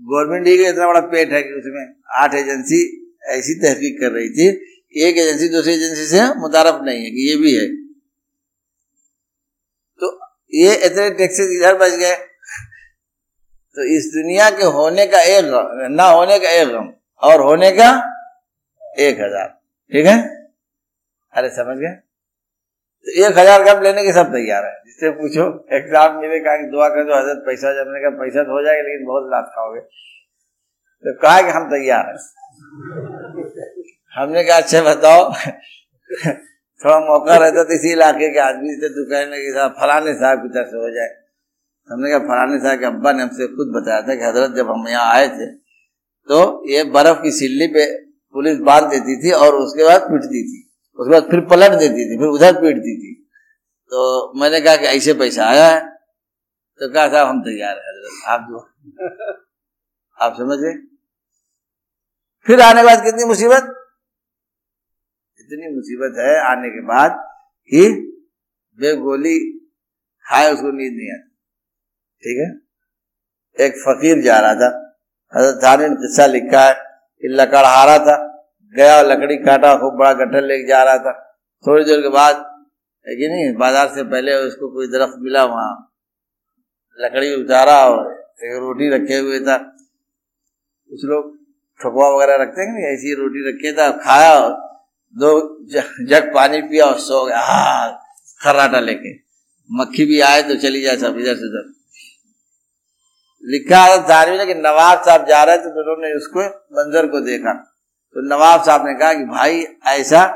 गवर्नमेंट 0.00 0.46
ही 0.46 0.56
का 0.58 0.68
इतना 0.68 0.86
बड़ा 0.88 1.00
पेट 1.08 1.32
है 1.32 1.42
कि 1.42 1.52
उसमें 1.54 1.86
आठ 2.18 2.34
एजेंसी 2.34 2.82
ऐसी 3.30 3.54
तहकीक 3.60 4.00
कर 4.00 4.12
रही 4.12 4.28
थी, 4.30 4.48
एक 4.98 5.18
एजेंसी 5.18 5.48
दूसरी 5.48 5.72
एजेंसी 5.72 6.04
से 6.06 6.22
मुतारफ 6.40 6.80
नहीं 6.84 7.04
है 7.04 7.10
कि 7.10 7.28
ये 7.30 7.36
भी 7.36 7.54
है। 7.54 7.66
तो 10.00 10.10
ये 10.54 10.74
इतने 10.86 11.08
टैक्सेस 11.16 11.48
इधर 11.52 11.76
बच 11.78 11.98
गए। 11.98 12.14
तो 13.76 13.84
इस 13.94 14.04
दुनिया 14.14 14.48
के 14.50 14.64
होने 14.72 15.06
का 15.06 15.20
एक 15.28 15.44
ना 15.90 16.04
होने 16.06 16.38
का 16.38 16.50
एक 16.52 16.68
गम, 16.68 16.92
और 17.22 17.40
होने 17.40 17.70
का 17.72 17.88
एक 19.00 19.20
हज़ार। 19.20 19.48
ठीक 19.92 20.06
है? 20.06 20.16
अरे 21.34 21.48
समझ 21.50 21.76
गए? 21.78 21.94
तो 23.06 23.12
एक 23.20 23.38
हज़ार 23.38 23.62
गम 23.64 23.82
लेने 23.82 24.02
के 24.04 24.12
सब 24.12 24.32
तैयार 24.32 24.64
है। 24.64 24.72
जिससे 24.86 25.10
पूछो, 25.16 25.44
एग्ज़ाम 25.76 26.14
मिले, 26.20 26.38
कहा 26.40 26.56
कि 26.56 26.66
दुआ 26.70 26.88
कर 26.88 27.04
दो, 27.04 27.14
हज़रत, 27.14 27.42
पैसा 27.46 27.72
जब 27.74 27.88
मैंने 27.88 28.00
कहा, 28.00 28.12
पैसा 28.20 28.42
तो 28.44 28.52
हो 28.52 28.62
जाएगा, 28.64 28.82
लेकिन 28.82 29.06
बहुत 29.06 29.26
लात 29.30 29.50
खाओगे। 29.54 29.80
तो 31.04 31.14
कहा 31.22 31.40
कि 31.42 31.50
हम 31.50 31.68
तैयार 31.70 32.06
हैं। 32.06 32.18
हमने 34.12 34.44
कहा 34.44 34.56
अच्छा 34.58 34.80
बताओ। 34.84 35.32
थोड़ा 36.80 36.98
मौका 37.02 37.36
रहता 37.36 37.62
तो 37.64 37.74
इसी 37.74 37.92
इलाके 37.92 38.30
के 38.32 38.38
आदमी 38.40 38.74
से 38.76 38.88
तो 38.90 39.04
कहने 39.10 39.38
के 39.38 39.52
साथ, 39.52 39.70
फलाने 39.80 40.14
साहब 40.14 40.42
की 40.42 40.48
तरफ़ 40.54 40.68
से 40.68 40.76
हो 40.78 40.90
जाए। 40.90 41.12
हमने 41.88 42.10
कहा, 42.10 42.18
फलाने 42.20 42.58
साहब 42.58 42.78
के 42.80 42.86
अब्बा 42.86 43.12
ने 43.12 43.22
हमसे 43.22 43.46
खुद 43.56 43.72
बताया 43.76 44.00
था 44.02 44.14
कि 44.14 44.24
हज़रत 44.24 44.56
जब 44.56 44.70
हम 44.70 44.88
यहाँ 44.88 45.12
आए 45.14 45.28
थे 45.30 45.46
तो 46.28 46.40
ये 46.70 46.84
बर्फ़ 46.90 47.22
की 47.22 47.30
सिल्ली 47.34 47.66
पे 47.68 47.84
पुलिस 48.34 48.58
बाँध 48.66 48.84
देती 48.90 49.16
थी 49.22 49.30
और 49.38 49.54
उसके 49.56 49.84
बाद 49.84 50.06
पिटती 50.10 50.42
थी। 50.44 50.60
उसके 50.98 51.10
बाद 51.10 51.30
फिर 51.30 51.40
पलट 51.40 51.72
देती 51.72 52.04
थी, 52.04 52.18
फिर 52.18 52.28
उधर 52.28 52.52
पीटती 52.52 52.96
थी। 52.96 53.14
तो 53.92 54.32
मैंने 54.40 54.60
कहा 54.60 54.76
कि 54.76 54.84
ऐसे 54.84 55.14
पैसा 55.14 55.46
आया 55.46 55.66
है। 55.68 55.80
तो 56.80 56.92
कहा, 56.92 57.08
साहब, 57.08 57.28
हम 57.28 57.40
तैयार 57.40 57.76
है 57.76 57.82
आप 58.26 58.46
जो 58.50 58.58
आप 60.18 60.34
समझे 60.34 60.72
फिर 62.46 62.60
आने 62.60 62.80
के 62.80 62.86
बाद 62.86 63.04
कितनी 63.04 63.24
मुसीबत? 63.24 63.62
इतनी 65.40 65.74
मुसीबत 65.74 66.18
है 66.18 66.40
आने 66.50 66.68
के 66.68 66.80
बाद 66.80 67.10
कि 67.70 67.82
बे 68.78 68.96
गोली 68.96 69.38
खाए, 70.26 70.52
उसको 70.52 70.66
नींद 70.66 70.92
नहीं 70.92 71.12
आती। 71.12 71.28
ठीक 72.22 72.38
है? 72.38 72.48
एक 73.66 73.72
फकीर 73.72 74.22
जा 74.22 74.38
रहा 74.40 74.54
था, 74.54 74.68
हज़रत 75.34 75.60
थानी 75.64 75.88
ने 75.88 75.96
किस्सा 75.96 76.26
लिखा 76.26 76.60
है, 76.60 76.74
कि 77.22 77.28
लकड़हारा 77.28 77.98
था। 77.98 78.16
गया, 78.74 79.00
लकड़ी 79.02 79.36
काटा, 79.38 79.74
खूब 79.76 79.98
बड़ा 79.98 80.12
गठर 80.14 80.42
लेके 80.44 80.66
जा 80.68 80.82
रहा 80.82 80.98
था। 80.98 81.12
थोड़ी 81.64 81.84
देर 81.84 82.00
के 82.00 82.08
बाद 82.10 82.36
कि 83.06 83.28
नहीं, 83.28 83.54
बाज़ार 83.56 83.88
से 83.88 84.02
पहले 84.04 84.34
उसको 84.42 84.68
कोई 84.74 84.86
दरख्त 84.88 85.14
मिला 85.20 85.44
वहाँ। 85.46 85.72
लकड़ी 86.98 87.34
उतारा 87.34 87.76
और 87.86 88.12
एक 88.44 88.56
रोटी 88.58 88.88
रखे 88.90 89.16
हुए 89.18 89.40
था। 89.40 89.56
कुछ 89.56 91.04
लोग 91.04 91.32
ठकुआ 91.80 92.08
वगैरह 92.10 92.42
रखते 92.42 92.62
हैं 92.62 92.72
नहीं, 92.72 92.84
ऐसी 92.86 93.14
रोटी 93.14 93.48
रखे 93.48 93.72
था, 93.72 93.90
खाया 93.98 94.32
और 94.34 94.52
दो 95.16 95.30
जग 96.04 96.30
पानी 96.34 96.60
पिया 96.62 96.86
और 96.86 96.98
सो 97.00 97.24
गया। 97.26 97.40
हाँ 97.40 97.90
खर्राटा 98.40 98.80
लेके। 98.80 99.12
मक्खी 99.70 100.04
भी 100.04 100.20
आए 100.22 100.42
तो 100.42 100.54
चली 100.56 100.80
जाए 100.82 100.96
सब 100.96 101.18
इधर 101.18 101.34
से 101.34 101.46
उधर। 101.46 101.72
लिखा 103.44 103.78
है 103.84 103.98
धारवी 104.08 104.36
ने 104.38 104.46
कि 104.46 104.54
नवाब 104.56 105.02
साहब 105.04 105.26
जा 105.28 105.42
रहे 105.44 105.58
थे 105.58 105.70
तो 105.70 105.80
उन्होंने 105.82 106.14
उसको 106.16 106.44
मंजर 106.76 107.06
को 107.06 107.20
देखा। 107.22 107.52
तो 108.16 108.22
नवाब 108.24 108.62
साहब 108.62 108.86
ने 108.86 108.94
कहा 108.94 109.12
कि 109.14 109.24
भाई, 109.26 109.60
ऐसा 109.90 110.26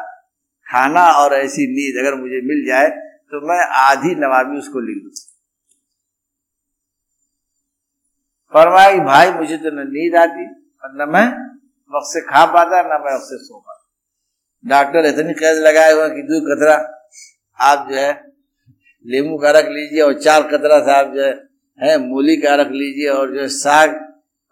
खाना 0.66 1.04
और 1.14 1.34
ऐसी 1.34 1.66
नींद 1.66 1.98
अगर 1.98 2.14
मुझे 2.20 2.40
मिल 2.46 2.66
जाए 2.66 2.88
तो 3.32 3.40
मैं 3.48 3.58
आधी 3.78 4.14
नवाबी 4.14 4.58
उसको 4.58 4.80
लिख 4.80 5.02
दू। 5.04 5.10
फरमाया 8.52 8.92
कि 8.92 9.00
भाई, 9.00 9.30
मुझे 9.30 9.56
तो 9.56 9.70
न 9.70 9.86
नींद 9.88 10.16
आती 10.16 10.46
और 10.84 10.94
न 10.94 11.08
मैं 11.12 11.26
वक्त 11.92 12.12
से 12.12 12.20
खा 12.20 12.44
पाता, 12.46 12.82
न 12.82 13.00
मैं 13.04 13.14
वक्त 13.14 13.24
से 13.24 13.36
सो 13.38 13.58
पाता। 13.58 13.84
डॉक्टर 14.64 15.06
इतनी 15.06 15.34
कैद 15.34 15.58
लगाए 15.58 15.92
हुए 15.92 16.08
कि 16.08 16.22
दो 16.22 16.40
कतरा 16.40 16.74
आप 17.58 17.88
जो 17.90 17.96
है, 17.96 18.12
लींबू 19.06 19.38
का 19.38 19.50
रख 19.50 19.68
लीजिए 19.68 20.00
और 20.00 20.14
चार 20.20 20.42
कतरा 20.42 20.78
साहब 20.80 21.14
जो 21.14 21.22
है 21.24 21.32
है, 21.80 21.96
मूली 21.98 22.36
का 22.36 22.54
रख 22.54 22.70
लीजिए 22.70 23.08
और 23.08 23.34
जो 23.34 23.40
है 23.40 23.48
साग, 23.48 23.90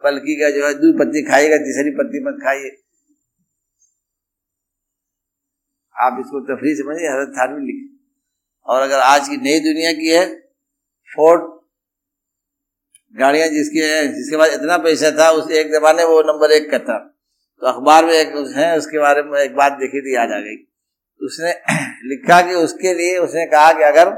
पलकी 0.02 0.34
का 0.40 0.50
जो 0.50 0.66
है 0.66 0.74
दो 0.74 0.92
पत्ती 0.98 1.22
खाइएगा, 1.22 1.56
तीसरी 1.56 1.90
पत्ती 1.90 2.24
मत 2.24 2.38
खाइए। 2.42 2.70
आप 6.00 6.16
इसको 6.20 6.40
तफरी 6.40 6.74
समझिए, 6.74 7.08
हज़रत 7.08 7.28
थानवी 7.28 7.66
लिखे। 7.66 7.96
और 8.66 8.82
अगर 8.82 8.98
आज 8.98 9.28
की 9.28 9.36
नई 9.36 9.60
दुनिया 9.60 9.92
की 9.92 10.08
है 10.08 10.34
फोर्ट 11.16 11.56
गाड़ियाँ 13.18 13.48
जिसकी 13.48 13.78
है, 13.78 14.08
जिसके 14.08 14.36
पास 14.36 14.54
इतना 14.54 14.78
पैसा 14.78 15.10
था, 15.10 15.30
उस 15.30 15.50
एक 15.50 15.72
जमाने 15.72 16.04
वो 16.04 16.22
नंबर 16.22 16.50
एक 16.50 16.70
का 16.70 16.78
था। 16.78 16.98
तो 17.60 17.66
अखबार 17.66 18.04
में 18.04 18.12
एक 18.12 18.54
है, 18.56 18.78
उसके 18.78 18.98
बारे 18.98 19.22
में 19.22 19.40
एक 19.40 19.56
बात 19.56 19.72
देखी 19.72 20.00
थी, 20.00 20.14
याद 20.16 20.30
आ 20.30 20.40
गई। 20.40 20.72
उसने 21.22 21.50
लिखा 22.04 22.40
कि 22.42 22.54
उसके 22.54 22.94
लिए 22.94 23.18
उसने 23.18 23.46
कहा 23.46 23.72
कि 23.72 23.82
अगर 23.82 24.10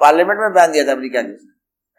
पार्लियामेंट 0.00 0.40
में 0.40 0.52
बयान 0.52 0.72
दिया 0.72 0.86
था 0.86 0.92
अमेरिका 0.92 1.22
के 1.22 1.52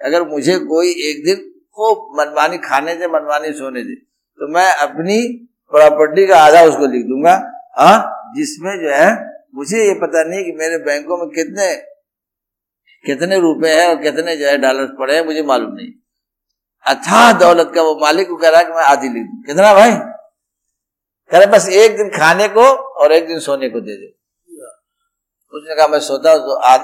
अगर 0.05 0.27
मुझे 0.27 0.57
कोई 0.57 0.87
एक 0.87 1.25
दिन 1.25 1.35
खूब 1.75 2.19
मनमानी 2.19 2.57
खाने 2.57 2.95
दे, 2.95 3.07
मनमानी 3.07 3.53
सोने 3.53 3.83
दे 3.83 3.95
तो 4.39 4.47
मैं 4.47 4.75
अपनी 4.75 5.47
प्रॉपर्टी 5.71 6.27
का 6.27 6.37
आधा 6.37 6.61
उसको 6.61 6.87
लिख 6.87 7.05
दूँगा। 7.05 7.51
हाँ? 7.77 8.22
जिसमें 8.35 8.81
जो 8.81 8.89
है, 8.89 9.09
मुझे 9.55 9.87
ये 9.87 9.93
पता 9.93 10.23
नहीं 10.23 10.45
कि 10.45 10.51
मेरे 10.51 10.77
बैंकों 10.77 11.17
में 11.17 11.27
कितने 11.27 11.75
कितने 13.05 13.39
रुपए 13.39 13.69
हैं 13.69 13.87
और 13.87 14.01
कितने 14.03 14.37
जो 14.37 14.47
है 14.47 14.57
डॉलर 14.57 14.85
पड़े 14.99 15.15
हैं, 15.15 15.25
मुझे 15.25 15.43
मालूम 15.43 15.73
नहीं। 15.73 15.91
अच्छा 16.85 17.31
दौलत 17.31 17.71
का 17.75 17.81
वो 17.81 17.99
मालिक 18.01 18.27
को 18.27 18.35
कह 18.35 18.49
रहा 18.49 18.59
है 18.59 18.65
कि 18.65 18.71
मैं 18.71 18.83
आधी 18.83 19.09
लिख 19.09 19.23
दू 19.23 19.41
कितना 19.41 19.73
भाई? 19.73 19.91
कह 21.31 21.37
रहे 21.37 21.45
बस 21.45 21.69
एक 21.69 21.97
दिन 21.97 22.09
खाने 22.09 22.47
को 22.47 22.61
और 23.01 23.11
एक 23.11 23.27
दिन 23.27 23.39
सोने 23.39 23.69
को 23.69 23.79
दे 23.79 23.97
दे। 23.97 24.07
उसने 25.53 25.75
कहा, 25.75 25.87
मैं 25.87 25.99
सोता 25.99 26.37
तो 26.37 26.55
आज 26.55 26.79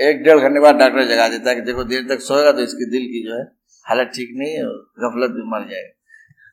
एक 0.00 0.22
डेढ़ 0.22 0.38
घंटे 0.38 0.60
बाद 0.60 0.74
डॉक्टर 0.74 1.04
जगा 1.04 1.28
देता 1.28 1.50
है 1.50 1.56
कि 1.56 1.62
देखो 1.62 1.84
देर 1.84 2.02
तक 2.08 2.20
सोएगा 2.20 2.52
तो 2.52 2.60
इसके 2.60 2.90
दिल 2.90 3.00
की 3.00 3.28
जो 3.28 3.34
है 3.34 3.42
हालत 3.86 4.12
ठीक 4.14 4.28
नहीं 4.36 4.54
है 4.54 4.62
गफलत 5.04 5.30
भी 5.30 5.42
मर 5.50 5.70
जाएगा। 5.70 5.96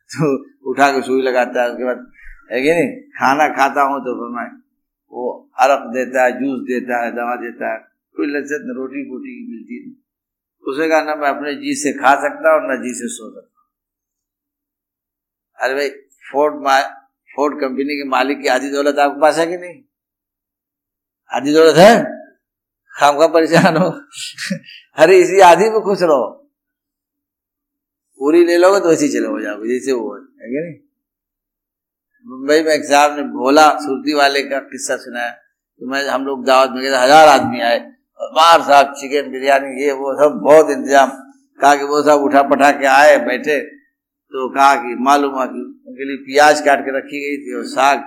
तो 0.12 0.44
उठा 0.70 0.92
के 0.92 1.02
सुई 1.02 1.22
लगाता 1.22 1.62
है, 1.62 1.70
उसके 1.70 1.84
बाद 1.84 2.06
है 2.52 2.62
कि 2.62 2.70
नहीं? 2.70 3.00
खाना 3.00 3.48
खाता 3.48 3.82
हूँ 3.82 4.00
तो 4.00 4.14
फिर 4.14 4.36
मैं 4.36 4.62
वो 5.12 5.50
अरक 5.58 5.78
देता 5.78 6.24
है, 6.24 6.32
जूस 6.32 6.60
देता 6.60 7.04
है, 7.04 7.12
दवा 7.12 7.36
देता 7.36 7.72
है, 7.72 7.78
कोई 8.16 8.26
लज्जत 8.26 8.58
न 8.62 8.74
रोटी 8.76 9.10
बोटी 9.10 9.34
की 9.36 9.52
मिलती 9.52 9.86
नहीं। 9.86 9.96
उसे 10.72 10.88
कहा, 10.88 11.02
ना, 11.02 11.14
मैं 11.14 11.28
अपने 11.28 11.54
जी 11.54 11.74
से 11.74 11.92
खा 11.92 12.14
सकता 12.14 12.54
हूँ, 12.54 12.60
न 12.64 12.82
जी 12.82 12.94
से 12.94 13.08
सो 13.08 13.30
सकता 13.30 13.54
अरे 15.60 15.74
भाई 15.74 15.88
फोर्ड 16.32 16.54
फोर्ड 17.36 17.60
कंपनी 17.60 17.84
के 17.84 18.08
मालिक 18.08 18.40
की 18.40 18.48
आधी 18.48 18.70
दौलत 18.70 18.98
आपके 18.98 19.20
पास 19.20 19.38
है 19.38 19.46
कि 19.46 19.56
नहीं? 19.56 19.82
आधी 21.32 21.54
दौलत 21.54 21.76
है? 21.76 22.04
खाम 22.90 23.18
का 23.18 23.26
परेशान 23.26 23.76
हो। 23.76 23.90
अरे, 24.96 25.18
इसी 25.18 25.40
आधी 25.40 25.70
में 25.70 25.80
खुश 25.80 25.98
रहो। 26.02 26.50
पूरी 28.18 28.44
ले 28.44 28.58
लोगे 28.58 28.80
तो 28.80 28.92
ऐसे 28.92 29.08
चले 29.08 29.26
हो 29.26 29.40
जाओगे, 29.40 29.68
जैसे 29.68 29.92
वो 29.92 30.14
है 30.14 30.22
कि 30.22 30.60
नहीं? 30.60 30.87
मुंबई 32.28 32.62
में 32.62 32.72
एक 32.72 32.84
साहब 32.84 33.16
ने 33.16 33.22
भोला 33.22 33.66
सुरती 33.78 34.14
वाले 34.14 34.42
का 34.42 34.58
किस्सा 34.58 34.96
सुनाया। 34.96 35.30
तो 35.30 35.86
मैं, 35.86 36.02
हम 36.08 36.24
लोग 36.26 36.44
दावत 36.46 36.70
में 36.70 36.82
गए 36.82 36.88
हज़ार 36.88 37.28
आदमी 37.28 37.60
आए। 37.60 37.78
बाहर 38.34 38.60
साहब 38.60 38.92
चिकन 38.92 39.30
बिरयानी 39.30 39.70
ये, 39.82 39.92
वो 39.92 40.12
सब 40.14 40.40
बहुत 40.44 40.70
इंतज़ाम। 40.70 41.10
कहा 41.60 41.74
कि 41.74 41.84
वो 41.84 42.02
सब 42.02 42.24
उठा 42.24 42.42
पठा 42.42 42.70
के 42.70 42.86
आए, 42.86 43.16
बैठे। 43.18 43.58
तो 44.32 44.48
कहा 44.54 44.74
कि 44.74 44.94
मालूम 45.00 45.34
हुआ 45.34 45.44
कि 45.46 45.60
उनके 45.88 46.04
लिए 46.04 46.16
प्याज 46.16 46.60
काट 46.60 46.80
के 46.80 46.96
रखी 46.98 47.20
गई 47.20 47.36
थी 47.44 47.54
और 47.58 47.64
साग। 47.66 48.04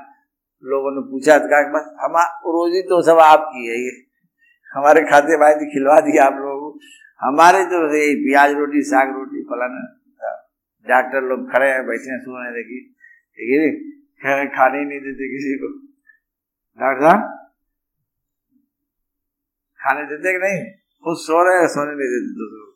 लोगों 0.63 0.91
ने 0.91 1.01
पूछा 1.11 1.37
तो 1.37 1.47
कहा 1.47 1.61
कि 1.61 1.71
बस, 1.71 1.85
हम 2.01 2.17
रोजी 2.55 2.81
तो 2.81 3.01
सब 3.01 3.19
आपकी 3.19 3.67
है 3.67 3.77
ये। 3.79 3.93
हमारे 4.71 5.01
खाते 5.03 5.37
भाई 5.37 5.53
खिलवा 5.53 5.99
दिया 6.01 6.25
आप 6.25 6.33
लोगों 6.33 6.59
को। 6.61 6.79
हमारे 7.21 7.63
तो 7.65 7.79
यही, 7.95 8.15
प्याज 8.25 8.53
रोटी, 8.53 8.81
साग 8.81 9.15
रोटी, 9.15 9.43
फलाना। 9.43 9.81
डॉक्टर 10.85 11.21
लोग 11.21 11.51
खड़े 11.51 11.71
हैं, 11.71 11.81
बैठे 11.87 12.11
हैं, 12.11 12.19
सुन 12.19 12.43
रहे 12.43 12.51
देखिए। 12.51 12.81
ठीक 13.37 13.49
है 13.55 14.00
खाने 14.25 14.79
ही 14.79 14.85
नहीं 14.85 14.99
देते 14.99 15.27
किसी 15.27 15.57
को। 15.57 15.67
डॉक्टर 16.79 17.09
साहब? 17.09 17.49
खाने 19.79 20.03
देते 20.03 20.31
कि 20.31 20.37
नहीं? 20.37 20.73
खुद 21.03 21.17
सो 21.17 21.43
रहे 21.43 21.59
हैं, 21.59 21.67
सोने 21.67 21.91
नहीं 21.91 22.07
देते 22.07 22.33
को। 22.35 22.71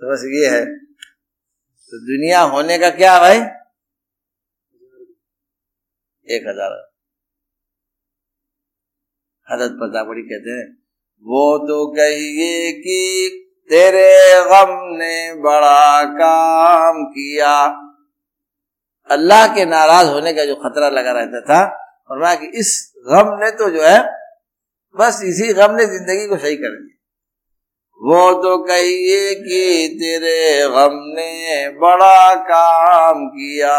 तो 0.00 0.12
बस 0.12 0.22
ये 0.24 0.56
है। 0.56 0.64
तो 1.92 1.98
दुनिया 1.98 2.40
होने 2.40 2.78
का 2.78 2.90
क्या 2.90 3.18
भाई? 3.18 3.38
एक 6.28 6.42
हज़ार। 6.48 6.92
हज़रत 9.52 9.70
पतापड़ी 9.70 10.22
कहते 10.22 10.50
हैं, 10.50 10.78
वो 11.24 11.58
तो 11.58 11.86
कहिए 11.86 12.72
कि 12.72 13.42
तेरे 13.70 14.42
गम 14.44 14.96
ने 14.96 15.34
बड़ा 15.34 16.04
काम 16.04 17.04
किया। 17.04 17.85
अल्लाह 19.10 19.46
के 19.54 19.64
नाराज़ 19.64 20.08
होने 20.08 20.32
का 20.32 20.44
जो 20.44 20.54
खतरा 20.54 20.88
लगा 20.88 21.12
रहता 21.12 21.40
था 21.40 21.62
और 22.10 22.36
कि 22.36 22.46
इस 22.58 22.70
गम 23.06 23.28
ने 23.40 23.50
तो 23.50 23.70
जो 23.70 23.82
है, 23.82 23.98
बस 24.96 25.20
इसी 25.24 25.52
गम 25.52 25.74
ने 25.74 25.86
ज़िंदगी 25.86 26.26
को 26.26 26.36
सही 26.36 26.56
कर 26.56 26.70
दिया। 26.70 26.94
वो 28.00 28.32
तो 28.42 28.56
कहिए 28.58 29.34
कि 29.34 29.60
तेरे 30.00 30.68
गम 30.68 30.96
ने 31.16 31.68
बड़ा 31.78 32.34
काम 32.34 33.26
किया, 33.26 33.76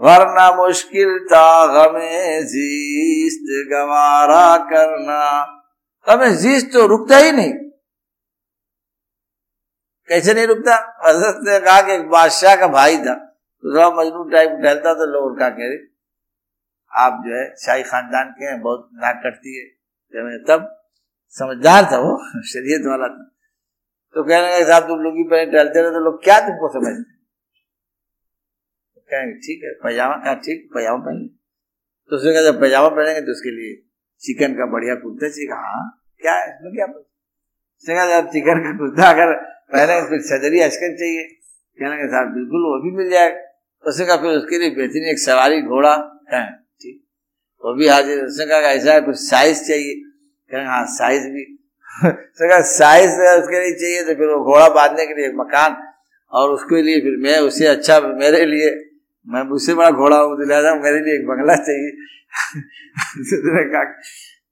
वरना 0.00 0.50
मुश्किल 0.56 1.18
था 1.32 1.46
गमे 1.66 2.42
जीस्त 2.42 3.48
गवारा 3.72 4.56
करना। 4.70 5.22
गमे 6.06 6.30
जीस्त 6.36 6.72
तो 6.72 6.86
रुकता 6.86 7.16
ही 7.16 7.32
नहीं। 7.32 7.52
कैसे 10.08 10.34
नहीं 10.34 10.46
रुकता? 10.46 10.74
हज़रत 11.06 11.40
ने 11.42 11.58
कहा 11.60 11.80
कि 11.80 11.92
एक 11.92 12.08
बादशाह 12.08 12.56
का 12.56 12.66
भाई 12.68 12.96
था। 12.98 13.14
तो 13.64 13.90
मजनू 13.96 14.22
टाइप 14.30 14.50
टहलता 14.62 14.94
तो 14.94 15.06
लोग 15.06 15.38
क्या 15.38 15.48
कह 15.48 15.68
रहे, 15.68 15.78
आप 16.92 17.22
जो 17.26 17.34
है, 17.36 17.54
शाही 17.56 17.82
खानदान 17.82 18.30
के 18.30 18.44
हैं, 18.44 18.60
बहुत 18.60 18.88
नाक 18.94 19.20
कटती 19.26 19.56
है। 19.58 20.38
तब 20.38 20.86
समझदार 21.28 21.84
था 21.92 21.98
वो, 21.98 22.42
शरीयत 22.52 22.86
वाला 22.86 23.08
था। 23.08 23.26
तो 24.14 24.22
कहने 24.22 24.54
लगे, 24.54 24.64
साहब, 24.64 24.82
तुम 24.82 25.00
लोग 25.00 25.18
पहले 25.30 25.52
टहलते 25.52 25.82
रहे 25.82 25.90
तो 25.90 26.00
लोग 26.00 26.22
क्या 26.24 26.38
तुमको 26.40 26.68
समझते 26.68 27.02
तो 28.94 29.00
कहेंगे, 29.00 29.34
ठीक 29.34 29.64
है, 29.64 29.72
पैजामा 29.72 30.16
कहा 30.16 30.34
ठीक, 30.34 30.70
पैजामा 30.74 31.04
पहन 31.04 31.28
तो 32.10 32.16
उसने 32.16 32.32
कहा, 32.32 32.42
जब 32.42 32.60
पैजामा 32.60 32.88
पहनेंगे 32.88 33.20
तो 33.20 33.32
उसके 33.32 33.50
लिए 33.50 33.76
चिकन 34.22 34.54
का 34.54 34.66
बढ़िया 34.66 34.94
कुर्ता 34.94 35.28
चाहिए। 35.28 35.52
हाँ 35.52 35.84
क्या 36.20 36.34
है, 36.34 36.48
इसमें 36.48 36.72
क्या 36.72 36.86
उसने 36.86 37.94
कहा, 37.94 38.20
जब 38.20 38.28
चिकन 38.28 38.64
का 38.64 38.72
कुर्ता 38.78 39.10
अगर 39.10 39.34
पहले 39.72 40.00
फिर 40.08 40.20
सदरी 40.20 40.58
चाहिए। 40.58 41.22
कहने 41.78 41.96
के 41.96 42.06
साथ 42.08 42.26
बिल्कुल 42.26 42.60
वो 42.60 42.82
भी 42.82 42.96
मिल 42.96 43.10
जाएगा। 43.10 43.49
उसने 43.86 44.06
कहा, 44.06 44.16
फिर 44.16 44.30
उसके 44.30 44.58
लिए 44.58 44.70
बेहतरीन 44.70 45.04
एक 45.04 45.18
सवारी 45.18 45.62
घोड़ा 45.62 46.22
है। 46.32 46.52
ठीक। 46.52 47.04
वो 47.64 47.74
भी 47.74 47.88
हाजिर 47.88 48.24
उसने 48.24 48.46
कहा, 48.46 48.58
ऐसा 48.58 48.92
है 48.92 49.00
फिर 49.00 49.14
साइज़ 49.14 49.64
चाहिए? 49.64 49.94
कहेंगे 50.50 50.68
हाँ 50.68 50.86
साइज़ 50.86 51.26
भी। 51.26 51.56
उसने 52.06 52.48
कहा 52.48 52.60
साइज़ 52.60 53.10
उसके 53.10 53.60
लिए 53.60 53.74
चाहिए 53.74 54.02
तो 54.02 54.14
फिर 54.14 54.26
वो 54.26 54.44
घोड़ा 54.44 54.68
बांधने 54.68 55.06
के 55.06 55.14
लिए 55.14 55.26
एक 55.26 55.34
मकान 55.34 55.76
और 56.32 56.50
उसके 56.50 56.82
लिए 56.82 57.00
फिर 57.00 57.16
मैं 57.16 57.38
उसे 57.38 57.66
अच्छा 57.66 58.00
मेरे 58.00 58.44
लिए, 58.44 58.90
मैं 59.28 59.42
उससे 59.42 59.74
बड़ा 59.74 59.90
घोड़ा 59.90 60.16
हूँ 60.16 60.36
तो 60.36 60.48
लिहाजा 60.48 60.74
मेरे 60.74 61.00
लिए 61.00 61.14
एक 61.14 61.26
बंगला 61.26 61.54
चाहिए। 61.54 61.90
कहा, 63.72 63.84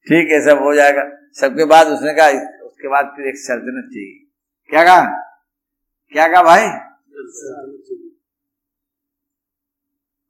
ठीक 0.07 0.29
है, 0.31 0.41
सब 0.45 0.59
हो 0.63 0.75
जाएगा। 0.75 1.11
सबके 1.41 1.65
बाद 1.65 1.87
उसने 1.87 2.15
कहा, 2.15 2.29
उसके 2.67 2.89
बाद 2.89 3.13
फिर 3.17 3.27
एक 3.27 3.37
सल्तनत 3.37 3.91
चाहिए। 3.95 4.31
क्या 4.71 4.85
कहा? 4.85 5.05
क्या 6.13 6.29
कहा 6.29 6.43
भाई? 6.43 6.69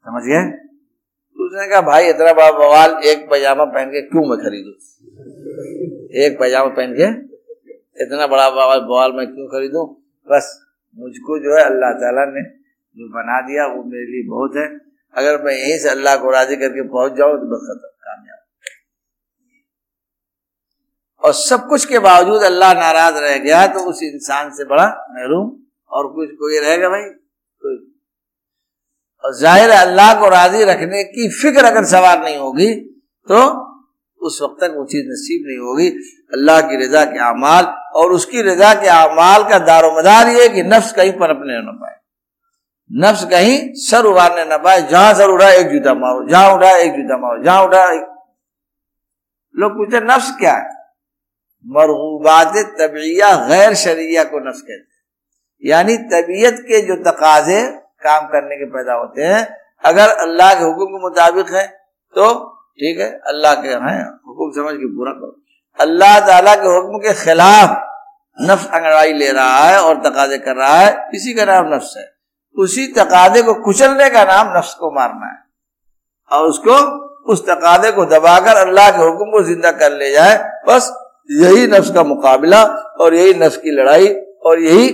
समझ 0.09 0.23
गए? 0.25 0.43
उसने 1.37 1.67
कहा, 1.69 1.81
भाई, 1.81 2.09
इतना 2.09 2.33
बड़ा 2.33 2.53
बवाल 2.53 2.91
एक 3.05 3.25
पैजामा 3.31 3.65
पहन 3.65 3.89
के 3.89 4.01
क्यों 4.03 4.23
मैं 4.29 4.39
खरीदू? 4.39 4.73
एक 6.25 6.39
पैजामा 6.41 6.71
पहन 6.77 6.95
के? 6.95 7.09
इतना 8.05 8.27
बड़ा 8.27 8.49
बवाल 8.51 8.81
बवाल 8.81 9.13
मैं 9.13 9.27
क्यों 9.27 9.47
खरीदू? 9.49 9.85
बस, 10.29 10.47
मुझको 10.99 11.39
जो 11.39 11.57
है 11.57 11.65
अल्लाह 11.65 11.93
ताला 11.93 12.25
ने 12.25 12.43
जो 12.97 13.09
बना 13.09 13.41
दिया, 13.41 13.67
वो 13.67 13.83
मेरे 13.85 14.07
लिए 14.07 14.25
बहुत 14.29 14.57
है। 14.57 14.67
अगर 15.15 15.43
मैं 15.43 15.55
यहीं 15.55 15.79
से 15.79 15.89
अल्लाह 15.89 16.17
को 16.17 16.31
राज़ी 16.31 16.57
करके 16.57 16.83
पहुँच 16.89 17.13
जाऊँ 17.13 17.37
तो 17.39 17.47
बस 17.53 17.63
खत्म, 17.67 17.89
कामयाब 18.07 18.41
और 21.23 21.33
सब 21.35 21.61
कुछ 21.69 21.85
के 21.85 21.99
बावजूद 21.99 22.43
अल्लाह 22.43 22.73
नाराज़ 22.75 23.17
रह 23.19 23.37
गया 23.39 23.67
तो 23.67 23.81
उस 23.91 24.03
इंसान 24.03 24.51
से 24.51 24.65
बड़ा 24.65 24.87
महरूम 25.11 25.47
और 25.91 26.13
कुछ 26.15 26.35
कोई 26.41 26.59
रहेगा 26.59 26.89
भाई? 26.89 27.03
कोई 27.03 27.77
और 29.29 29.35
ज़ाहिर 29.37 29.71
अल्लाह 29.73 30.13
को 30.21 30.29
राज़ी 30.31 30.65
रखने 30.65 31.03
की 31.07 31.29
फ़िक्र 31.33 31.65
अगर 31.67 31.85
सवार 31.87 32.23
नहीं 32.23 32.37
होगी 32.39 32.69
तो 33.29 33.41
उस 34.21 34.39
वक्त 34.43 34.57
तक 34.61 34.75
वो 34.77 34.85
चीज़ 34.87 35.05
नसीब 35.09 35.43
नहीं 35.47 35.59
होगी। 35.59 35.89
अल्लाह 36.33 36.61
की 36.63 36.77
रजा 36.77 37.05
के 37.07 37.19
अमाल, 37.25 37.65
और 37.95 38.13
उसकी 38.13 38.43
रजा 38.43 38.73
के 38.75 38.89
अमाल 38.89 39.43
का 39.51 39.59
दारोमदार 39.67 40.29
ये 40.31 40.49
कि 40.49 40.63
नफ्स 40.65 40.93
कहीं 40.93 41.13
पर 41.19 41.31
अपने 41.31 41.59
न 41.61 41.77
पाए। 41.81 41.97
नफ्स 42.91 43.25
कहीं 43.31 43.59
सर 43.81 44.05
उड़ाने 44.07 44.45
न 44.47 44.59
पाए, 44.59 44.81
जहाँ 44.83 45.13
सर 45.15 45.31
उड़ा, 45.31 45.49
एक 45.51 45.69
जूता 45.69 45.95
मारो, 45.97 46.29
जहाँ 46.29 46.55
उठा 46.55 46.71
एक 46.77 46.93
जूता 46.93 47.17
मारो, 47.19 47.43
जहाँ 47.45 47.63
उठा 47.65 47.85
लोग 49.55 49.73
पूछते 49.73 50.01
नफ्स 50.05 50.31
क्या 50.39 50.53
है? 50.53 50.69
मरगूबात 51.67 52.57
तबिया 52.79 53.35
गैर 53.49 53.75
शरिया 53.77 54.25
को 54.25 54.39
नफ्स 54.41 54.61
कहते 54.63 54.75
हैं। 54.75 55.71
यानी 55.71 55.97
तबीयत 56.13 56.59
के 56.69 56.81
जो 56.87 56.97
तकाजे 57.05 57.61
काम 58.03 58.27
करने 58.29 58.57
के 58.57 58.65
पैदा 58.73 58.95
होते 58.95 59.23
हैं। 59.25 59.43
अगर 59.85 60.09
अल्लाह 60.19 60.55
के 60.55 60.65
हुक्म 60.65 60.87
के 60.87 61.01
मुताबिक 61.01 61.53
है 61.53 61.67
तो 62.15 62.29
ठीक 62.79 62.99
है, 63.01 63.09
अल्लाह 63.27 63.55
के 63.57 63.69
हैं। 63.69 64.03
हुक्म 64.29 64.51
समझ 64.55 64.75
के 64.75 64.87
पूरा 64.89 65.13
करो। 65.13 65.37
अल्लाह 65.79 66.19
ताला 66.27 66.55
के 66.57 66.69
हुक्म 66.69 66.99
के 66.99 67.13
खिलाफ 67.17 67.77
नफ्स 68.39 68.67
अंगड़ाई 68.69 69.13
ले 69.15 69.31
रहा 69.33 69.65
है 69.65 69.81
और 69.81 69.97
तकाजे 70.03 70.39
कर 70.39 70.57
रहा 70.57 70.79
है। 70.79 71.09
इसी 71.15 71.35
का 71.35 71.45
नाम 71.45 71.75
नफ्स 71.75 71.95
है। 71.97 72.05
उसी 72.57 72.87
तकादे 72.93 73.43
को 73.43 73.55
कुचलने 73.63 74.09
का 74.11 74.25
नाम 74.25 74.57
नफ्स 74.57 74.75
को 74.75 74.91
मारना 74.91 75.27
है। 75.27 75.39
और 76.31 76.47
उसको, 76.47 76.77
उस 77.33 77.45
तकादे 77.47 77.91
को 77.93 78.05
दबाकर 78.07 78.57
अल्लाह 78.59 78.91
के 78.91 79.03
हुक्म 79.03 79.31
को 79.31 79.43
ज़िंदा 79.45 79.71
कर 79.73 79.93
ले 79.93 80.11
जाए। 80.13 80.37
बस 80.69 80.93
यही 81.33 81.67
नफ्स 81.67 81.91
का 81.91 82.03
मुकाबला 82.05 82.63
और 83.01 83.15
यही 83.15 83.35
नफ्स 83.35 83.57
की 83.57 83.71
लड़ाई 83.73 84.09
और 84.43 84.61
यही, 84.61 84.89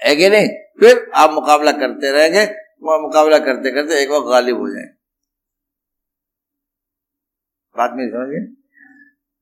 है 0.00 0.16
कि 0.16 0.28
नहीं? 0.28 0.48
फिर 0.80 1.10
आप 1.14 1.30
मुकाबला 1.30 1.72
करते 1.72 2.12
रहेंगे 2.12 2.44
मुकाबला 2.84 3.38
करते 3.38 3.70
करते 3.70 4.02
एक 4.02 4.10
वक्त 4.10 4.28
गालिब 4.28 4.56
हो 4.56 4.68
जाए 4.68 4.94
बात 7.76 7.90
में 7.94 8.08
समझ 8.08 8.28
गए 8.28 8.64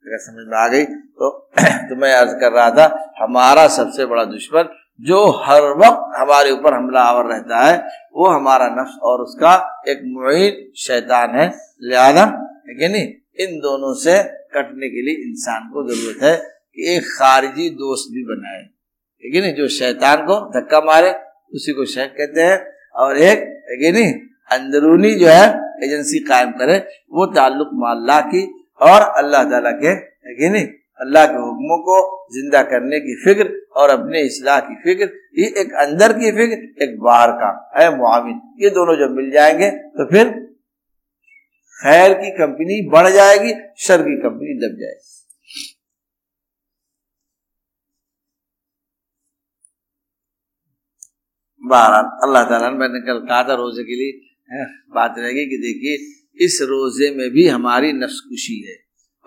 अगर 0.07 0.19
समझ 0.19 0.47
में 0.49 0.59
आ 0.59 0.69
गई 0.69 0.85
तो 0.85 1.49
तो 1.63 1.97
मैं 1.97 2.15
अर्ज़ 2.15 2.33
कर 2.33 2.53
रहा 2.53 2.71
था, 2.71 3.15
हमारा 3.19 3.69
सबसे 3.69 4.07
बड़ा 4.07 4.25
दुश्मन, 4.25 4.69
जो 5.01 5.31
हर 5.31 5.63
वक्त 5.63 6.21
हमारे 6.21 6.51
ऊपर 6.51 6.75
हमला 6.75 7.01
आवर 7.01 7.25
रहता 7.25 7.61
है, 7.61 7.89
वो 8.17 8.29
हमारा 8.29 8.67
नफ्स 8.67 8.99
और 9.03 9.21
उसका 9.21 9.83
एक 9.89 10.01
मुहित 10.05 10.73
शैतान 10.77 11.31
है। 11.31 11.59
लिहाजा, 11.83 12.25
है 12.69 12.75
कि 12.75 12.89
नहीं? 12.89 13.09
इन 13.47 13.59
दोनों 13.59 13.95
से 13.95 14.23
कटने 14.23 14.89
के 14.89 15.03
लिए 15.03 15.29
इंसान 15.29 15.63
को 15.63 15.95
ज़रूरत 15.95 16.23
है 16.23 16.37
कि 16.75 16.97
एक 16.97 17.03
खारिजी 17.05 17.71
दोस्त 17.71 18.13
भी 18.13 18.25
बनाए। 18.25 18.72
है 19.25 19.41
ना 19.41 19.51
जो 19.53 19.69
शैतान 19.71 20.25
को 20.27 20.39
धक्का 20.51 20.81
मारे, 20.83 21.11
उसी 21.55 21.73
को 21.73 21.85
शेख 21.87 22.11
कहते 22.19 22.43
हैं। 22.43 22.59
और 22.97 23.19
एक 23.21 23.39
है 23.83 23.91
नहीं 23.93 24.13
अंदरूनी 24.51 25.15
जो 25.15 25.29
है, 25.29 25.47
एजेंसी 25.85 26.19
कायम 26.25 26.51
करे, 26.53 26.77
वो 27.11 27.27
ताल्लुक 27.35 27.71
माल्ला 27.83 28.21
की 28.27 28.43
और 28.81 29.03
अल्लाह 29.19 29.45
ताला 29.51 29.71
के 29.75 29.89
है 29.89 30.51
नहीं 30.51 30.67
अल्लाह 31.01 31.27
के 31.27 31.39
हुक्मों 31.39 31.79
को 31.81 31.95
ज़िंदा 32.33 32.63
करने 32.65 32.99
की 33.01 33.15
फ़िक्र 33.25 33.47
और 33.77 33.91
अपने 33.91 34.21
इसलाह 34.23 34.59
की 34.61 34.75
फ़िक्र, 34.83 35.09
ये 35.39 35.47
एक 35.61 35.73
अंदर 35.81 36.13
की 36.13 36.31
फ़िक्र, 36.33 36.85
एक 36.85 36.99
बाहर 37.01 37.31
का, 37.33 37.51
है 37.77 37.89
मुआविन। 37.97 38.41
ये 38.63 38.71
दोनों 38.71 38.97
जब 38.99 39.17
मिल 39.17 39.31
जाएँगे 39.31 39.71
तो 39.71 40.07
फिर 40.11 40.31
खैर 41.77 42.13
की 42.15 42.31
कंपनी 42.33 42.81
बढ़ 42.91 43.09
जाएगी, 43.11 43.53
शर 43.79 44.03
की 44.03 44.17
कंपनी 44.19 44.55
दब 44.59 44.77
जाएगी। 44.81 45.12
बहरहाल 51.65 52.05
अल्लाह 52.23 52.43
ताला 52.43 52.71
ने 52.71 52.77
मैंने 52.77 53.01
कल 53.01 53.19
कहा 53.19 53.43
था 53.43 53.55
रोज़े 53.55 53.85
के 53.85 53.97
लिए 53.97 54.29
बात 54.95 55.15
रहेगी 55.19 55.47
कि 55.47 55.57
देखिए, 55.57 55.95
इस 56.45 56.59
रोज़े 56.63 57.11
में 57.11 57.31
भी 57.31 57.49
हमारी 57.49 57.93
नफ्स 57.93 58.21
खुशी 58.21 58.69
है 58.69 58.77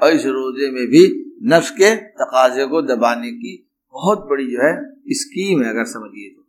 और 0.02 0.14
इस 0.14 0.26
रोज़े 0.26 0.72
में 0.72 0.88
भी 0.88 1.32
नफ्स 1.44 1.70
के 1.70 1.96
तकाजे 1.96 2.66
को 2.66 2.82
दबाने 2.82 3.32
की 3.32 3.70
बहुत 3.94 4.28
बड़ी 4.30 4.46
जो 4.46 4.68
है 4.68 4.96
स्कीम 5.10 5.64
है, 5.64 5.70
अगर 5.70 5.84
समझिए 5.84 6.30
तो। 6.30 6.46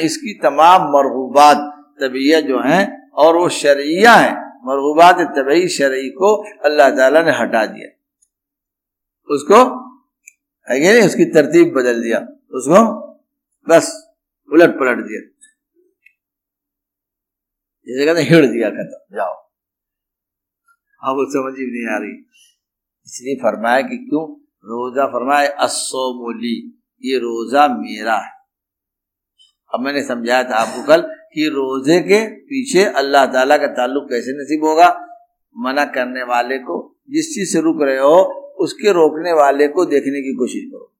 इसकी 0.04 0.34
तमाम 0.34 0.82
मरगूबात 0.82 1.56
तबीयत 2.00 2.44
जो 2.44 2.60
हैं 2.60 3.10
और 3.10 3.36
वो 3.36 3.48
शरिया 3.48 4.12
है, 4.12 4.32
मरगूबात 4.48 5.20
तबी 5.20 5.68
शरई 5.68 6.08
को 6.08 6.36
अल्लाह 6.64 6.90
ताला 6.90 7.22
ने 7.22 7.30
हटा 7.30 7.66
दिया। 7.66 7.88
उसको, 9.34 9.88
है 10.70 10.94
नहीं? 10.94 11.06
उसकी 11.06 11.24
तरतीब 11.24 11.72
बदल 11.72 12.02
दिया। 12.02 12.18
उसको, 12.50 12.80
बस। 13.68 14.01
उलट 14.52 14.70
पलट 14.70 14.98
दिया। 14.98 15.28
जैसे 17.88 18.06
कहते 18.06 18.22
हिड़ 18.22 18.46
दिया 18.46 18.70
खत्म 18.70 19.16
जाओ। 19.16 19.32
अब 21.04 21.16
वो 21.16 21.30
समझ 21.30 21.58
ही 21.58 21.66
नहीं 21.66 21.96
आ 21.96 21.98
रही। 21.98 22.18
इसलिए 23.06 23.34
फरमाया 23.34 23.80
कि 23.80 23.96
क्यों? 23.96 24.38
रोजा 24.64 25.06
फरमाए 25.06 25.46
असोमोली 25.46 26.82
ये 27.04 27.18
रोजा 27.18 27.68
मेरा 27.68 28.16
है। 28.16 28.32
अब 29.74 29.80
मैंने 29.80 30.02
समझाया 30.02 30.44
था 30.44 30.54
आपको 30.54 30.86
कल 30.86 31.00
कि 31.34 31.48
रोज़े 31.48 32.00
के 32.00 32.34
पीछे 32.34 32.84
अल्लाह 32.84 33.26
ताला 33.26 33.58
का 33.58 33.66
ताल्लुक 33.66 34.04
कैसे 34.04 34.42
नसीब 34.42 34.64
होगा? 34.64 35.08
मना 35.58 35.84
करने 35.84 36.22
वाले 36.22 36.58
को, 36.58 37.00
जिस 37.10 37.34
चीज़ 37.34 37.52
से 37.52 37.60
रुक 37.60 37.82
रहे 37.82 37.98
हो, 37.98 38.22
उसके 38.60 38.92
रोकने 38.92 39.32
वाले 39.32 39.68
को 39.68 39.84
देखने 39.84 40.22
की 40.22 40.34
कोशिश 40.34 40.62
करो। 40.64 40.96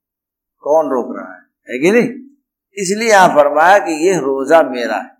कौन 0.58 0.86
रोक 0.86 1.16
रहा 1.16 1.34
है? 1.34 1.42
है 1.42 1.78
कि 1.78 1.90
नहीं? 1.90 2.31
इसलिए 2.76 3.08
यहाँ 3.08 3.28
फरमाया 3.28 3.78
कि 3.78 3.92
ये 4.06 4.16
रोजा 4.16 4.62
मेरा 4.62 4.96
है। 4.96 5.10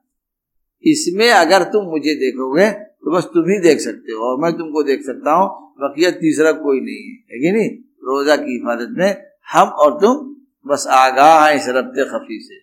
इसमें 0.85 1.31
अगर 1.31 1.63
तुम 1.63 1.85
मुझे 1.85 2.15
देखोगे 2.15 2.71
तो 2.71 3.11
बस 3.11 3.25
तुम 3.25 3.51
ही 3.51 3.59
देख 3.59 3.81
सकते 3.81 4.13
हो 4.13 4.31
और 4.31 4.41
मैं 4.43 4.53
तुमको 4.53 4.83
देख 4.83 5.01
सकता 5.03 5.33
हूँ, 5.33 5.47
बकिया 5.81 6.11
तीसरा 6.11 6.53
कोई 6.53 6.81
नहीं 6.81 7.09
है। 7.11 7.41
कि 7.41 7.53
नहीं? 7.53 7.71
रोजा 8.03 8.37
की 8.37 8.53
हिफाजत 8.53 8.95
में 8.99 9.25
हम 9.53 9.69
और 9.69 9.99
तुम 10.01 10.37
बस 10.67 10.87
आगाह 10.91 11.47
हैं 11.47 11.55
इस 11.55 11.69
रबते 11.69 12.05
खफी 12.05 12.39
से। 12.43 12.57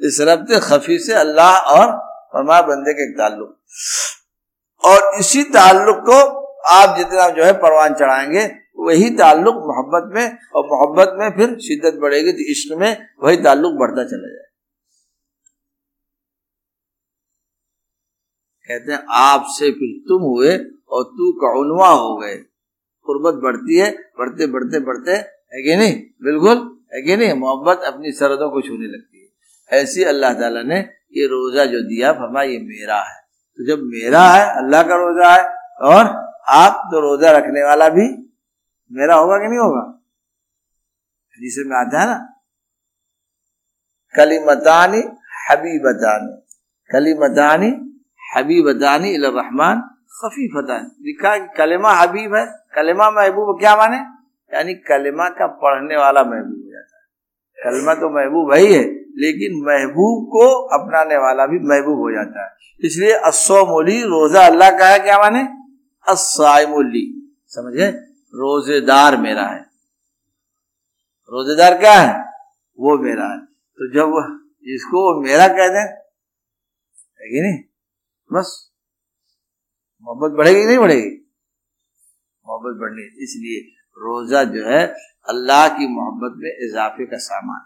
इस 0.00 0.20
रबते 0.20 0.60
खफी 0.60 0.98
से 0.98 1.12
अल्लाह 1.12 1.56
और 1.72 1.92
फरमा 2.32 2.60
बंदे 2.62 2.92
के 2.92 3.10
ताल्लुक। 3.12 3.56
और 4.82 5.18
इसी 5.18 5.42
ताल्लुक 5.42 5.98
को 6.08 6.18
आप 6.70 6.96
जितना 6.98 7.28
जो 7.28 7.44
है 7.44 7.52
परवान 7.52 7.94
चढ़ाएँगे 7.94 8.44
वही 8.78 9.08
ताल्लुक 9.16 9.54
मोहब्बत 9.66 10.10
में, 10.14 10.26
और 10.54 10.64
मोहब्बत 10.66 11.14
में 11.18 11.30
फिर 11.30 11.56
शिद्दत 11.60 11.98
बढ़ेगी 12.00 12.32
तो 12.32 12.50
इश्क 12.50 12.76
में 12.78 12.90
वही 13.24 13.36
ताल्लुक 13.42 13.72
बढ़ता 13.74 14.04
चला 14.04 14.28
जाए। 14.28 14.46
कहते 18.68 18.92
हैं, 18.92 19.00
आपसे 19.10 19.70
फिर 19.72 19.96
तुम 20.08 20.22
हुए 20.22 20.56
और 20.88 21.04
तू 21.10 21.30
कौनवा 21.40 21.88
हो 21.88 22.16
गए। 22.16 22.34
कुर्बत 23.06 23.40
बढ़ती 23.42 23.78
है, 23.78 23.90
बढ़ते 24.18 24.46
बढ़ते 24.46 24.80
बढ़ते, 24.80 25.12
है 25.12 25.62
कि 25.62 25.76
नहीं? 25.76 25.94
बिल्कुल, 26.22 26.58
है 26.94 27.02
कि 27.02 27.16
नहीं? 27.16 27.32
मोहब्बत 27.34 27.84
अपनी 27.86 28.12
सरहदों 28.12 28.50
को 28.50 28.60
छूने 28.60 28.86
लगती 28.86 29.20
है। 29.20 29.80
ऐसी 29.80 30.04
अल्लाह 30.04 30.32
ताला 30.32 30.62
ने 30.62 30.78
ये 31.16 31.26
रोजा 31.26 31.64
जो 31.64 31.80
दिया 31.82 32.12
फरमा 32.12 32.42
ये 32.42 32.58
मेरा 32.58 33.00
है। 33.00 33.16
तो 33.58 33.66
जब 33.66 33.82
मेरा 33.86 34.22
है, 34.28 34.44
अल्लाह 34.56 34.82
का 34.82 34.96
रोजा 34.96 35.32
है, 35.32 35.44
और 35.84 36.04
आप 36.54 36.88
तो 36.92 37.00
रोजा 37.00 37.30
रखने 37.30 37.62
वाला 37.64 37.88
भी 37.88 38.06
मेरा 38.92 39.14
होगा 39.14 39.38
कि 39.38 39.48
नहीं 39.48 39.58
होगा? 39.58 39.94
जिसे 41.40 41.68
में 41.68 41.76
आता 41.76 42.00
है 42.00 42.06
ना? 42.06 42.34
कली 44.16 44.38
मतानी 44.38 44.98
हबी 45.50 45.78
बतानी 45.78 46.44
कलीमतानी 46.92 47.66
हबीबतानी। 47.66 47.70
कलीमतानी 47.70 47.96
हबीबतानी 48.36 49.16
रहमान 49.16 49.80
खफीफतानी। 50.08 51.06
लिखा 51.06 51.38
कि 51.38 51.54
कलिमा 51.56 51.92
हबीब 51.92 52.34
है। 52.34 52.46
कलिमा 52.46 53.10
महबूब 53.10 53.60
क्या 53.60 53.76
माने? 53.76 53.96
यानी 54.56 54.74
कलिमा 54.74 55.28
का 55.28 55.46
पढ़ने 55.46 55.96
वाला 55.96 56.22
महबूब 56.22 56.64
हो 56.64 56.72
जाता 56.72 56.96
है। 56.96 57.04
कलमा 57.64 57.94
तो 57.94 58.10
महबूब 58.10 58.52
ही 58.52 58.74
है 58.74 58.98
लेकिन 59.20 59.64
महबूब 59.64 60.28
को 60.28 60.62
अपनाने 60.62 61.16
वाला 61.16 61.46
भी 61.46 61.58
महबूब 61.58 61.98
हो 61.98 62.10
जाता 62.10 62.44
है। 62.44 62.50
इसलिए 62.84 63.12
असोमोली 63.12 64.02
रोजा 64.02 64.46
अल्लाह 64.46 64.70
का 64.70 64.86
है, 64.86 64.98
क्या 64.98 65.18
माने? 65.18 65.48
असाइमोली 66.08 67.32
समझे? 67.46 68.07
रोजेदार 68.34 69.16
मेरा 69.16 69.46
है। 69.46 69.60
रोजेदार 71.32 71.78
क्या 71.78 71.92
है? 71.92 72.14
वो 72.78 72.96
मेरा 72.98 73.26
है। 73.32 73.38
तो 73.78 73.92
जब 73.94 74.16
इसको 74.66 75.00
मेरा 75.22 75.46
कह 75.48 75.68
दें, 75.68 75.86
है 77.20 77.42
नहीं? 77.42 77.58
बस। 78.30 78.48
मोहब्बत 80.04 80.36
बढ़ेगी 80.38 80.64
नहीं 80.66 80.78
बढ़ेगी? 80.78 81.10
मोहब्बत 82.46 82.80
बढ़नी 82.80 83.02
इसलिए 83.24 83.60
रोजा 83.96 84.42
जो 84.44 84.64
है, 84.66 84.86
अल्लाह 85.28 85.68
की 85.68 85.86
मोहब्बत 85.88 86.34
में 86.36 86.50
इजाफे 86.68 87.06
का 87.06 87.18
सामान 87.18 87.60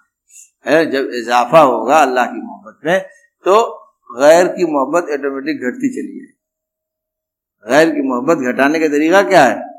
है। 0.66 0.84
जब 0.90 1.10
इजाफा 1.14 1.60
होगा 1.62 1.98
अल्लाह 2.02 2.26
की 2.26 2.40
मोहब्बत 2.40 2.86
में 2.86 3.00
तो 3.44 3.54
गैर 4.10 4.46
की 4.48 4.64
मोहब्बत 4.72 5.10
ऑटोमेटिक 5.10 5.62
घटती 5.62 5.88
चली 5.90 6.18
है 6.18 6.30
गैर 7.66 7.94
की 7.94 8.02
मोहब्बत 8.08 8.46
घटाने 8.46 8.80
का 8.80 8.88
तरीका 8.88 9.22
क्या 9.22 9.44
है? 9.44 9.71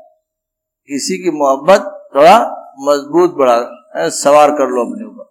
किसी 0.88 1.16
की 1.18 1.30
मोहब्बत 1.32 1.90
थोड़ा 2.14 2.36
मज़बूत 2.80 3.34
बढ़ा 3.34 4.08
सवार 4.14 4.50
कर 4.52 4.68
लो 4.68 4.82
अपने 4.82 5.04
ऊपर। 5.04 5.26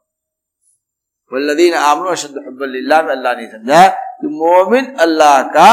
वल्लदीन 1.31 1.73
आमन 1.75 2.03
में 2.03 3.09
अल्लाह 3.09 3.33
ने 3.33 3.45
समझा 3.47 3.87
कि 3.87 4.27
मोमिन 4.29 4.85
अल्लाह 5.01 5.41
का 5.49 5.69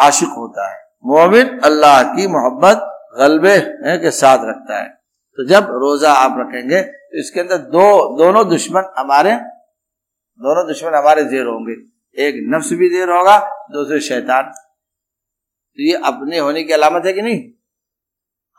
आशिक 0.00 0.32
होता 0.36 0.70
है। 0.70 0.78
मोमिन 1.04 1.58
अल्लाह 1.64 2.02
की 2.14 2.26
मोहब्बत 2.28 2.86
गलबे 3.18 3.58
के 3.98 4.10
साथ 4.12 4.48
रखता 4.48 4.78
है। 4.78 4.88
तो 5.38 5.46
जब 5.48 5.70
रोजा 5.82 6.12
आप 6.14 6.36
रखेंगे 6.38 6.80
तो 6.82 7.18
इसके 7.18 7.40
अंदर 7.40 7.56
दो, 7.56 8.16
दोनों 8.18 8.48
दुश्मन 8.48 8.92
हमारे, 8.98 9.34
दोनों 10.40 10.66
दुश्मन 10.66 10.94
हमारे 10.94 11.24
जेर 11.26 11.46
होंगे। 11.46 11.74
एक 12.16 12.34
नफ्स 12.48 12.72
भी 12.72 12.88
जेर 12.90 13.10
होगा, 13.10 13.38
दूसरे 13.72 14.00
शैतान। 14.02 14.42
तो 14.42 15.82
ये 15.82 15.94
अपने 16.04 16.38
होने 16.38 16.62
की 16.64 16.72
अलामत 16.72 17.06
है 17.06 17.12
कि 17.12 17.22
नहीं? 17.22 17.40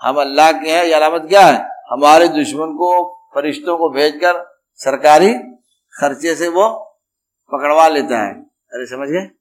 हम 0.02 0.22
अल्लाह 0.22 0.52
के 0.52 0.70
हैं, 0.70 0.84
ये 0.84 0.94
अलामत 0.94 1.26
क्या 1.30 1.46
है? 1.46 1.70
हमारे 1.90 2.28
दुश्मन 2.28 2.68
को, 2.68 3.16
फरिश्तों 3.36 3.78
को 3.78 3.90
भेजकर 3.90 4.62
सरकारी 4.76 5.34
खर्चे 6.00 6.36
से 6.36 6.48
वो 6.48 6.70
पकड़वा 7.52 7.88
लेता 7.88 8.24
है। 8.28 8.34
अरे, 8.42 8.86
समझ 8.86 9.10
गए? 9.10 9.32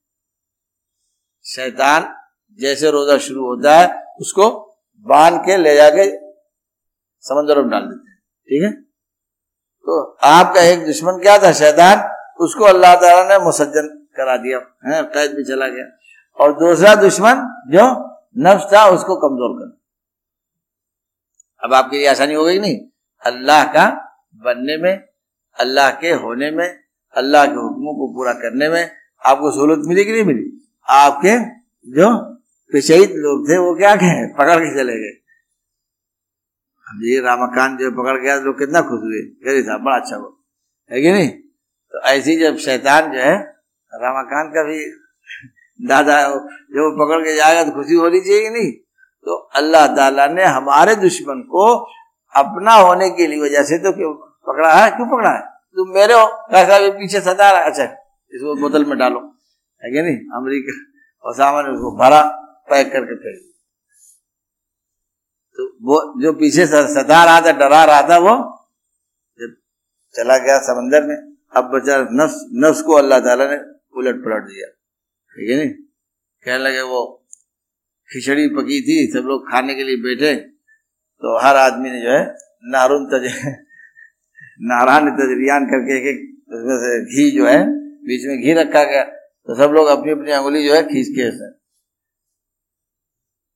शैतान 1.44 2.14
जैसे 2.60 2.90
रोजा 2.90 3.18
शुरू 3.18 3.46
होता 3.46 3.78
है, 3.78 4.02
उसको 4.20 4.76
बाँध 4.98 5.40
के 5.40 5.56
ले 5.56 5.76
जाके 5.76 6.16
समंदर 7.20 7.58
में 7.58 7.70
डाल 7.70 7.80
देते 7.80 8.10
हैं। 8.10 8.18
ठीक 8.20 8.62
है? 8.62 8.82
तो 9.84 10.16
आपका 10.22 10.62
एक 10.62 10.86
दुश्मन 10.86 11.12
क्या 11.12 11.38
था, 11.38 11.52
शैतान? 11.52 12.16
उसको 12.40 12.64
अल्लाह 12.64 12.94
ताला 12.94 13.38
ने 13.38 13.44
मुसज्जन 13.44 14.06
करा 14.16 14.36
दिया। 14.36 14.58
है, 14.58 15.02
कैद 15.02 15.30
में 15.34 15.44
चला 15.44 15.68
गया। 15.68 15.84
और 16.44 16.52
दूसरा 16.52 16.94
दुश्मन 16.94 17.64
जो 17.66 18.10
नफ्स 18.38 18.64
था, 18.64 18.88
उसको 18.88 19.16
कमज़ोर 19.16 19.59
अब 21.64 21.74
आपके 21.74 21.96
लिए 21.96 22.06
आसानी 22.06 22.34
हो 22.34 22.44
गई 22.44 22.58
नहीं? 22.58 22.78
अल्लाह 23.26 23.64
का 23.64 23.86
बनने 24.34 24.76
में, 24.76 25.08
अल्लाह 25.60 25.90
के 25.90 26.10
होने 26.10 26.50
में, 26.50 26.80
अल्लाह 27.16 27.46
के 27.46 27.52
हुक्मों 27.52 27.94
को 27.94 28.14
पूरा 28.14 28.32
करने 28.32 28.68
में 28.68 28.90
आपको 29.26 29.50
सहूलत 29.50 29.82
मिली 29.86 30.04
कि 30.04 30.12
नहीं 30.12 30.24
मिली? 30.24 30.72
आपके 30.88 31.38
जो 31.90 32.34
पिछहित 32.72 33.10
लोग 33.10 33.48
थे, 33.48 33.58
वो 33.58 33.74
क्या 33.74 33.96
कहे? 33.96 34.26
पकड़ 34.26 34.56
के 34.56 34.74
चले 34.74 34.92
गए। 34.92 35.20
रामाकांत 37.20 37.80
जो 37.80 37.90
पकड़ 37.90 38.20
गया 38.20 38.40
लोग 38.40 38.58
कितना 38.58 38.80
खुश 38.80 39.00
हुए। 39.00 39.22
गरीब 39.22 39.64
था 39.64 39.78
बड़ा 39.78 39.96
अच्छा 39.96 40.16
वो 40.16 40.44
है 40.92 41.02
कि 41.02 41.12
नहीं? 41.12 41.28
तो 41.92 42.00
ऐसी 42.00 42.36
जब 42.36 42.56
शैतान 42.56 43.12
जो 43.12 43.20
है, 43.20 43.36
रामाकांत 43.94 44.52
का 44.54 44.62
भी 44.62 44.86
दादा 45.88 46.28
जो 46.48 47.06
पकड़ 47.06 47.20
के 47.20 47.36
जाएगा 47.36 47.64
तो 47.64 47.70
खुशी 47.70 47.94
होनी 47.94 48.20
चाहिए 48.20 48.42
कि 48.42 48.50
नहीं? 48.50 48.72
तो 49.26 49.34
अल्लाह 49.56 49.86
ताला 49.96 50.26
ने 50.28 50.44
हमारे 50.44 50.94
दुश्मन 50.96 51.40
को 51.50 51.64
अपना 52.34 52.74
होने 52.74 53.10
के 53.10 53.26
लिए 53.26 53.40
वजह 53.40 53.62
से 53.62 53.78
तो 53.78 53.92
क्यों 53.92 54.12
पकड़ा 54.48 54.72
है? 54.74 54.90
क्यों 54.90 55.06
पकड़ा 55.08 55.30
है? 55.30 55.40
तुम 55.76 55.88
मेरे 55.94 56.14
हो। 56.14 56.26
कैसा 56.50 56.78
भी 56.78 56.90
पीछे 56.90 57.20
सता 57.20 57.50
रहा 57.50 57.62
अच्छा 57.62 57.84
इसको 58.32 58.54
बोतल 58.60 58.84
में 58.84 58.98
डालो। 58.98 59.20
है 59.82 59.90
कि 59.90 60.02
नहीं? 60.02 60.16
अमेरिका, 60.38 60.72
ओसामा 61.24 61.62
ने 61.62 61.68
उसको 61.68 61.96
भरा, 61.96 62.22
पैक 62.70 62.92
करके 62.92 63.14
फेंक 63.14 63.38
तो 65.58 65.64
वो 65.82 65.96
जो 66.22 66.32
पीछे 66.32 66.66
सता 66.66 67.24
रहा 67.24 67.40
था, 67.40 67.52
डरा 67.52 67.84
रहा 67.84 68.02
था, 68.08 68.18
वो 68.18 68.34
जब 69.40 69.54
चला 70.14 70.36
गया 70.38 70.58
समंदर 70.58 71.06
में, 71.06 71.16
अब 71.56 71.70
बचा 71.74 71.96
नफ्स 72.12 72.36
नफ्स 72.64 72.82
को 72.82 72.94
अल्लाह 72.94 73.20
ताला 73.20 73.48
ने 73.50 73.56
उलट 73.96 74.24
पलट 74.24 74.44
दिया। 74.44 74.66
ठीक 75.32 75.50
है 75.50 75.56
नहीं? 75.56 75.72
कहने 76.44 76.58
लगे, 76.58 76.80
वो 76.82 77.00
खिचड़ी 78.10 78.46
पकी 78.48 78.80
थी, 78.80 78.96
सब 79.12 79.24
लोग 79.26 79.50
खाने 79.50 79.74
के 79.74 79.84
लिए 79.84 79.96
बैठे 79.98 80.34
तो 81.22 81.38
हर 81.38 81.56
आदमी 81.58 81.90
ने 81.90 82.00
जो 82.02 82.10
है 82.10 82.22
नारून 82.72 83.06
तज 83.06 83.24
नारायण 84.62 85.10
तजरियान 85.12 85.66
करके 85.66 85.96
एक 86.10 86.18
उसमें 86.50 86.76
से 86.78 86.90
घी 87.06 87.30
जो 87.30 87.46
है, 87.46 87.58
बीच 88.04 88.26
में 88.26 88.40
घी 88.40 88.52
रखा 88.52 88.82
गया 88.84 89.02
तो 89.04 89.54
सब 89.56 89.72
लोग 89.72 89.86
अपनी 89.88 90.12
अपनी 90.12 90.32
अंगुली 90.32 90.66
जो 90.66 90.74
है, 90.74 90.82
खींच 90.82 91.08
के 91.08 91.22
ऐसे। 91.22 91.48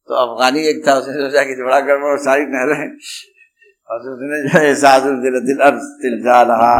तो 0.08 0.14
अफगानी 0.14 0.62
एक 0.68 0.82
था, 0.88 0.94
उसने 0.94 1.14
सोचा 1.14 1.42
कि 1.44 1.54
बड़ा 1.62 1.80
गड़बड़ 1.80 2.16
सारी 2.20 2.44
नहरें। 2.46 2.88
और 3.90 4.08
उसने 4.10 4.40
जो 4.42 4.58
है 4.58 4.74
साधु 4.74 5.10
दिल 5.22 5.38
दिल 5.40 5.62
दिल, 6.02 6.18
जा, 6.24 6.40
रहा, 6.42 6.74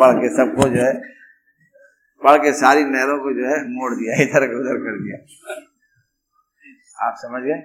पढ़ 0.00 0.14
के 0.14 0.28
सबको 0.28 0.68
जो 0.68 0.80
है, 0.82 0.92
पढ़ 2.22 2.38
के 2.38 2.52
सारी 2.52 2.84
नहरों 2.84 3.18
को 3.18 3.32
जो 3.32 3.46
है, 3.48 3.58
मोड़ 3.68 3.92
दिया 3.94 4.22
इधर 4.22 4.46
उधर 4.54 4.78
कर 4.84 4.98
दिया। 5.02 5.18
आप 6.96 7.14
समझ 7.16 7.42
गए? 7.42 7.62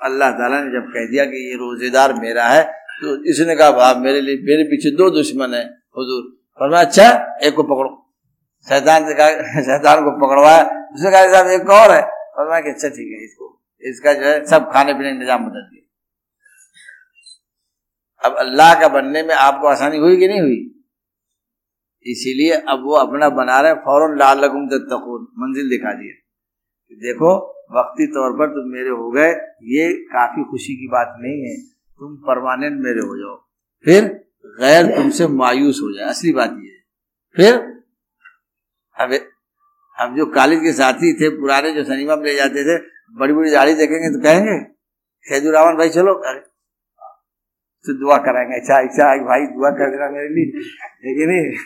अल्लाह 0.00 0.30
ताला 0.30 0.64
ने 0.64 0.70
जब 0.70 0.86
कह 0.86 1.10
दिया 1.10 1.24
कि 1.24 1.48
ये 1.48 1.54
रोजेदार 1.54 2.12
मेरा 2.12 2.44
है 2.44 2.84
तो 3.02 3.24
इसने 3.24 3.56
कहा 3.56 3.70
भाव 3.70 3.98
मेरे 3.98 4.20
लिए, 4.20 4.36
मेरे 4.36 4.64
पीछे 4.64 4.90
दो 4.90 5.10
दुश्मन 5.10 5.54
है, 5.54 5.64
हुजूर। 5.96 6.62
और 6.62 6.70
मैं 6.70 6.78
अच्छा 6.78 7.36
एक 7.42 7.54
को 7.54 7.62
पकड़ो। 7.62 8.12
शैतान 8.68 9.06
से 9.08 9.14
कहा, 9.14 9.28
शैतान 9.60 10.04
को 10.04 10.26
पकड़वाया। 10.26 10.62
उसने 10.94 11.10
कहा, 11.10 11.32
साहब, 11.32 11.46
एक 11.46 11.70
और 11.70 11.90
है। 11.90 12.02
और 12.02 12.50
मैं 12.50 12.72
अच्छा 12.72 12.88
ठीक 12.88 13.08
है, 13.12 13.24
इसको, 13.24 13.62
इसका 13.82 14.12
जो 14.12 14.26
है, 14.26 14.46
सब 14.46 14.70
खाने 14.72 14.94
पीने 14.94 15.04
का 15.04 15.16
इंतज़ाम 15.16 15.44
बदल 15.44 15.60
दिया। 15.60 15.82
अब 18.28 18.36
अल्लाह 18.36 18.80
का 18.80 18.88
बनने 18.88 19.22
में 19.22 19.34
आपको 19.34 19.66
आसानी 19.66 19.98
हुई 19.98 20.16
कि 20.16 20.28
नहीं 20.28 20.40
हुई? 20.40 20.70
इसीलिए 22.06 22.52
अब 22.52 22.82
वो 22.84 22.94
अपना 22.94 23.28
बना 23.28 23.60
रहे 23.60 23.74
फ़ौरन 23.74 24.18
लाल 24.18 24.38
लगुम 24.38 24.66
तकून 24.68 25.26
मंजिल 25.38 25.68
दिखा 25.68 25.92
दिया 25.92 26.14
देखो 27.02 27.53
वक्ती 27.76 28.06
तौर 28.06 28.32
पर 28.32 28.46
तुम 28.46 28.72
मेरे 28.72 28.88
हो 28.88 29.10
गए। 29.10 29.30
ये 29.62 29.92
काफ़ी 29.92 30.44
खुशी 30.44 30.76
की 30.76 30.88
बात 30.88 31.14
नहीं 31.20 31.42
है। 31.42 31.56
तुम 31.98 32.16
परमानेंट 32.16 32.80
मेरे 32.80 33.00
हो 33.00 33.16
जाओ। 33.18 33.36
फिर 33.84 34.04
गैर 34.60 34.86
तुमसे 34.86 35.26
मायूस 35.26 35.80
हो 35.82 35.98
जाए। 35.98 36.08
असली 36.08 36.32
बात 36.32 36.50
ये 36.50 36.74
फिर 37.36 37.82
अब 39.00 39.14
अब 40.00 40.16
जो 40.16 40.26
कॉलेज 40.26 40.60
के 40.60 40.72
साथी 40.72 41.12
थे, 41.14 41.28
पुराने 41.28 41.72
जो 41.72 41.84
सनीमा 41.84 42.16
में 42.16 42.24
ले 42.24 42.34
जाते 42.34 42.64
थे, 42.64 42.82
बड़ी 43.10 43.32
बड़ी 43.32 43.50
दाढ़ी 43.50 43.74
देखेंगे 43.74 44.08
तो 44.08 44.22
कहेंगे 44.22 44.64
खेजू 45.28 45.50
रावण 45.50 45.76
भाई, 45.76 45.88
चलो 45.88 46.14
तो 47.86 47.92
दुआ 47.92 48.18
कराएँगे। 48.18 48.56
अच्छा 48.56 48.82
अच्छा 48.82 49.16
भाई, 49.16 49.40
दुआ 49.40 49.70
कर 49.70 49.90
देना 49.90 50.10
मेरे 50.10 50.28
लिए। 50.28 50.60
लेकिन 51.04 51.56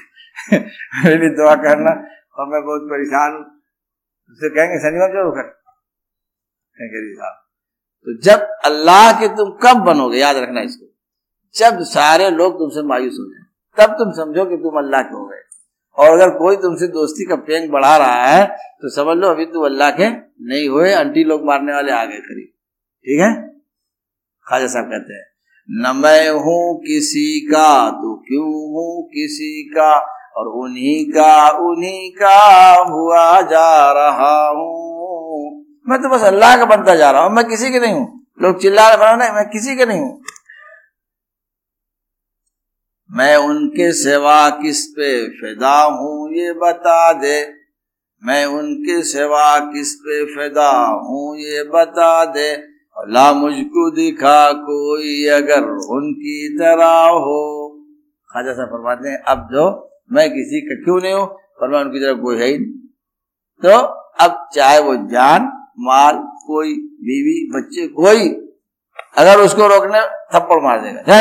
मेरे 1.05 1.17
लिए 1.17 1.29
दुआ 1.29 1.55
करना। 1.55 1.91
और 2.39 2.47
मैं 2.49 2.65
बहुत 2.65 2.83
परेशान 2.83 3.33
हूँ। 3.33 3.45
उससे 4.31 4.49
कहेंगे 4.49 4.79
शनिवार 4.79 5.09
चलो 5.09 5.31
कर 5.31 5.58
तो 6.79 8.21
जब 8.23 8.47
अल्लाह 8.65 9.13
के 9.21 9.29
तुम 9.37 9.51
कब 9.63 9.77
बनोगे, 9.87 10.19
याद 10.19 10.37
रखना 10.37 10.61
इसको। 10.63 10.87
जब 11.55 11.83
सारे 11.87 12.31
लोग 12.33 12.59
तुमसे 12.59 12.83
मायूस 12.89 13.17
हो 13.21 13.25
जाए, 13.25 13.45
तब 13.77 13.95
तुम 13.95 14.13
समझो 14.15 14.45
कि 14.45 14.57
तुम 14.59 14.79
अल्लाह 14.79 15.03
के 15.03 15.15
हो 15.15 15.25
गए। 15.27 15.43
और 15.99 16.09
अगर 16.11 16.31
कोई 16.39 16.57
तुमसे 16.57 16.87
दोस्ती 16.89 17.25
का 17.25 17.37
पेंग 17.47 17.71
बढ़ा 17.71 17.97
रहा 17.97 18.27
है 18.27 18.45
तो 18.83 18.89
समझ 18.91 19.17
लो 19.17 19.29
अभी 19.29 19.45
तुम 19.47 19.65
अल्लाह 19.65 19.91
के 19.93 20.09
नहीं 20.09 20.69
हुए, 20.69 20.93
अंटी 20.93 21.25
लोग 21.25 21.45
मारने 21.47 21.73
वाले 21.73 21.93
आ 21.93 22.05
गए 22.05 22.21
करीब। 22.21 22.49
ठीक 23.07 23.21
है? 23.21 23.31
खाजा 24.47 24.67
साहब 24.69 24.85
कहते 24.87 25.15
हैं, 25.15 25.27
न 25.69 25.97
मैं 25.97 26.31
हूँ 26.31 26.79
किसी 26.81 27.41
का 27.47 27.91
तो 27.93 28.15
क्यों 28.29 28.53
हूँ 28.75 28.93
किसी 29.09 29.51
का? 29.75 29.91
और 30.37 30.49
उन्हीं 30.57 31.05
का 31.13 31.49
उन्हीं 31.61 32.11
का 32.13 32.39
हुआ 32.91 33.41
जा 33.43 33.93
रहा 33.93 34.37
हूँ। 34.49 34.98
मैं 35.89 36.03
तो 36.03 36.09
बस 36.09 36.23
अल्लाह 36.23 36.57
का 36.57 36.65
बनता 36.65 36.95
जा 36.95 37.11
रहा 37.11 37.23
हूँ, 37.23 37.33
मैं 37.33 37.45
किसी 37.45 37.71
के 37.71 37.81
नहीं 37.81 37.93
हूँ। 37.93 38.27
लोग 38.43 38.61
चिल्ला 38.61 38.95
रहे 38.95 39.33
मैं 39.33 39.49
किसी 39.49 39.77
के 39.77 39.87
नहीं 39.87 40.01
हूँ। 40.01 40.23
मैं 43.11 43.37
उनके 43.37 43.93
सेवा 43.93 44.51
किस 44.51 44.87
पे 44.87 45.29
फिदा 45.29 45.83
हूँ, 45.83 46.33
ये 46.33 46.53
बता 46.53 47.13
दे। 47.13 47.55
मैं 48.25 48.47
उनके 48.47 49.03
सेवा 49.03 49.59
किस 49.59 49.95
पे 49.95 50.25
फिदा 50.25 50.87
हूँ, 50.87 51.37
ये 51.37 51.63
बता 51.63 52.25
दे। 52.25 52.79
ला 53.09 53.33
मुझको 53.33 53.91
दिखा, 53.91 54.53
कोई 54.53 55.27
अगर 55.27 55.65
उनकी 55.69 56.59
तरह 56.59 57.09
हो। 57.09 57.69
खाजा 58.33 58.53
साहब 58.53 58.69
फरमाते 58.69 59.09
हैं, 59.09 59.23
अब 59.23 59.49
जो, 59.53 59.91
मैं 60.13 60.31
किसी 60.31 60.61
का 60.61 60.85
क्यों 60.85 61.01
नहीं 61.01 61.13
हूँ? 61.13 61.27
पर 61.27 61.69
मैं 61.69 61.81
उनकी 61.81 61.99
तरह 61.99 62.13
कोई 62.13 62.39
है 62.39 62.47
ही 62.47 62.59
नहीं। 62.59 62.73
तो 63.63 63.79
अब 64.25 64.49
चाहे 64.55 64.79
वो 64.79 64.97
जान 64.97 65.58
माल, 65.79 66.17
कोई 66.47 66.75
बीवी, 67.03 67.37
बच्चे, 67.51 67.87
कोई, 67.95 68.29
अगर 69.19 69.41
उसको 69.41 69.67
रोकने, 69.69 70.01
थप्पड़ 70.33 70.61
मार 70.63 70.81
देगा। 70.83 71.21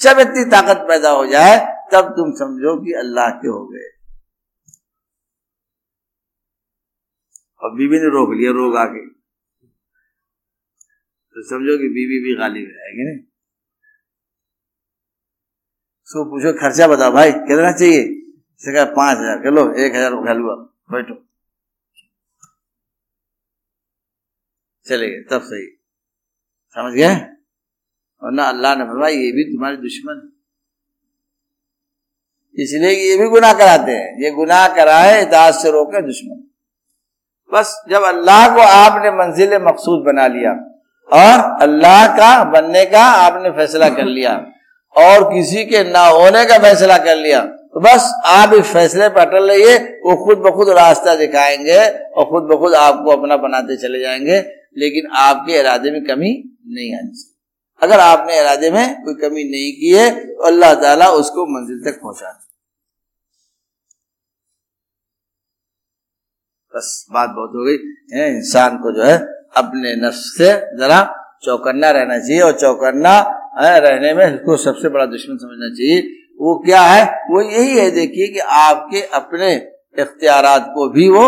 जब 0.00 0.18
इतनी 0.20 0.44
ताकत 0.50 0.84
पैदा 0.88 1.10
हो 1.10 1.26
जाए, 1.26 1.56
तब 1.92 2.04
तुम 2.16 2.30
समझो 2.36 2.76
कि 2.84 2.92
अल्लाह 2.98 3.30
के 3.32 3.48
हो 3.48 3.64
गए। 3.66 3.88
और 7.60 7.74
बीवी 7.76 7.98
ने 8.00 8.08
रोक 8.10 8.30
लिया, 8.32 8.52
रोग 8.52 8.76
आके 8.76 9.02
तो 11.36 11.42
समझो 11.48 11.76
कि 11.78 11.88
बीवी 11.90 12.16
भी 12.22 12.34
गाली 12.38 12.62
में 12.62 12.72
आएगी 12.78 13.04
नहीं? 13.04 13.20
उसको 16.08 16.24
पूछो, 16.30 16.52
खर्चा 16.58 16.86
बताओ 16.88 17.12
भाई, 17.12 17.32
कितना 17.32 17.70
चाहिए? 17.72 18.02
पाँच 18.96 19.18
हज़ार। 19.18 19.38
चलो, 19.44 19.62
एक 19.74 19.94
हज़ार 19.94 20.36
लुआ 20.38 20.54
बैठो। 20.92 21.14
चले 24.86 25.08
गए 25.08 25.22
तब 25.30 25.42
सही। 25.42 25.66
समझ 26.76 26.92
गए? 26.94 27.14
और 28.22 28.32
ना 28.32 28.44
अल्लाह 28.46 28.74
ने 28.76 28.84
फरमाया, 28.84 29.14
ये 29.14 29.32
भी 29.32 29.44
तुम्हारे 29.46 29.76
दुश्मन 29.78 30.28
इसलिए 32.56 32.90
ये 32.90 33.16
भी 33.18 33.28
गुनाह 33.30 33.52
कराते 33.54 33.92
हैं। 33.92 34.22
ये 34.22 34.30
गुनाह 34.32 34.66
कराए 34.74 35.20
इताज 35.22 35.54
से 35.54 35.70
रोके 35.70 36.00
दुश्मन। 36.02 36.42
बस 37.52 37.70
जब 37.90 38.02
अल्लाह 38.04 38.48
को 38.54 38.60
आपने 38.62 39.10
मंजिल 39.12 39.54
मकसूद 39.62 40.04
बना 40.06 40.26
लिया, 40.28 40.52
और 41.08 41.62
अल्लाह 41.62 42.06
का 42.16 42.32
बनने 42.52 42.84
का 42.86 43.04
आपने 43.20 43.50
फैसला 43.52 43.88
कर 43.90 44.04
लिया, 44.06 44.34
और 44.94 45.24
किसी 45.24 45.64
के 45.64 45.82
ना 45.86 46.04
होने 46.08 46.44
का 46.46 46.58
फैसला 46.60 46.98
कर 47.00 47.16
लिया 47.18 47.40
तो 47.44 47.80
बस 47.80 48.12
आप 48.28 48.52
इस 48.54 48.72
फैसले 48.72 49.08
पर 49.08 49.20
अटल 49.20 49.50
रहिए, 49.50 49.76
वो 49.76 50.16
खुद 50.24 50.38
ब 50.38 50.50
खुद 50.56 50.68
रास्ता 50.70 51.14
दिखाएँगे, 51.16 51.78
और 52.08 52.24
खुद 52.26 52.42
ब 52.44 52.58
खुद 52.60 52.74
आपको 52.76 53.10
अपना 53.10 53.36
बनाते 53.38 53.76
चले 53.78 54.00
जाएँगे। 54.00 54.40
लेकिन 54.76 55.10
आपके 55.16 55.58
इरादे 55.58 55.90
में 55.90 56.02
कमी 56.04 56.32
नहीं 56.68 56.94
आनी 56.96 57.10
चाहिए 57.10 57.30
अगर 57.82 58.00
आपने 58.00 58.40
इरादे 58.40 58.70
में 58.70 59.02
कोई 59.04 59.14
कमी 59.14 59.44
नहीं 59.44 59.72
की 59.72 59.94
है 59.96 60.10
तो 60.26 60.42
अल्लाह 60.46 60.74
ताला 60.74 61.08
उसको 61.12 61.46
मंजिल 61.46 61.82
तक 61.84 62.00
पहुँचा। 62.02 62.38
बस 66.74 67.06
बात 67.12 67.30
बहुत 67.30 67.50
हो 67.54 67.64
गई। 67.64 67.74
इंसान 68.28 68.76
को 68.76 68.92
जो 68.96 69.02
है 69.02 69.16
अपने 69.56 69.94
नफ्स 69.96 70.22
से 70.38 70.52
जरा 70.78 71.00
चौकन्ना 71.44 71.90
रहना 71.90 72.18
चाहिए 72.18 72.40
और 72.40 72.52
चौकन्ना 72.60 73.14
रहने 73.58 74.12
में 74.14 74.24
उसको 74.26 74.56
सबसे 74.56 74.88
बड़ा 74.88 75.06
दुश्मन 75.06 75.36
समझना 75.36 75.68
चाहिए। 75.74 76.00
वो 76.40 76.58
क्या 76.64 76.82
है? 76.82 77.04
वो 77.30 77.42
यही 77.42 77.78
है 77.78 77.90
देखिए 77.90 78.28
कि 78.28 78.38
आपके 78.38 79.02
अपने 79.16 79.54
इख्तियार 79.98 80.46
को 80.74 80.88
भी 80.88 81.08
वो 81.08 81.26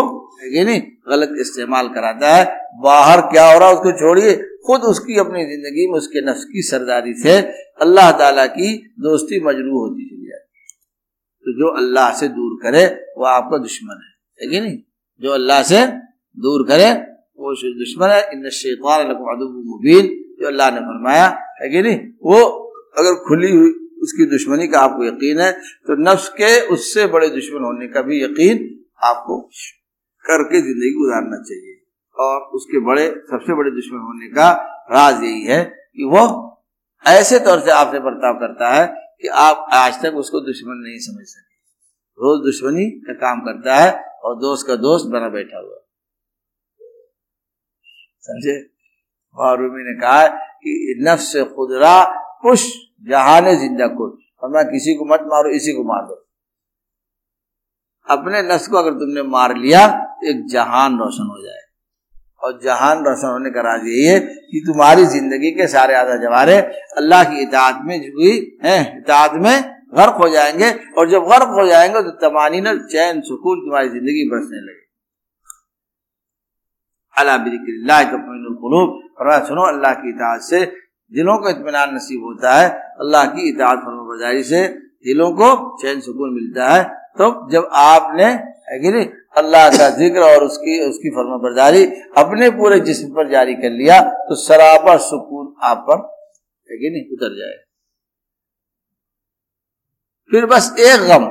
नहीं? 0.65 0.81
गलत 1.09 1.35
इस्तेमाल 1.39 1.87
कराता 1.89 2.35
है। 2.35 2.45
बाहर 2.83 3.21
क्या 3.31 3.45
हो 3.51 3.59
रहा 3.59 3.69
है 3.69 3.75
उसको 3.75 3.91
छोड़िए। 3.99 4.35
खुद 4.65 4.81
उसकी 4.83 5.17
अपनी 5.19 5.43
ज़िंदगी 5.45 5.87
में 5.87 5.97
उसके 5.97 6.21
नफ्स 6.21 6.43
की 6.45 6.61
सरदारी 6.63 7.13
से 7.15 7.37
अल्लाह 7.81 8.11
ताला 8.19 8.45
की 8.47 8.69
दोस्ती 8.99 9.39
मजरू 9.45 9.79
होती 9.79 10.05
चली 10.05 10.27
जाती 10.27 10.43
तो 11.45 11.53
जो 11.59 11.67
अल्लाह 11.77 12.11
से 12.13 12.27
दूर 12.29 12.57
करे, 12.63 12.85
वो 13.17 13.25
आपका 13.27 13.57
दुश्मन 13.57 13.97
है। 14.03 14.47
है 14.47 14.61
नहीं? 14.61 14.77
जो 15.21 15.31
अल्लाह 15.31 15.61
से 15.63 15.85
दूर 16.37 16.65
करे, 16.67 16.91
वो 17.39 17.53
दुश्मन 17.75 18.09
है। 18.09 18.21
इन 18.33 18.49
शैतान 18.51 19.07
मुबीन। 19.65 20.07
जो 20.41 20.47
अल्लाह 20.47 20.71
ने 20.71 20.79
फरमाया, 20.81 21.25
है 21.61 21.69
कि 21.69 21.81
नहीं? 21.81 21.97
वो 22.23 22.37
अगर 22.97 23.13
खुली 23.23 23.51
हुई 23.51 23.69
उसकी 24.03 24.25
दुश्मनी 24.31 24.67
का 24.67 24.79
आपको 24.79 25.05
यकीन 25.05 25.39
है 25.39 25.51
तो 25.51 25.95
नफ्स 26.01 26.27
के 26.31 26.49
उससे 26.73 27.05
बड़े 27.07 27.29
दुश्मन 27.29 27.63
होने 27.63 27.87
का 27.87 28.01
भी 28.01 28.23
यकीन 28.23 28.57
आपको 29.03 29.37
करके 30.25 30.61
ज़िंदगी 30.61 30.91
गुजारना 30.95 31.37
चाहिए। 31.43 31.73
और 32.17 32.41
उसके 32.55 32.79
बड़े, 32.85 33.07
सबसे 33.31 33.55
बड़े 33.55 33.71
दुश्मन 33.71 33.99
होने 33.99 34.27
का 34.29 34.51
राज 34.91 35.23
यही 35.23 35.43
है 35.45 35.63
कि 35.63 36.05
वो 36.05 36.21
ऐसे 37.05 37.39
तौर 37.39 37.59
से 37.59 37.71
आपसे 37.71 37.99
बर्ताव 37.99 38.33
करता 38.35 38.69
है 38.73 38.85
कि 39.21 39.27
आप 39.39 39.65
आज 39.73 40.01
तक 40.03 40.15
उसको 40.17 40.39
दुश्मन 40.41 40.77
नहीं 40.79 40.97
समझ 40.99 41.25
सके। 41.25 41.53
रोज 42.17 42.39
दुश्मनी 42.45 42.85
का 43.07 43.13
काम 43.13 43.41
करता 43.41 43.75
है 43.75 43.91
और 44.23 44.35
दोस्त 44.39 44.67
का 44.67 44.75
दोस्त 44.75 45.09
बना 45.11 45.29
बैठा 45.29 45.57
हुआ। 45.57 45.77
समझे? 48.23 48.55
रूमी 49.37 49.83
ने 49.83 49.93
कहा 50.01 50.27
कि 50.27 50.95
नफ्स 51.01 51.35
खुदरा 51.55 51.95
कुश 52.41 52.61
जहाने 53.03 53.55
ज़िंदा 53.55 53.87
कुछ 53.87 54.13
और 54.43 54.49
मैं 54.49 54.63
किसी 54.65 54.93
को 54.95 55.05
मत 55.05 55.21
मारो, 55.27 55.49
इसी 55.49 55.73
को 55.73 55.83
मार 55.83 56.05
दो। 56.05 56.15
अपने 58.07 58.41
नफ्स 58.43 58.67
को 58.67 58.77
अगर 58.77 58.91
तुमने 58.91 59.23
मार 59.29 59.55
लिया 59.57 59.85
एक 60.23 60.45
जहान 60.51 60.97
रोशन 60.99 61.27
हो 61.27 61.43
जाए। 61.43 61.61
और 62.41 62.59
जहान 62.63 63.03
रोशन 63.05 63.27
होने 63.27 63.49
का 63.49 63.61
राज 63.61 63.87
यही 63.87 64.05
है 64.05 64.19
कि 64.19 64.63
तुम्हारी 64.65 65.05
ज़िंदगी 65.07 65.51
के 65.51 65.67
सारे 65.67 65.95
आधा 65.95 66.15
जवारे 66.23 66.57
अल्लाह 66.97 67.23
की 67.23 67.41
इतात 67.41 67.79
में 67.85 67.97
हुई 67.99 68.33
है 68.65 68.77
इतात 68.97 69.33
में 69.43 69.55
गर्क 69.97 70.15
हो 70.21 70.27
जाएँगे। 70.29 70.71
और 70.93 71.09
जब 71.09 71.27
गर्क 71.27 71.49
हो 71.57 71.65
जाएँगे 71.67 72.01
तो 72.03 72.11
तमानी 72.21 72.61
न 72.61 72.77
चैन, 72.91 73.21
सुकून 73.21 73.59
तुम्हारी 73.59 73.89
ज़िंदगी 73.89 74.29
बरसने 74.31 74.59
लगे। 74.61 74.83
अल्लाह 77.15 77.37
फरमा 79.17 79.37
सुनो, 79.45 79.61
अल्लाह 79.63 79.93
की 79.93 80.09
इतात 80.09 80.41
से 80.41 80.65
दिलों 81.11 81.37
को 81.37 81.49
इतमान 81.49 81.93
नसीब 81.95 82.23
होता 82.23 82.53
है। 82.53 82.67
अल्लाह 82.99 83.25
की 83.27 83.49
इतात 83.49 83.77
फरमा 83.79 84.41
से 84.43 84.67
दिलों 85.05 85.31
को 85.33 85.47
चैन, 85.81 85.99
सुकून 86.01 86.33
मिलता 86.33 86.67
है। 86.69 86.83
तो 87.17 87.25
जब 87.51 87.69
आपने 87.73 88.27
है 88.67 88.79
कि 88.79 88.91
नहीं? 88.91 89.05
अल्लाह 89.37 89.69
का 89.71 89.89
ज़िक्र 89.97 90.21
और 90.23 90.43
उसकी 90.43 90.79
उसकी 90.83 91.09
फर्मा 91.11 91.37
बरदारी 91.39 91.83
अपने 92.17 92.49
पूरे 92.53 92.79
जिस्म 92.81 93.07
पर 93.15 93.29
जारी 93.31 93.53
कर 93.57 93.71
लिया 93.73 93.99
तो 94.23 94.35
सरापा 94.37 94.95
सुकून 95.05 95.53
आप 95.63 95.85
पर 95.89 95.97
है 96.69 96.77
कि 96.77 96.89
नहीं? 96.89 97.03
उतर 97.13 97.35
जाए 97.39 97.57
फिर 100.31 100.45
बस 100.47 100.73
एक 100.81 101.01
गम। 101.09 101.25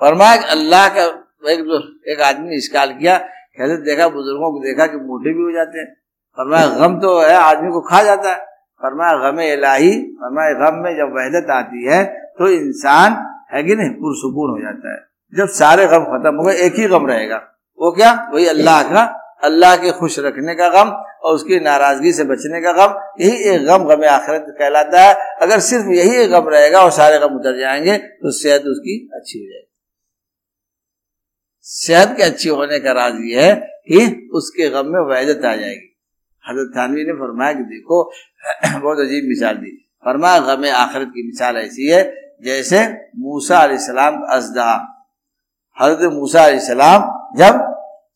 फरमाया 0.00 0.42
अल्लाह 0.50 0.88
का 0.90 1.04
एक, 1.50 1.60
एक 2.08 2.20
आदमी 2.22 2.48
ने 2.48 2.56
इसकाल 2.56 2.92
किया 2.94 3.16
कहते 3.18 3.76
देखा 3.84 4.08
बुज़ुर्गों 4.10 4.50
को 4.52 4.58
देखा 4.60 4.86
कि 4.86 4.96
मोटे 5.02 5.32
भी 5.34 5.42
हो 5.42 5.52
जाते 5.52 5.78
हैं। 5.78 5.86
फरमाया 6.38 6.66
गम 6.78 6.98
तो 7.00 7.18
है 7.20 7.34
आदमी 7.36 7.70
को 7.72 7.80
खा 7.88 8.02
जाता 8.04 8.30
है। 8.30 8.38
फरमाया 8.80 9.14
गम 9.20 9.40
इलाही 9.42 9.92
फरमाया 10.18 10.52
गम 10.60 10.82
में 10.84 10.90
जब 10.96 11.14
वहदत 11.16 11.50
आती 11.52 11.84
है 11.86 12.02
तो 12.38 12.48
इंसान 12.50 13.16
है 13.52 13.62
कि 13.62 13.74
नहीं? 13.74 13.90
पुरसकून 13.94 14.50
हो 14.50 14.58
जाता 14.62 14.92
है। 14.92 15.00
जब 15.36 15.48
सारे 15.48 15.86
गम 15.86 16.04
खत्म 16.04 16.36
हो 16.36 16.42
गए, 16.42 16.54
एक 16.54 16.74
ही 16.74 16.86
गम 16.86 17.06
रहेगा। 17.06 17.36
वो 17.78 17.92
क्या? 17.92 18.30
वही 18.34 18.46
अल्लाह 18.46 18.82
का, 18.82 19.02
अल्लाह 19.44 19.76
के 19.76 19.90
खुश 19.90 20.18
रखने 20.18 20.54
का 20.54 20.68
गम 20.68 20.90
और 21.22 21.34
उसकी 21.34 21.60
नाराज़गी 21.60 22.12
से 22.12 22.24
बचने 22.24 22.60
का 22.60 22.72
गम। 22.72 23.24
यही 23.24 23.36
एक 23.36 23.64
गम 23.64 23.84
गम 23.84 24.04
आखिरत 24.04 24.46
कहलाता 24.58 25.02
है। 25.02 25.14
अगर 25.42 25.60
सिर्फ़ 25.60 25.86
यही 25.86 26.16
एक 26.16 26.30
गम 26.30 26.48
रहेगा 26.48 26.80
और 26.80 26.90
सारे 26.90 27.18
गम 27.18 27.34
उतर 27.34 27.58
जाएँगे 27.58 27.96
तो 27.96 28.30
सेहत 28.30 28.62
उसकी 28.62 29.10
अच्छी 29.14 29.38
हो 29.38 29.44
जाएगी। 29.44 29.66
सेहत 31.62 32.16
के 32.16 32.22
अच्छी 32.22 32.48
होने 32.48 32.78
का 32.78 32.92
राज 32.92 33.14
ये 33.20 33.42
है 33.42 33.54
कि 33.56 34.30
उसके 34.34 34.68
गम 34.68 34.86
में 34.86 35.00
वैदत 35.00 35.44
आ 35.44 35.54
जाएगी। 35.56 35.98
हज़रत 36.48 36.72
थानवी 36.76 37.04
ने 37.04 37.12
फरमाया 37.12 37.52
कि 37.52 37.62
देखो, 37.62 38.12
बहुत 38.80 38.98
अजीब 38.98 39.24
मिसाल 39.28 39.54
दी। 39.54 39.90
फरमाया, 40.04 40.38
गम 40.38 40.64
आखिरत 40.66 41.08
की 41.08 41.26
मिसाल 41.26 41.56
ऐसी 41.56 41.86
है, 41.86 42.32
जैसे 42.44 42.84
मूसा 43.16 43.58
अलैहिस्सलाम 43.58 44.22
अजदा 44.30 44.96
हज़रत 45.80 46.12
मूसा 46.12 46.42
सलाम 46.60 47.02
जब 47.38 47.54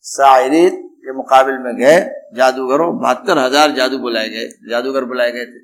शायरी 0.05 0.69
के 0.69 1.13
मुकाबले 1.13 1.57
में 1.59 1.75
गए, 1.77 1.97
जादूगरों, 2.35 2.89
बहत्तर 2.99 3.37
हज़ार 3.39 3.71
जादू 3.73 3.97
बुलाए 3.99 4.29
गए, 4.29 4.47
जादूगर 4.69 5.03
बुलाए 5.05 5.31
गए 5.31 5.45
थे। 5.45 5.63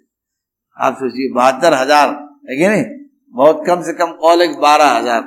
आप 0.78 0.95
सोचिए, 0.95 1.32
बहत्तर 1.34 1.74
हज़ार, 1.74 2.10
है 2.49 2.58
कि 2.58 2.68
नहीं? 2.68 2.86
बहुत 3.34 3.64
कम 3.68 3.82
से 3.84 3.93
कम 3.93 4.12
कौल 4.22 4.41
एक 4.41 4.58
बारह 4.60 4.89
हज़ार। 4.89 5.22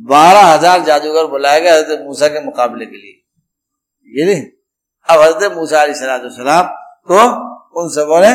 बारह 0.00 0.46
हज़ार 0.46 0.82
जादूगर 0.84 1.26
बुलाए 1.28 1.60
गए 1.60 1.70
हज़रत 1.70 2.04
मूसा 2.06 2.28
के 2.28 2.44
मुकाबले 2.44 2.86
के 2.86 2.96
लिए। 2.96 3.14
ये 4.12 4.24
नहीं। 4.26 4.44
अब 5.08 5.20
हज़रत 5.20 5.52
मूसा 5.52 5.86
सलाम 5.94 6.66
तो 7.08 7.18
उन 7.80 7.88
सबों 7.90 8.20
ने 8.20 8.32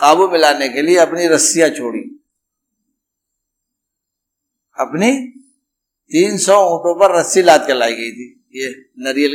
काबू 0.00 0.28
मिलाने 0.28 0.68
के 0.68 0.82
लिए 0.82 0.96
अपनी 0.98 1.26
रस्सियाँ 1.28 1.68
छोड़ी। 1.70 2.00
अपनी 4.78 5.10
तीन 6.10 6.36
सौ 6.36 6.52
ऊँटों 6.52 6.94
पर 7.00 7.18
रस्सी 7.18 7.42
लाद 7.42 7.66
कर 7.66 7.74
लाई 7.74 7.94
गई 7.94 8.10
थी। 8.10 8.50
ये 8.54 8.86
नरियल 8.98 9.32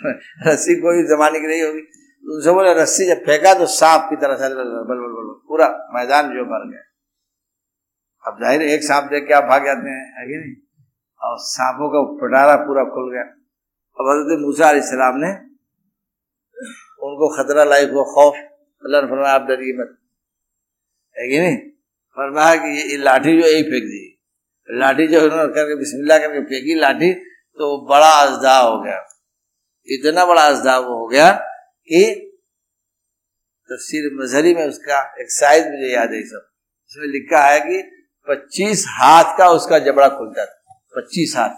रस्सी 0.46 0.74
कोई 0.74 1.02
जमाने 1.02 1.40
की 1.40 1.46
नहीं 1.46 1.62
होगी। 1.62 1.80
उनसे 2.34 2.50
बोले, 2.50 2.74
रस्सी 2.74 3.06
जब 3.06 3.16
फेंका 3.16 3.54
तो 3.54 3.66
सांप 3.66 4.06
की 4.10 4.16
तरह 4.16 4.36
से 4.36 4.48
बल 4.48 4.64
बल 4.64 4.94
बल 4.94 5.40
पूरा 5.48 5.90
मैदान 5.94 6.28
जो 6.28 6.44
भर 6.44 6.70
गया। 6.70 6.82
अब 8.26 8.38
ज़ाहिर 8.40 8.62
एक 8.62 8.82
सांप 8.82 9.04
देख 9.04 9.28
के 9.28 9.34
आप 9.34 9.44
भाग 9.44 9.64
जाते 9.64 9.90
हैं, 9.90 10.20
है 10.20 10.26
कि 10.26 10.36
नहीं? 10.36 10.54
और 11.22 11.36
सांपों 11.38 11.88
का 11.88 12.26
पटारा 12.26 12.56
पूरा 12.56 12.84
खुल 12.84 13.12
गया। 13.12 13.22
अब 14.00 14.08
हज़रत 14.10 14.40
मूसा 14.40 14.80
सलाम 14.80 15.16
ने 15.16 15.50
उनको 17.02 17.28
खतरा 17.36 17.64
लाइक 17.64 17.90
हुआ, 17.90 18.02
खौफ। 18.02 18.34
अल्लाह 18.84 19.02
ने 19.02 19.06
फरमाया, 19.06 19.34
आप 19.34 19.42
डरिए 19.42 19.72
मत। 19.78 19.98
है 21.18 21.28
कि 21.28 21.38
नहीं? 21.38 21.56
फरमाया 22.16 22.54
कि 22.54 22.90
ये 22.90 22.96
लाठी 22.96 23.42
जो 23.42 23.48
यही 23.48 23.62
फेंक 23.62 23.84
दी। 23.84 24.19
लाठी 24.78 25.06
जो 25.06 25.20
करके 25.30 25.74
बिस्मिल्लाह 25.76 26.18
करके 26.18 26.40
फेंकी 26.40 26.74
लाठी 26.74 27.12
तो 27.58 27.88
बड़ा 27.88 28.10
अजदा 28.10 28.58
हो 28.58 28.80
गया। 28.80 29.06
इतना 29.86 30.24
बड़ा 30.26 30.42
अजदा 30.42 30.78
वो 30.78 30.98
हो 30.98 31.06
गया 31.06 31.32
कि 31.88 32.14
तफसीर 33.64 34.10
मजहरी 34.14 34.54
में 34.54 34.66
उसका 34.66 35.14
एक 35.20 35.30
साइज़ 35.30 35.64
मुझे 35.64 35.92
याद 35.94 36.12
है 36.12 36.22
सब। 36.22 36.50
इसमें 36.90 37.06
लिखा 37.06 37.42
है 37.44 37.60
कि 37.60 38.06
25 38.28 38.84
हाथ 38.88 39.38
का 39.38 39.48
उसका 39.48 39.78
जबड़ा 39.78 40.08
खुलता 40.08 40.46
था। 40.46 40.84
25 40.96 41.34
हाथ। 41.36 41.54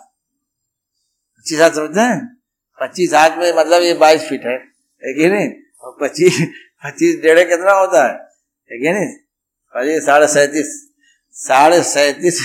25 1.39 1.61
हाथ 1.61 1.71
समझते 1.71 2.01
हैं? 2.01 2.37
25 2.83 3.15
हाथ 3.15 3.39
में 3.39 3.53
मतलब 3.53 3.83
ये 3.83 3.95
22 3.95 4.29
फीट 4.29 4.45
है। 4.45 4.59
नहीं? 5.29 5.49
पच्चीस 6.01 6.39
पच्चीस 6.85 7.21
डेढ़ 7.21 7.49
कितना 7.49 7.73
होता 7.73 8.07
है? 8.07 8.15
नहीं? 8.93 10.01
साढ़े 10.01 10.27
सैतीस। 10.27 10.92
साढ़े 11.33 11.83
सैतीस 11.83 12.41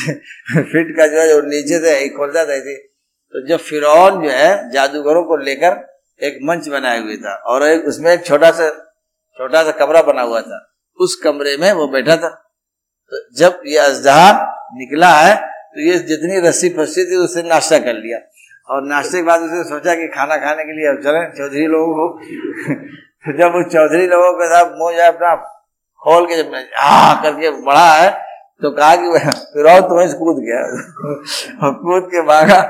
फीट 0.57 0.97
का 0.97 1.07
जो 1.07 1.19
है, 1.19 1.27
जो 1.27 1.41
नीचे 1.41 1.79
से 1.79 2.09
खोलता 2.09 2.45
था 2.45 2.59
थी 2.59 2.75
तो 3.33 3.47
जब 3.47 3.57
फिर 3.57 3.81
जो 3.81 4.29
है, 4.29 4.71
जादूगरों 4.71 5.23
को 5.23 5.37
लेकर 5.37 5.99
एक 6.23 6.39
मंच 6.43 6.67
बनाए 6.67 7.01
हुए 7.01 7.17
था 7.17 7.35
और 7.35 7.63
एक 7.63 7.87
उसमें 7.87 8.11
एक 8.11 8.25
छोटा 8.25 8.51
सा 8.51 8.69
छोटा 9.37 9.63
सा 9.63 9.71
कमरा 9.71 10.01
बना 10.01 10.21
हुआ 10.21 10.41
था। 10.41 10.73
उस 10.99 11.15
कमरे 11.15 11.57
में 11.57 11.71
वो 11.71 11.87
बैठा 11.87 12.15
था। 12.17 12.29
तो 13.13 13.37
जब 13.37 13.61
ये 13.65 13.77
अजहा 13.77 14.31
निकला 14.73 15.09
है 15.09 15.35
तो 15.47 15.81
ये 15.81 15.97
जितनी 15.99 16.39
रस्सी 16.39 16.69
फंसी 16.69 17.11
थी, 17.11 17.15
उससे 17.15 17.43
नाश्ता 17.43 17.79
कर 17.79 17.93
लिया। 17.93 18.19
और 18.69 18.83
नाश्ते 18.83 19.17
के 19.17 19.23
बाद 19.23 19.41
उसने 19.41 19.63
सोचा 19.63 19.95
कि 19.95 20.07
खाना 20.07 20.37
खाने 20.37 20.63
के 20.63 20.71
लिए 20.71 20.87
अब 20.89 21.03
चले, 21.03 21.37
चौधरी 21.37 21.67
लोगों 21.67 21.93
को। 21.93 22.19
तो 23.25 23.37
जब 23.37 23.55
उस 23.55 23.73
चौधरी 23.73 24.07
लोगों 24.07 24.33
के 24.33 24.47
साथ 24.47 24.71
मुँह 24.71 24.95
जाए 24.95 25.07
अपना 25.07 25.35
खोल 26.03 26.25
के 26.25 26.43
जब 26.43 26.51
हाँ 26.77 27.23
करके 27.23 27.51
बढ़ा 27.51 27.93
है 27.93 28.26
तो 28.61 28.71
कहा 28.71 28.95
कि 28.95 29.19
फिर 29.53 29.67
तुम्हें 29.81 30.13
कूद 30.19 30.37
गया। 30.43 30.61
कूद 31.73 32.07
के 32.11 32.21
भागा, 32.27 32.61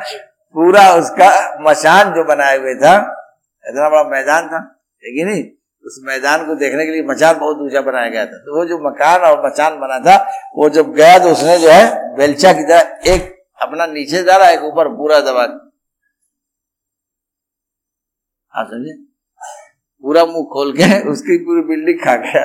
पूरा 0.55 0.83
उसका 0.93 1.29
मचान 1.61 2.13
जो 2.13 2.23
बनाए 2.25 2.57
हुए 2.57 2.73
था, 2.75 2.95
इतना 3.65 3.89
बड़ा 3.89 4.03
मैदान 4.09 4.47
था 4.47 4.59
ठीक 5.03 5.25
नहीं? 5.25 5.43
उस 5.85 5.99
मैदान 6.03 6.45
को 6.45 6.55
देखने 6.55 6.85
के 6.85 6.91
लिए 6.91 7.03
मचान 7.03 7.37
बहुत 7.39 7.57
ऊँचा 7.61 7.81
बनाया 7.81 8.09
गया 8.09 8.25
था। 8.25 8.37
तो 8.37 8.57
वो 8.57 8.65
जो 8.65 8.77
मकान 8.79 9.21
और 9.21 9.45
मचान 9.45 9.79
बना 9.79 9.99
था, 9.99 10.15
वो 10.57 10.69
जब 10.69 10.91
गया 10.93 11.17
तो 11.19 11.31
उसने 11.31 11.57
जो 11.59 11.69
है, 11.69 12.15
बेलचा 12.15 12.53
की 12.53 12.63
तरह 12.63 13.13
एक 13.13 13.33
अपना 13.61 13.85
नीचे 13.87 14.21
रहा 14.23 14.49
एक 14.49 14.63
ऊपर 14.63 14.87
पूरा 14.95 15.19
दबा 15.21 15.43
हाँ 18.53 18.63
समझे? 18.65 18.93
पूरा 20.03 20.25
मुँह 20.25 20.43
खोल 20.53 20.71
के 20.73 20.85
उसकी 21.09 21.37
पूरी 21.45 21.61
बिल्डिंग 21.67 21.99
खा 21.99 22.15
गया। 22.17 22.43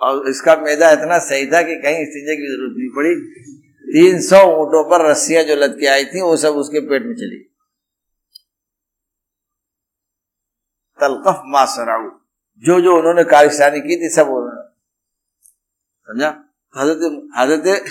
और 0.00 0.28
इसका 0.28 0.56
मैदा 0.56 0.90
इतना 0.90 1.18
सही 1.18 1.46
था 1.46 1.62
कि 1.62 1.74
कहीं 1.74 2.04
सींचे 2.04 2.36
की 2.36 2.46
ज़रूरत 2.46 2.74
नहीं 2.78 2.88
पड़ी। 2.96 3.14
तीन 3.92 4.20
सौ 4.20 4.36
ऊँटों 4.36 4.90
पर 4.90 5.10
रस्सियाँ 5.10 5.42
जो 5.44 5.56
लद 5.56 5.76
के 5.80 5.86
आई 5.86 6.04
थी, 6.04 6.20
वो 6.20 6.36
सब 6.36 6.54
उसके 6.54 6.80
पेट 6.80 7.02
में 7.02 7.14
चली। 7.14 7.38
तलकफ 11.00 11.42
मासराऊ 11.46 12.10
जो 12.64 12.80
जो 12.80 12.96
उन्होंने 12.98 13.24
कारिस्तानी 13.24 13.80
की 13.80 13.96
थी, 13.96 14.08
सब 14.08 14.28
उन्होंने। 14.28 14.62
समझा? 16.08 16.28
हज़रत 16.76 17.28
हज़रत 17.36 17.84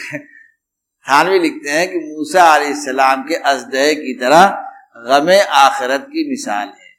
थानवी 1.06 1.40
लिखते 1.40 1.70
हैं 1.70 1.92
कि 1.92 1.98
मूसा 1.98 2.74
सलाम 2.74 3.24
के 3.24 3.36
अजदह 3.36 3.94
की 3.94 4.14
तरह 4.14 4.62
गमे 5.10 5.40
आखिरत 5.40 6.02
की 6.02 6.30
मिसाल 6.30 6.68
है। 6.68 6.94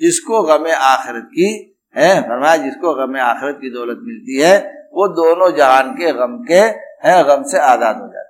जिसको 0.00 0.42
गमे 0.42 0.72
आखिरत 0.72 1.24
की 1.24 1.67
है? 1.96 2.22
फरमाया, 2.22 2.56
जिसको 2.56 2.94
गम 2.94 3.16
आखिरत 3.16 3.58
की 3.60 3.70
दौलत 3.70 3.98
मिलती 4.02 4.40
है, 4.40 4.58
वो 4.92 5.08
दोनों 5.08 5.56
जहान 5.56 5.92
के, 5.92 6.12
गम 6.12 6.44
के 6.44 6.88
है, 7.08 7.24
गम 7.24 7.42
से 7.42 7.58
आज़ाद 7.58 7.96
हो 7.96 8.08
जाते 8.08 8.28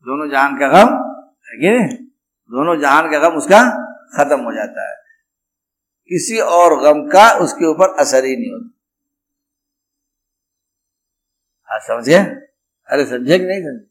दोनों 0.00 0.30
जहान 0.30 0.58
का 0.58 0.68
गम 0.68 0.92
है 1.64 1.94
दोनों 2.50 2.80
जहान 2.80 3.10
का 3.10 3.18
गम 3.18 3.36
उसका 3.36 3.58
खत्म 4.16 4.40
हो 4.40 4.52
जाता 4.52 4.90
है। 4.90 4.96
किसी 6.08 6.38
और 6.38 6.80
गम 6.80 7.08
का 7.08 7.38
उसके 7.38 7.66
ऊपर 7.66 7.94
असर 7.98 8.24
ही 8.24 8.36
नहीं 8.36 8.50
होता। 8.50 8.76
आप 11.74 11.80
समझे? 11.82 12.18
अरे, 12.88 13.04
समझे 13.04 13.38
कि 13.38 13.44
नहीं 13.44 13.60
समझे? 13.60 13.90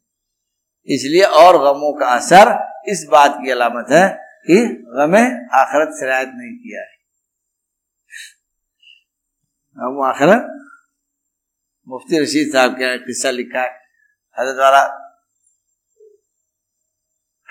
इसलिए 0.96 1.24
और 1.24 1.58
गमों 1.58 1.94
का 1.94 2.06
असर 2.06 2.74
इस 2.90 3.08
बात 3.12 3.34
की 3.44 3.52
अलामत 3.52 3.86
है 3.92 4.29
कि 4.52 4.66
गमे 4.66 5.22
आखरत 5.58 5.89
शरायत 6.00 6.30
नहीं 6.34 6.58
किया 6.58 6.82
है। 6.82 6.97
हम 9.78 10.02
आखरत, 10.02 10.72
मुफ्ती 11.88 12.20
रशीद 12.20 12.54
साहब 12.54 12.72
के 12.72 12.97
किस्सा 12.97 13.30
लिखा 13.30 13.62
है। 13.62 13.80
हज़रत 14.39 14.56
वाला 14.56 15.10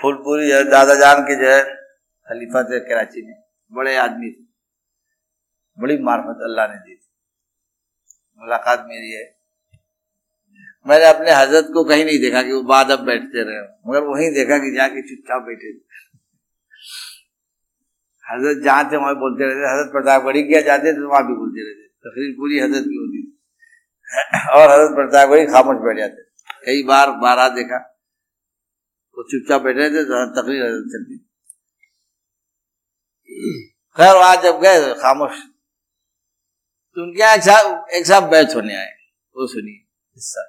फुलपुरी 0.02 0.64
दादा 0.64 0.94
जान 0.94 1.22
के 1.22 1.36
जो 1.36 1.50
है, 1.50 1.74
खलीफा 2.28 2.62
थे 2.62 2.80
कराची 2.80 3.22
में। 3.26 3.42
बड़े 3.72 3.96
आदमी 3.96 4.30
थे। 4.30 4.48
बड़ी 5.78 5.98
मार्फत 5.98 6.38
अल्लाह 6.42 6.68
ने 6.68 6.74
दी 6.74 6.94
थी। 6.94 7.10
मुलाकात 8.38 8.84
मेरी 8.88 9.10
है। 9.10 9.38
मैंने 10.86 11.04
अपने 11.04 11.30
हज़रत 11.30 11.64
को 11.74 11.84
कहीं 11.84 12.04
नहीं 12.04 12.18
देखा 12.18 12.42
कि 12.42 12.52
वो 12.52 12.62
बाद 12.62 12.90
अब 12.90 12.98
बैठते 12.98 13.44
रहे 13.44 13.62
मगर 13.88 14.00
वहीं 14.00 14.30
देखा 14.30 14.58
कि 14.58 14.70
जाके 14.70 15.02
चुपचाप 15.02 15.42
बैठे 15.42 15.72
हज़रत 18.28 18.62
जहाँ 18.64 18.84
थे 18.92 18.96
वहाँ 18.96 19.14
बोलते 19.20 19.46
रहते 19.48 19.68
हज़रत 19.72 19.90
प्रतापगढ़ी 19.92 20.42
किया 20.48 20.60
जाते 20.68 20.92
थे 20.92 20.96
तो 20.96 21.08
वहाँ 21.10 21.22
भी 21.26 21.34
बोलते 21.34 21.66
रहते 21.66 21.86
तकरीर 22.06 22.32
पूरी 22.38 22.58
हज़रत 22.60 22.84
की 22.84 22.96
होती 22.96 23.20
थी। 23.22 23.28
और 24.56 24.64
हज़रत 24.70 24.94
प्रतापगढ़ी 24.96 25.46
खामोश 25.52 25.78
बैठ 25.84 25.96
जाते 25.98 26.26
कई 26.66 26.82
बार 26.86 27.10
बारह 27.22 27.48
देखा, 27.56 27.78
वो 29.16 29.24
चुपचाप 29.30 29.62
बैठे 29.62 29.88
थे 29.90 30.04
तो 30.04 30.24
तकरीर 30.36 30.62
हज़रत 30.64 30.86
चलती 30.94 31.18
खैर, 33.96 34.14
वहाँ 34.16 34.36
जब 34.42 34.60
गए 34.60 34.78
तो 34.80 34.94
खामोश। 35.00 35.36
तो 36.96 37.02
उनके 37.02 37.20
यहाँ 37.20 37.36
एक 37.96 38.06
साहब 38.06 38.24
बैच 38.30 38.54
होने 38.54 38.74
आए, 38.76 38.92
वो 39.34 39.46
सुनिए 39.46 39.74
हिस्सा 40.16 40.42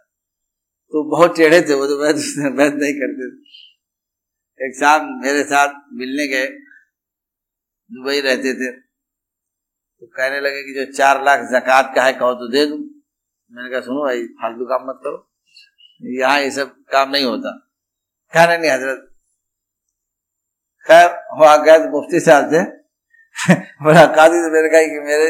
तो 0.94 1.04
बहुत 1.10 1.36
टेढ़े 1.38 1.62
थे 1.62 1.74
वो 1.74 1.88
तो 1.88 1.98
बैच 2.00 2.16
बैच 2.60 2.74
नहीं 2.74 2.94
करते 3.00 3.26
थे। 3.30 3.38
एक 4.60 4.76
साहब 4.80 5.02
मेरे 5.24 5.44
साथ 5.50 5.76
मिलने 6.00 6.28
गए 6.28 6.48
दुबई 7.92 8.22
रहते 8.22 8.54
थे। 8.54 8.72
तो 8.72 10.08
कहने 10.08 10.40
लगे 10.40 10.64
कि 10.64 10.74
जो 10.74 10.92
चार 10.92 11.24
लाख 11.24 11.40
जक़ात 11.40 11.92
का 11.96 12.04
है, 12.04 12.14
कहो 12.14 12.34
तो 12.34 12.48
दे 12.48 12.66
दूँ। 12.66 12.78
मैंने 13.52 13.70
कहा, 13.70 13.82
सुनो 13.82 14.04
भाई, 14.04 14.24
फालतू 14.24 14.66
काम 14.66 14.90
मत 14.90 15.00
करो। 15.04 15.32
यहाँ 16.02 16.40
ये 16.40 16.52
सब 16.52 16.76
काम 16.92 17.10
नहीं 17.10 17.26
होता। 17.26 17.52
कहने 18.34 18.58
नहीं 18.58 18.72
हज़रत, 18.72 19.10
खैर 20.88 21.10
वहाँ 21.40 21.64
गए 21.64 21.80
तो 21.80 21.90
मुफ्ती 21.90 22.20
साहब 22.20 22.54
थे। 22.54 22.62
मुलाकात 23.82 24.32
तो 24.32 24.52
मेरे 24.52 24.70
कहा 24.70 24.82
कि 24.82 25.00
मेरे 25.00 25.28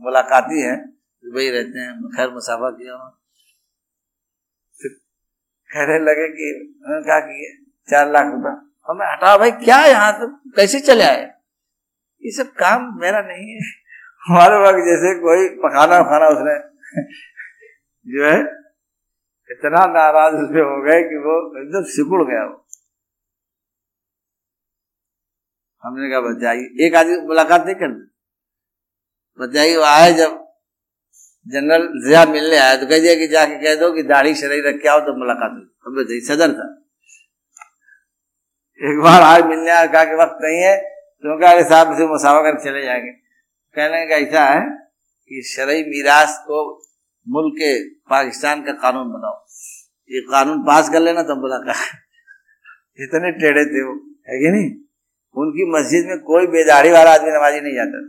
मुलाकाती 0.00 0.60
है 0.60 0.76
दुबई 0.76 1.50
रहते 1.50 1.78
हैं। 1.78 2.16
खैर, 2.16 2.30
मुसाफा 2.30 2.70
किया 2.70 2.94
कहने 5.70 5.98
लगे 5.98 6.28
कि, 6.28 6.78
उन्होंने 6.84 7.06
कहा 7.06 7.20
कि 7.20 7.66
चार 7.90 8.10
लाख 8.12 8.26
रुपया 8.26 8.52
और 8.88 8.96
मैं 8.96 9.06
हटा 9.12 9.36
भाई, 9.36 9.50
क्या 9.50 9.84
यहाँ 9.86 10.12
तो 10.20 10.26
कैसे 10.28 10.80
चले 10.80 11.04
आए? 11.04 11.37
ये 12.22 12.30
सब 12.36 12.52
काम 12.60 12.86
मेरा 13.00 13.20
नहीं 13.22 13.50
है। 13.50 13.60
हमारे 14.22 14.56
वक्त 14.62 14.80
जैसे 14.86 15.14
कोई 15.20 15.48
पकाना 15.58 15.98
खाना 16.08 16.28
उसने 16.28 16.54
जो 18.06 18.24
है, 18.24 18.38
इतना 19.50 19.84
नाराज़ 19.92 20.34
उसमें 20.34 20.62
हो 20.62 20.80
गए 20.82 21.02
कि 21.02 21.20
वो 21.26 21.36
एकदम 21.60 21.84
सिकुड़ 21.92 22.22
गया 22.30 22.44
वो। 22.44 22.56
हमने 25.84 26.10
कहा 26.10 26.20
बताइए 26.20 26.86
एक 26.86 26.94
आदमी 26.96 27.16
मुलाकात 27.26 27.64
नहीं 27.66 27.74
करते 27.74 28.06
बताइए 29.38 29.76
वो 29.76 29.84
आए 29.84 30.12
जब 30.12 30.36
जनरल 31.46 31.86
जिया 32.06 32.24
मिलने 32.32 32.56
आया 32.56 32.76
तो 32.76 32.86
कह 32.86 32.98
दिया 33.00 33.14
कि 33.14 33.26
जाके 33.34 33.56
कह 33.64 33.74
दो 33.80 33.92
कि 33.92 34.02
दाढ़ी 34.08 34.34
शरीर 34.34 34.66
रख 34.68 34.80
के 34.82 34.88
आओ 34.88 35.00
तो 35.06 35.14
मुलाकात 35.18 35.52
अब 35.86 35.98
बताइए 35.98 36.20
सदर 36.28 36.52
था 36.58 36.66
एक 38.80 39.02
बार 39.04 39.22
आज 39.22 39.44
मिलने 39.46 39.70
आया 39.70 39.86
कहा 39.92 40.04
कि 40.04 40.16
वक्त 40.22 40.38
नहीं 40.42 40.62
है 40.62 40.74
तो 41.24 41.38
कहा 41.40 41.62
साहब 41.62 41.96
से 41.96 42.06
मुसावा 42.06 42.40
कर 42.40 42.58
चले 42.64 42.82
जाएँगे। 42.82 43.10
कहने 43.74 44.06
का 44.06 44.16
ऐसा 44.16 44.44
है 44.44 44.60
कि 45.30 45.42
शरई 45.46 45.82
मीरास 45.82 46.38
को 46.44 46.58
मुल्क 47.26 47.54
के 47.54 47.72
पाकिस्तान 48.10 48.62
का 48.62 48.72
कानून 48.72 49.08
बनाओ। 49.08 49.36
ये 50.10 50.20
कानून 50.20 50.62
पास 50.62 50.88
कर 50.88 51.00
लेना 51.00 51.22
तब 51.22 51.40
बोला 51.40 51.58
कहा। 51.58 51.84
इतने 52.98 53.30
टेढ़े 53.30 53.64
थे 53.64 53.82
वो, 53.82 53.94
है 54.28 54.38
कि 54.38 54.48
नहीं? 54.48 54.70
उनकी 55.34 55.64
मस्जिद 55.70 56.06
में 56.06 56.18
कोई 56.18 56.46
बेदाढ़ी 56.46 56.90
वाला 56.90 57.10
आदमी 57.14 57.30
नमाजी 57.30 57.60
नहीं 57.60 57.74
जाता 57.74 58.06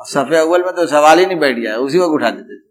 सफ़े 0.00 0.36
अव्वल 0.36 0.62
में 0.64 0.72
तो 0.72 0.86
सवाल 0.86 1.18
ही 1.18 1.26
नहीं 1.26 1.38
बैठ 1.38 1.56
गया, 1.56 1.76
उसी 1.76 1.98
वक्त 1.98 2.10
उठा 2.10 2.30
देते 2.30 2.54
थे। 2.56 2.68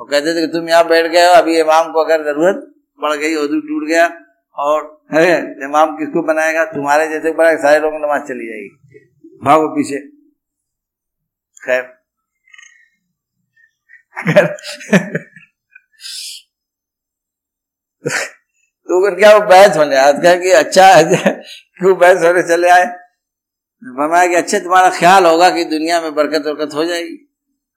वो 0.00 0.04
कहते 0.04 0.34
थे 0.34 0.46
कि 0.46 0.52
तुम 0.52 0.68
यहाँ 0.68 0.88
बैठ 0.88 1.06
गए 1.06 1.26
हो, 1.26 1.32
अभी 1.34 1.58
इमाम 1.60 1.92
को 1.92 2.04
अगर 2.04 2.24
ज़रूरत 2.24 2.60
पड़ 3.02 3.14
गई 3.14 3.34
उदू 3.34 3.60
टूट 3.60 3.88
गया 3.88 4.08
और 4.56 5.04
है 5.14 5.36
इमाम 5.64 5.96
किसको 5.96 6.22
बनाएगा? 6.22 6.64
तुम्हारे 6.64 7.08
जैसे 7.08 7.32
बड़ा 7.32 7.54
सारे 7.56 7.80
लोग 7.80 7.94
नमाज़ 7.94 8.22
चली 8.22 8.46
जाएगी। 8.46 9.38
भागो 9.44 9.68
पीछे। 9.68 9.98
खैर। 11.60 11.82
तो 18.88 18.98
फिर 19.00 19.18
क्या 19.18 19.36
वो 19.36 19.40
बहस 19.40 19.76
होने, 19.76 19.96
आज 19.96 20.20
क्या 20.20 20.34
कि 20.34 20.50
अच्छा 20.50 21.02
क्यों 21.02 21.98
बहस 21.98 22.22
होने 22.22 22.42
चले 22.42 22.68
आए? 22.68 22.86
फरमाया 23.82 24.26
कि 24.28 24.34
अच्छे, 24.34 24.60
तुम्हारा 24.60 24.90
ख्याल 24.90 25.26
होगा 25.26 25.50
कि 25.50 25.64
दुनिया 25.64 26.00
में 26.00 26.14
बरकत 26.14 26.46
वरकत 26.46 26.74
हो 26.74 26.84
जाएगी। 26.84 27.16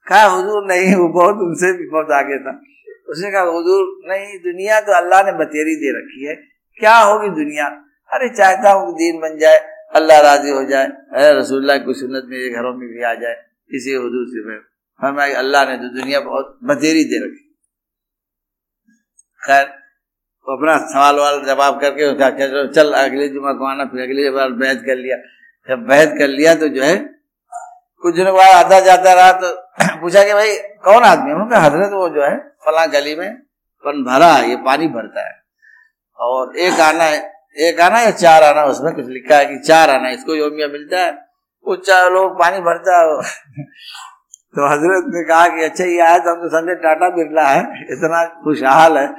कहा, 0.06 0.24
हुजूर 0.24 0.66
नहीं, 0.66 0.94
वो 0.94 1.08
बहुत 1.08 1.36
उनसे 1.36 1.72
भी 1.78 1.88
बहुत 1.88 2.10
आगे 2.10 2.38
था। 2.38 2.60
उसने 3.08 3.30
कहा, 3.30 3.42
हुजूर 3.42 4.10
नहीं, 4.12 4.38
दुनिया 4.38 4.80
तो 4.80 4.92
अल्लाह 4.92 5.22
ने 5.22 5.32
बतेरी 5.32 5.76
दे 5.76 5.90
रखी 5.98 6.24
है। 6.26 6.55
क्या 6.80 6.96
होगी 6.98 7.28
दुनिया? 7.34 7.66
अरे 8.10 8.28
चाहता 8.30 8.70
हूँ 8.72 8.92
दीन 8.94 9.20
बन 9.20 9.38
जाए, 9.38 9.58
अल्लाह 9.94 10.20
राज़ी 10.20 10.50
हो 10.50 10.62
जाए, 10.64 10.86
अरे 10.86 11.32
रसूल्ला 11.38 11.76
की 11.78 11.94
सुन्नत 11.94 12.24
मेरे 12.28 12.48
घरों 12.50 12.72
में 12.74 12.88
भी 12.88 13.02
आ 13.02 13.14
जाए, 13.14 13.36
इसी 13.70 13.94
हजूर 13.94 14.26
से 14.28 14.44
मैं 14.48 14.58
फरमाया 15.00 15.38
अल्लाह 15.38 15.64
ने 15.68 15.76
तो 15.76 15.88
दुनिया 15.94 16.20
बहुत 16.20 16.58
बतेरी 16.64 17.04
दे 17.04 17.18
रखी। 17.24 17.42
खैर 19.42 19.64
अपना 20.46 20.76
सवाल 20.86 21.16
वाल 21.16 21.40
जवाब 21.44 21.80
करके 21.80 22.04
उसका 22.04 22.30
चल 22.68 22.92
अगले 22.94 23.28
जुमा 23.28 23.52
को 23.52 23.64
आना, 23.66 23.84
फिर 23.84 24.02
अगली 24.02 24.30
बार 24.30 24.50
बैच 24.60 24.78
कर 24.86 24.96
लिया। 24.96 25.16
जब 25.68 25.88
वैद 25.90 26.14
कर 26.18 26.28
लिया 26.28 26.54
तो 26.54 26.68
जो 26.68 26.82
है, 26.82 26.96
कुछ 28.02 28.14
दिनों 28.14 28.34
बाद 28.34 28.54
आता 28.54 28.80
जाता 28.80 29.12
रहा 29.12 29.32
तो 29.32 29.50
पूछा 30.00 30.22
कि 30.24 30.32
भाई, 30.32 30.56
कौन 30.84 31.02
आदमी 31.04 31.32
उनका 31.32 31.58
हज़रत 31.60 31.90
वो 31.92 32.08
जो 32.08 32.22
है, 32.22 32.36
फला 32.66 32.86
गली 32.86 33.14
में 33.14 33.34
पन 33.84 34.04
भरा, 34.04 34.36
ये 34.40 34.56
पानी 34.64 34.88
भरता 34.88 35.26
है। 35.28 35.34
और 36.18 36.56
एक 36.56 36.80
आना 36.80 37.04
है, 37.04 37.32
एक 37.58 37.80
आना 37.80 38.00
या 38.00 38.10
चार 38.10 38.42
आना, 38.42 38.64
उसमें 38.64 38.94
कुछ 38.94 39.06
लिखा 39.06 39.36
है 39.36 39.46
कि 39.46 39.58
चार 39.58 39.90
आना, 39.90 40.10
इसको 40.10 40.34
योमिया 40.34 40.68
मिलता 40.68 41.00
है, 41.00 41.12
वो 41.66 41.76
चार 41.76 42.12
लोग 42.12 42.32
पानी 42.32 42.58
भरता 42.58 42.98
है 42.98 43.20
तो 44.56 44.68
हज़रत 44.72 45.04
ने 45.06 45.28
कहा 45.28 45.48
कि 45.48 45.64
अच्छा 45.64 45.84
ये 45.84 46.00
आया 46.00 46.18
तो 46.18 46.30
हम 46.30 46.36
तो 46.36 46.48
समझे 46.48 46.74
टाटा 46.74 47.08
बिरला 47.08 47.48
है, 47.48 47.60
इतना 47.60 48.24
खुशहाल 48.44 48.98
है 48.98 49.14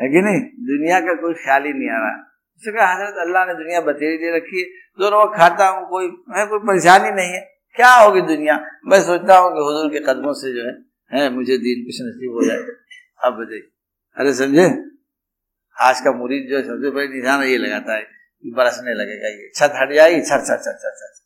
है 0.00 0.08
कि 0.08 0.22
नहीं? 0.22 0.40
दुनिया 0.40 1.00
का 1.00 1.14
कोई 1.14 1.34
ख्याल 1.34 1.64
ही 1.64 1.72
नहीं 1.72 1.90
आ 1.90 1.98
रहा। 1.98 2.32
उसने 2.56 2.72
कहा, 2.72 2.94
हज़रत, 2.94 3.14
अल्लाह 3.18 3.44
ने 3.46 3.54
दुनिया 3.54 3.80
बतेरी 3.80 4.16
दे 4.16 4.36
रखी 4.36 4.60
है, 4.60 4.66
दोनों 5.00 5.24
वक्त 5.24 5.38
खाता 5.38 5.68
हूँ, 5.68 5.88
कोई, 5.88 6.06
मैं 6.28 6.46
कोई 6.48 6.58
परेशानी 6.58 7.10
नहीं 7.10 7.32
है। 7.32 7.40
क्या 7.74 7.94
होगी 7.94 8.20
दुनिया? 8.20 8.66
मैं 8.86 9.02
सोचता 9.02 9.38
हूँ 9.38 9.52
कि 9.52 9.60
हुजूर 9.60 9.92
के 9.92 10.00
कदमों 10.00 10.32
से 10.32 10.52
जो 10.52 10.66
है 10.66 10.86
है, 11.12 11.30
मुझे 11.30 11.58
दीन 11.58 11.84
कुछ 11.84 11.96
नसीब 12.00 12.32
हो 12.32 12.44
जाए। 12.46 12.58
अब 13.24 13.32
बताइए 13.32 13.68
अरे 14.16 14.32
समझे 14.32 14.68
आज 15.82 16.00
का 16.00 16.12
मुरीद 16.12 16.48
जो 16.50 16.62
सबसे 16.62 16.90
बड़ी 16.90 17.08
निशान 17.08 17.42
ये 17.42 17.58
लगाता 17.58 17.94
है 17.94 18.02
कि 18.02 18.50
बरसने 18.56 18.94
लगेगा 18.94 19.28
ये। 19.28 19.50
छत 19.54 19.72
हट 19.76 19.92
जाएगी 19.92 20.20
छत 20.20 20.44
छत 20.46 20.62
छत 20.64 20.78
छत 20.82 20.94
छत। 20.96 21.22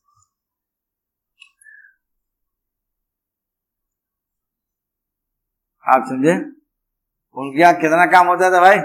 आप 5.89 6.05
समझे? 6.09 6.35
उनके 7.37 7.61
यहाँ 7.61 7.75
कितना 7.75 8.07
काम 8.07 8.27
होता 8.27 8.51
था 8.51 8.61
भाई? 8.61 8.79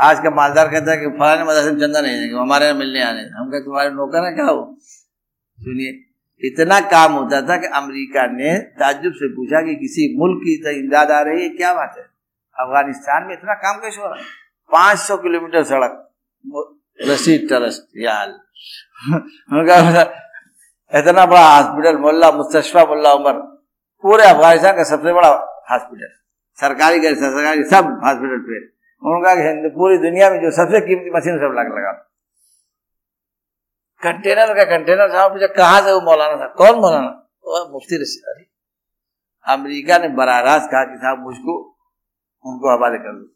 आज 0.00 0.18
का 0.18 0.30
मालदार 0.30 0.70
कहता 0.70 0.90
है 0.90 0.96
कि 0.96 1.06
फलाने 1.06 1.44
मदरसे 1.44 1.70
में 1.70 1.80
चंदा 1.80 2.00
नहीं 2.00 2.20
देंगे 2.20 2.36
हमारे 2.36 2.66
यहाँ 2.66 2.78
मिलने 2.78 3.02
आने। 3.02 3.20
हम 3.20 3.50
कहते 3.50 3.64
तुम्हारे 3.64 3.90
नौकर 3.90 4.26
है, 4.26 4.34
क्या 4.34 4.44
हो? 4.44 4.78
सुनिए, 5.58 6.04
इतना 6.40 6.80
काम 6.80 7.12
होता 7.12 7.42
था 7.42 7.56
कि 7.56 7.66
अमेरिका 7.66 8.26
ने 8.26 8.58
ताजुब 8.58 9.12
से 9.12 9.28
पूछा 9.28 9.66
कि 9.66 9.74
किसी 9.74 10.18
मुल्क 10.18 10.40
की 10.44 10.80
इमदाद 10.80 11.10
आ 11.10 11.22
रही 11.22 11.42
है, 11.42 11.48
क्या 11.48 11.74
बात 11.74 11.94
है? 11.98 12.11
अफ़गानिस्तान 12.56 13.26
में 13.26 13.34
इतना 13.34 13.54
काम 13.56 13.80
कैसे 13.80 14.00
हो 14.00 14.06
रहा 14.06 14.16
है? 14.16 14.24
पाँच 14.70 14.98
सौ 14.98 15.16
किलोमीटर 15.16 15.62
सड़क। 15.64 15.98
रशीद 16.98 17.46
ट्रस्ट 17.48 17.82
याल 17.98 18.30
इतना 20.92 21.24
बड़ा 21.26 21.46
हॉस्पिटल, 21.46 21.96
मोल्ला 21.98 22.30
मुस्तशफा 22.32 22.84
मोल्ला 22.84 23.12
उमर, 23.12 23.32
पूरे 24.04 24.24
अफ़गानिस्तान 24.24 24.76
का 24.76 24.84
सबसे 24.84 25.12
बड़ा 25.12 25.28
हॉस्पिटल। 25.70 26.10
सरकारी 26.58 26.98
गैर 27.00 27.14
सरकारी 27.16 27.64
सब 27.64 27.84
हॉस्पिटल 28.04 28.40
पे। 28.48 28.58
उन्होंने 29.02 29.24
कहा 29.24 29.34
कि 29.34 29.68
पूरी 29.76 29.98
दुनिया 29.98 30.30
में 30.30 30.40
जो 30.40 30.50
सबसे 30.50 30.80
कीमती 30.80 31.10
मशीन 31.10 31.38
सब 31.38 31.54
लग 31.58 31.72
लगा। 31.76 31.92
कंटेनर 34.02 34.54
का 34.54 34.64
कंटेनर 34.66 35.08
साहब 35.08 35.32
पूछा 35.32 35.46
कहाँ 35.54 35.80
से 35.82 35.92
वो 35.92 36.00
मौलाना 36.00 36.36
था? 36.36 36.46
कौन 36.48 36.78
मौलाना? 36.80 37.08
वो 37.44 37.68
मुफ्ती 37.72 38.02
रशीद 38.02 38.22
अरे 38.28 38.44
अमेरिका 39.46 39.98
ने 39.98 40.08
बराह 40.16 40.40
रास्त 40.40 40.66
कहा 40.66 40.84
कि 40.84 40.96
साहब, 40.96 41.18
मुझको 41.18 41.71
उनको 42.44 42.72
हवाले 42.72 42.98
कर 42.98 43.12
दो। 43.12 43.26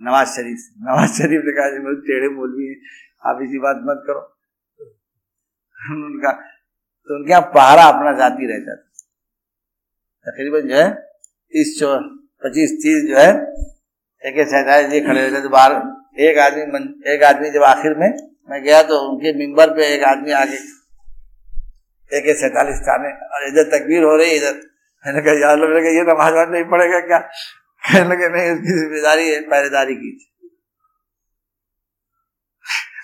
नवाज़ 0.00 0.28
शरीफ 0.28 0.58
नवाज़ 0.82 1.10
शरीफ 1.12 1.42
ने 1.46 1.52
कहा 1.56 1.66
टेढ़े 2.06 2.28
मौलवी 2.30 2.68
हैं 2.68 2.78
आप 3.22 3.42
इसी 3.42 3.58
बात 3.60 3.82
मत 3.84 4.02
करो। 4.06 4.22
उनका 5.96 6.32
तो 6.32 7.14
उनके 7.16 7.30
यहाँ 7.30 7.50
पहाड़ा 7.54 7.84
अपना 7.84 8.12
जाती 8.18 8.48
रहता 8.48 8.74
था। 8.74 8.82
तकरीबन 10.26 10.68
जो 10.68 10.76
है 10.76 10.88
तीस 10.90 11.78
पच्चीस, 11.82 12.70
तीस 12.82 13.08
जो 13.08 13.16
है, 13.16 13.30
एक 14.22 14.36
सैतालीस 14.48 14.90
जी 14.90 15.00
खड़े 15.00 15.20
रहते 15.20 15.40
तो 15.42 15.48
बाहर 15.50 15.72
एक 16.22 16.38
आदमी 16.40 16.62
एक 17.12 17.22
आदमी 17.24 17.50
जब 17.50 17.62
आखिर 17.64 17.94
में 17.98 18.10
मैं 18.50 18.62
गया 18.62 18.82
तो 18.82 18.98
उनके 19.02 19.32
मिंबर 19.38 19.74
पे 19.76 19.86
एक 19.94 20.02
आदमी 20.04 20.32
आगे, 20.34 20.58
एक 22.10 22.24
सैतालीस 22.38 22.80
थाने, 22.82 23.10
और 23.26 23.46
इधर 23.48 23.70
तकबीर 23.70 24.02
हो 24.04 24.16
रही 24.16 24.36
इधर 24.36 24.60
मैंने 25.06 25.20
कहा, 25.20 25.34
यार 25.34 25.58
लोग 25.58 25.86
ये 25.86 26.02
नमाज़ 26.02 26.34
वाज 26.34 26.48
नहीं 26.48 26.64
पड़ेगा 26.64 27.00
क्या? 27.00 27.18
कहने 27.18 28.08
लगे, 28.08 28.28
नहीं 28.28 28.50
उसकी 28.50 28.80
ज़िम्मेदारी 28.80 29.28
है, 29.30 29.40
पहरेदारी 29.40 29.94
की 29.94 30.12
थी. 30.16 30.28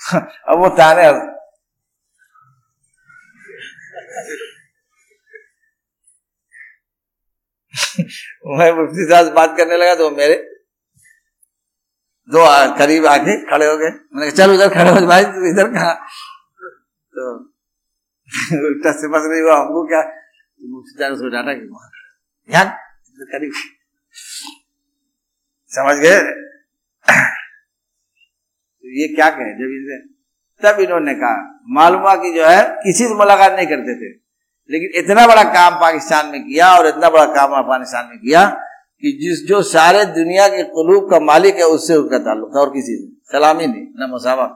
अब 0.49 0.59
वो 0.59 0.69
ताने 0.69 1.11
मैं 8.47 8.73
मुफ्ती 8.73 9.05
साहब 9.09 9.27
बात 9.27 9.57
करने 9.57 9.77
लगा 9.77 9.95
तो 9.95 10.11
मेरे 10.11 10.35
दो 12.29 12.45
करीब 12.79 13.07
आके 13.07 13.51
खड़े 13.51 13.67
हो 13.67 13.77
गए। 13.77 13.91
मैंने 13.91 14.31
कहा, 14.31 14.37
चल 14.37 14.55
उधर 14.55 14.69
खड़े 14.69 14.91
हो, 14.91 15.07
भाई, 15.07 15.23
इधर 15.23 15.69
कहा? 15.75 15.93
तो 17.13 17.37
उल्टा 18.67 18.93
से 18.93 19.09
बस 19.09 19.23
नहीं 19.25 19.43
हुआ, 19.43 19.57
हमको 19.59 19.89
क्या 19.89 20.03
साहब 20.61 21.13
उसको 21.13 21.29
डांटा 21.29 21.53
कि 21.53 22.55
यहाँ 22.55 22.67
करीब 23.33 23.53
समझ 25.71 25.97
गए? 25.97 26.19
तो 28.79 28.89
ये 29.01 29.09
क्या 29.15 29.29
कहे? 29.31 29.53
जब 29.55 29.75
इनसे 29.79 29.97
तब 30.63 30.81
इन्होंने 30.81 31.15
कहा 31.15 31.65
मालूम 31.71 32.07
की 32.23 32.35
जो 32.35 32.47
है 32.47 32.63
किसी 32.79 33.05
से 33.05 33.15
मुलाकात 33.15 33.53
नहीं 33.53 33.67
करते 33.67 33.95
थे। 33.95 34.11
लेकिन 34.71 35.03
इतना 35.03 35.27
बड़ा 35.27 35.43
काम 35.45 35.81
पाकिस्तान 35.81 36.27
में 36.27 36.41
किया 36.43 36.73
और 36.77 36.87
इतना 36.87 37.11
बड़ा 37.11 37.25
काम 37.35 37.53
अफ़गानिस्तान 37.53 38.07
में 38.07 38.19
किया 38.19 38.47
कि 39.03 39.13
जिस 39.13 39.47
जो 39.49 39.63
सारे 39.63 40.05
दुनिया 40.05 40.49
के 40.49 40.63
कलूब 40.63 41.11
का 41.11 41.21
मालिक 41.21 41.57
है 41.57 41.67
उससे 41.67 41.95
उसका 41.95 42.19
ताल्लुक 42.19 42.51
था 42.57 42.61
और 42.61 42.71
किसी 42.71 42.97
से। 42.97 43.07
सलामी 43.33 43.67
नहीं 43.67 43.87
न 43.99 44.11
मुसावा 44.11 44.47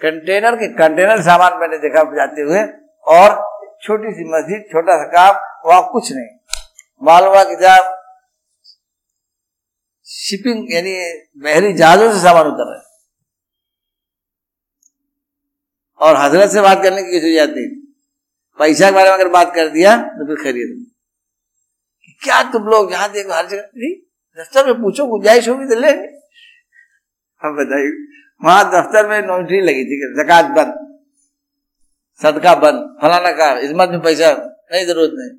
कंटेनर 0.00 0.56
के 0.56 0.66
कंटेनर 0.74 1.22
सामान 1.22 1.58
मैंने 1.60 1.78
देखा 1.78 2.02
जाते 2.16 2.42
हुए 2.42 2.62
और 3.06 3.47
छोटी 3.82 4.12
सी 4.14 4.24
मस्जिद, 4.30 4.64
छोटा 4.72 4.96
सा 4.98 5.06
काम 5.12 5.34
वहाँ 5.66 5.82
कुछ 5.92 6.12
नहीं। 6.12 6.28
मालवा 7.02 7.42
की 7.44 7.56
जब 7.56 7.94
शिपिंग 10.06 10.72
यानी 10.72 10.94
बहरी 11.42 11.72
जहाजों 11.74 12.12
से 12.12 12.20
सामान 12.20 12.46
उतर 12.46 12.70
रहे 12.70 12.86
और 16.00 16.16
हज़रत 16.16 16.50
से 16.50 16.60
बात 16.62 16.82
करने 16.82 17.02
की 17.02 17.20
ज़रूरत 17.20 17.54
नहीं 17.56 17.68
पैसा 18.58 18.90
के 18.90 18.94
बारे 18.94 19.08
में 19.08 19.14
अगर 19.14 19.28
बात 19.30 19.54
कर 19.54 19.68
दिया 19.70 19.96
तो 19.96 20.26
फिर 20.26 20.36
खरीद 20.42 20.84
क्या 22.22 22.42
तुम 22.52 22.62
लोग 22.64 22.92
यहाँ 22.92 23.10
देखो, 23.12 23.32
हर 23.32 23.46
जगह 23.46 23.68
नहीं, 23.76 23.94
दफ्तर 24.38 24.66
में 24.66 24.74
पूछो, 24.74 25.06
गुंजाइश 25.06 25.48
होगी 25.48 25.66
तो 25.66 25.74
लेंगे। 25.80 26.06
हम 27.42 27.56
बताइए, 27.56 27.90
वहाँ 28.42 28.64
दफ्तर 28.70 29.08
में 29.08 29.20
नोटरी 29.26 29.60
लगी 29.60 29.84
थी, 29.84 29.98
जक़ात 30.16 30.44
बंद। 30.56 30.72
सदका 32.20 32.54
बंद, 32.54 32.78
फलाना 33.02 33.30
का 33.32 33.48
इजमत 33.58 33.88
में 33.88 34.00
पैसा, 34.02 34.30
नहीं 34.72 34.86
ज़रूरत 34.86 35.12
नहीं। 35.14 35.30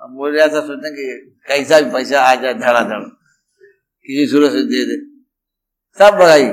हम 0.00 0.16
बोल 0.16 0.38
था 0.40 0.60
सोचते 0.60 0.90
कि 0.90 1.06
कैसा 1.48 1.80
भी 1.80 1.90
पैसा 1.90 2.20
आ 2.20 2.34
जाए 2.34 2.54
धड़ाधड़ 2.54 3.00
किसी 4.06 4.26
सूरत 4.30 4.52
से 4.52 4.62
दे 4.64 4.84
दे। 4.86 4.96
सब 5.98 6.18
बढ़ाई 6.18 6.46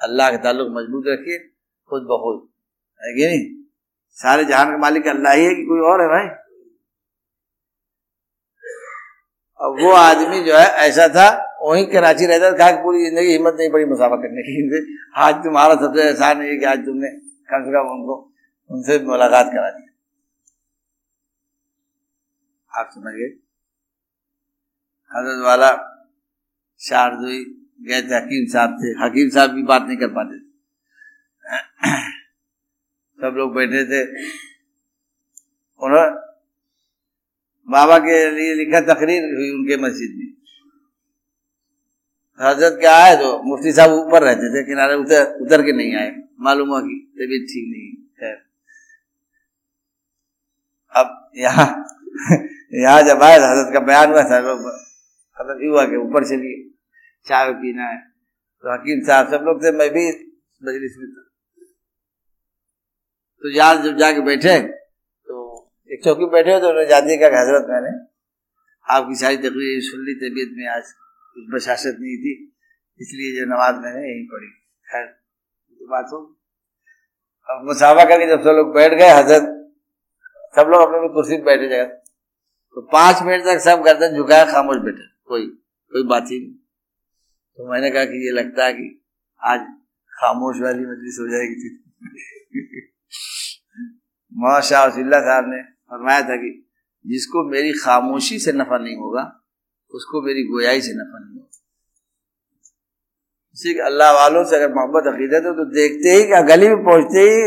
अल्लाह 0.00 0.30
के 0.30 0.36
ताल्लुक 0.42 0.68
मज़बूत 0.72 1.04
रखिए, 1.08 1.38
खुद 1.90 2.02
बखुद 2.10 2.36
है 3.00 3.14
कि 3.14 3.26
नहीं? 3.26 3.44
सारे 4.18 4.44
जहान 4.44 4.70
का 4.70 4.78
मालिक 4.78 5.06
अल्लाह 5.06 5.32
ही 5.32 5.44
है 5.44 5.54
कि 5.54 5.64
कोई 5.64 5.80
और 5.90 6.02
है 6.02 6.08
भाई? 6.08 6.26
अब 9.60 9.76
वो 9.80 9.90
आदमी 9.92 10.40
जो 10.40 10.54
है, 10.54 10.66
ऐसा 10.66 11.08
था, 11.08 11.56
वही 11.62 11.86
कराची 11.86 12.26
रहता 12.26 12.52
था 12.52 12.76
कि 12.76 12.82
पूरी 12.82 13.04
ज़िंदगी 13.04 13.32
हिम्मत 13.32 13.56
नहीं 13.58 13.70
पड़ी 13.70 13.84
मुसाफा 13.84 14.16
करने 14.16 14.42
की। 14.42 14.96
आज 15.16 15.34
तुम्हारा 15.34 15.74
सबसे 15.74 16.02
एहसान 16.02 16.42
है 16.42 16.56
कि 16.56 16.64
आज 16.64 16.78
तुमने 16.78 17.08
कम 17.20 17.64
से 17.64 17.70
कम 17.70 17.90
उनको, 17.90 18.34
उनसे 18.70 18.98
मुलाकात 18.98 19.46
करा 19.46 19.70
दी। 19.70 19.88
आप 22.78 22.90
समझ 22.94 23.14
गए 23.14 23.36
हज़रत 25.16 25.44
वाला 25.44 25.70
शारदुई 26.78 27.44
गए 27.80 28.02
थे 28.02 28.14
हकीम 28.14 28.46
साहब 28.46 28.70
थे, 28.70 28.88
हकीम 28.88 29.28
साहब 29.28 29.50
भी 29.50 29.62
बात 29.62 29.82
नहीं 29.82 29.96
कर 29.96 30.06
पाते 30.06 30.38
थे। 30.38 30.48
सब 33.22 33.34
लोग 33.36 33.54
बैठे 33.54 33.84
थे। 33.84 34.04
उन्होंने 35.82 36.27
बाबा 37.68 37.98
के 38.00 38.16
लिए 38.30 38.54
लिखा 38.54 38.80
तकरीर 38.86 39.24
हुई 39.34 39.50
उनके 39.52 39.76
मस्जिद 39.82 40.12
में। 40.18 40.26
हज़रत 42.40 42.76
क्या 42.80 42.94
आए 42.96 43.14
तो 43.16 43.28
मुफ्ती 43.44 43.72
साहब 43.72 43.92
ऊपर 43.92 44.22
रहते 44.22 44.48
थे, 44.50 44.62
किनारे 44.66 44.94
उतर 44.96 45.22
उतर 45.42 45.62
के 45.62 45.72
नहीं 45.76 45.94
आए। 45.96 46.10
मालूम 46.40 46.68
हुआ 46.68 46.80
कि 46.82 46.96
तबीयत 47.14 47.46
ठीक 47.50 47.66
नहीं 47.70 47.88
है 48.22 48.32
अब 50.94 51.08
यहाँ 51.36 51.66
यहाँ 52.74 53.02
जब 53.02 53.22
आए 53.22 53.36
हज़रत 53.36 53.72
का 53.74 53.80
बयान 53.82 54.10
हुआ 54.10 54.22
था 54.30 54.38
लोग 54.40 54.60
हज़रत 55.36 55.58
हुआ 55.64 55.84
के 55.86 55.96
ऊपर 55.98 56.24
चलिए 56.28 56.56
चाय 57.26 57.52
पीना 57.60 57.84
है। 57.84 57.98
तो 58.64 58.72
हकीम 58.72 59.00
साहब 59.06 59.30
सब 59.32 59.44
लोग 59.46 59.64
थे, 59.64 59.70
मैं 59.72 59.90
भी 59.90 60.04
मजलिस 60.60 60.96
में 60.98 61.08
था। 61.08 61.22
तो 63.44 63.50
यहाँ 63.50 63.82
जब 63.82 63.96
जाके 63.98 64.20
बैठे 64.22 64.58
तो 64.58 64.77
एक 65.92 66.04
चौकी 66.04 66.26
बैठे 66.26 66.52
हो 66.52 66.60
तो 66.60 66.68
उन्होंने 66.68 66.88
जाती 66.88 67.16
का 67.16 67.26
हज़रत 67.26 67.66
मैंने। 67.68 67.90
आपकी 68.86 69.14
सारी 69.14 69.36
तकरीर 69.36 69.80
सुन 69.82 70.00
ली, 70.04 70.14
तबीयत 70.14 70.48
में 70.52 70.66
आज 70.68 70.92
कुछ 71.36 71.44
बशासत 71.54 71.96
नहीं 72.00 72.16
थी, 72.16 72.32
इसलिए 73.00 73.40
जो 73.40 73.46
नमाज़ 73.46 73.76
मैंने 73.76 74.08
यही 74.08 74.22
पढ़ी। 74.22 74.50
खैर 74.88 75.06
तो 75.06 75.88
बात 75.88 76.06
हो 76.12 76.34
अब 77.48 77.64
मुसाफा 77.64 78.04
करके 78.04 78.26
जब 78.26 78.42
सब 78.42 78.50
लोग 78.50 78.74
बैठ 78.74 78.94
गए, 78.94 79.08
हज़रत, 79.08 79.72
सब 80.56 80.68
लोग 80.68 80.82
अपने 80.82 81.08
कुर्सी 81.08 81.36
पर 81.36 81.44
बैठे 81.44 81.68
जगह 81.68 81.84
तो 81.84 82.80
पाँच 82.80 83.22
मिनट 83.22 83.44
तक 83.44 83.58
सब 83.58 83.82
गर्दन 83.82 84.16
झुकाया 84.16 84.44
खामोश 84.44 84.76
बैठे। 84.76 85.06
कोई 85.24 85.46
कोई 85.92 86.02
बात 86.02 86.24
ही 86.24 86.40
नहीं। 86.40 86.54
तो 87.56 87.72
मैंने 87.72 87.90
कहा 87.90 88.04
कि 88.04 88.26
ये 88.26 88.32
लगता 88.32 88.64
है 88.64 88.72
कि 88.72 89.04
आज 89.42 89.60
खामोश 90.12 90.60
वाली 90.60 90.86
मजलिस 90.86 91.18
हो 91.20 91.28
जाएगी। 91.28 91.70
थी 94.34 94.60
शाह 94.60 94.88
साहब 95.20 95.44
ने 95.48 95.77
फरमाया 95.90 96.22
था 96.22 96.36
कि 96.36 96.50
जिसको 97.04 97.42
मेरी 97.50 97.72
खामोशी 97.74 98.38
से 98.38 98.52
नफा 98.52 98.78
नहीं 98.78 98.96
होगा, 98.96 99.22
उसको 99.92 100.22
मेरी 100.22 100.42
गोयाई 100.46 100.80
से 100.80 100.92
नफा 100.94 101.18
नहीं 101.18 101.34
होगा। 101.34 101.46
इसी 103.56 103.78
अल्लाह 103.82 104.12
वालों 104.14 104.44
से 104.44 104.56
अगर 104.56 104.72
मोहब्बत, 104.74 105.06
अकीदत 105.08 105.46
हो 105.46 105.52
तो 105.54 105.64
देखते 105.72 106.10
ही 106.12 106.26
क्या 106.26 106.40
गली 106.48 106.68
में 106.68 106.84
पहुँचते 106.84 107.20
ही, 107.20 107.40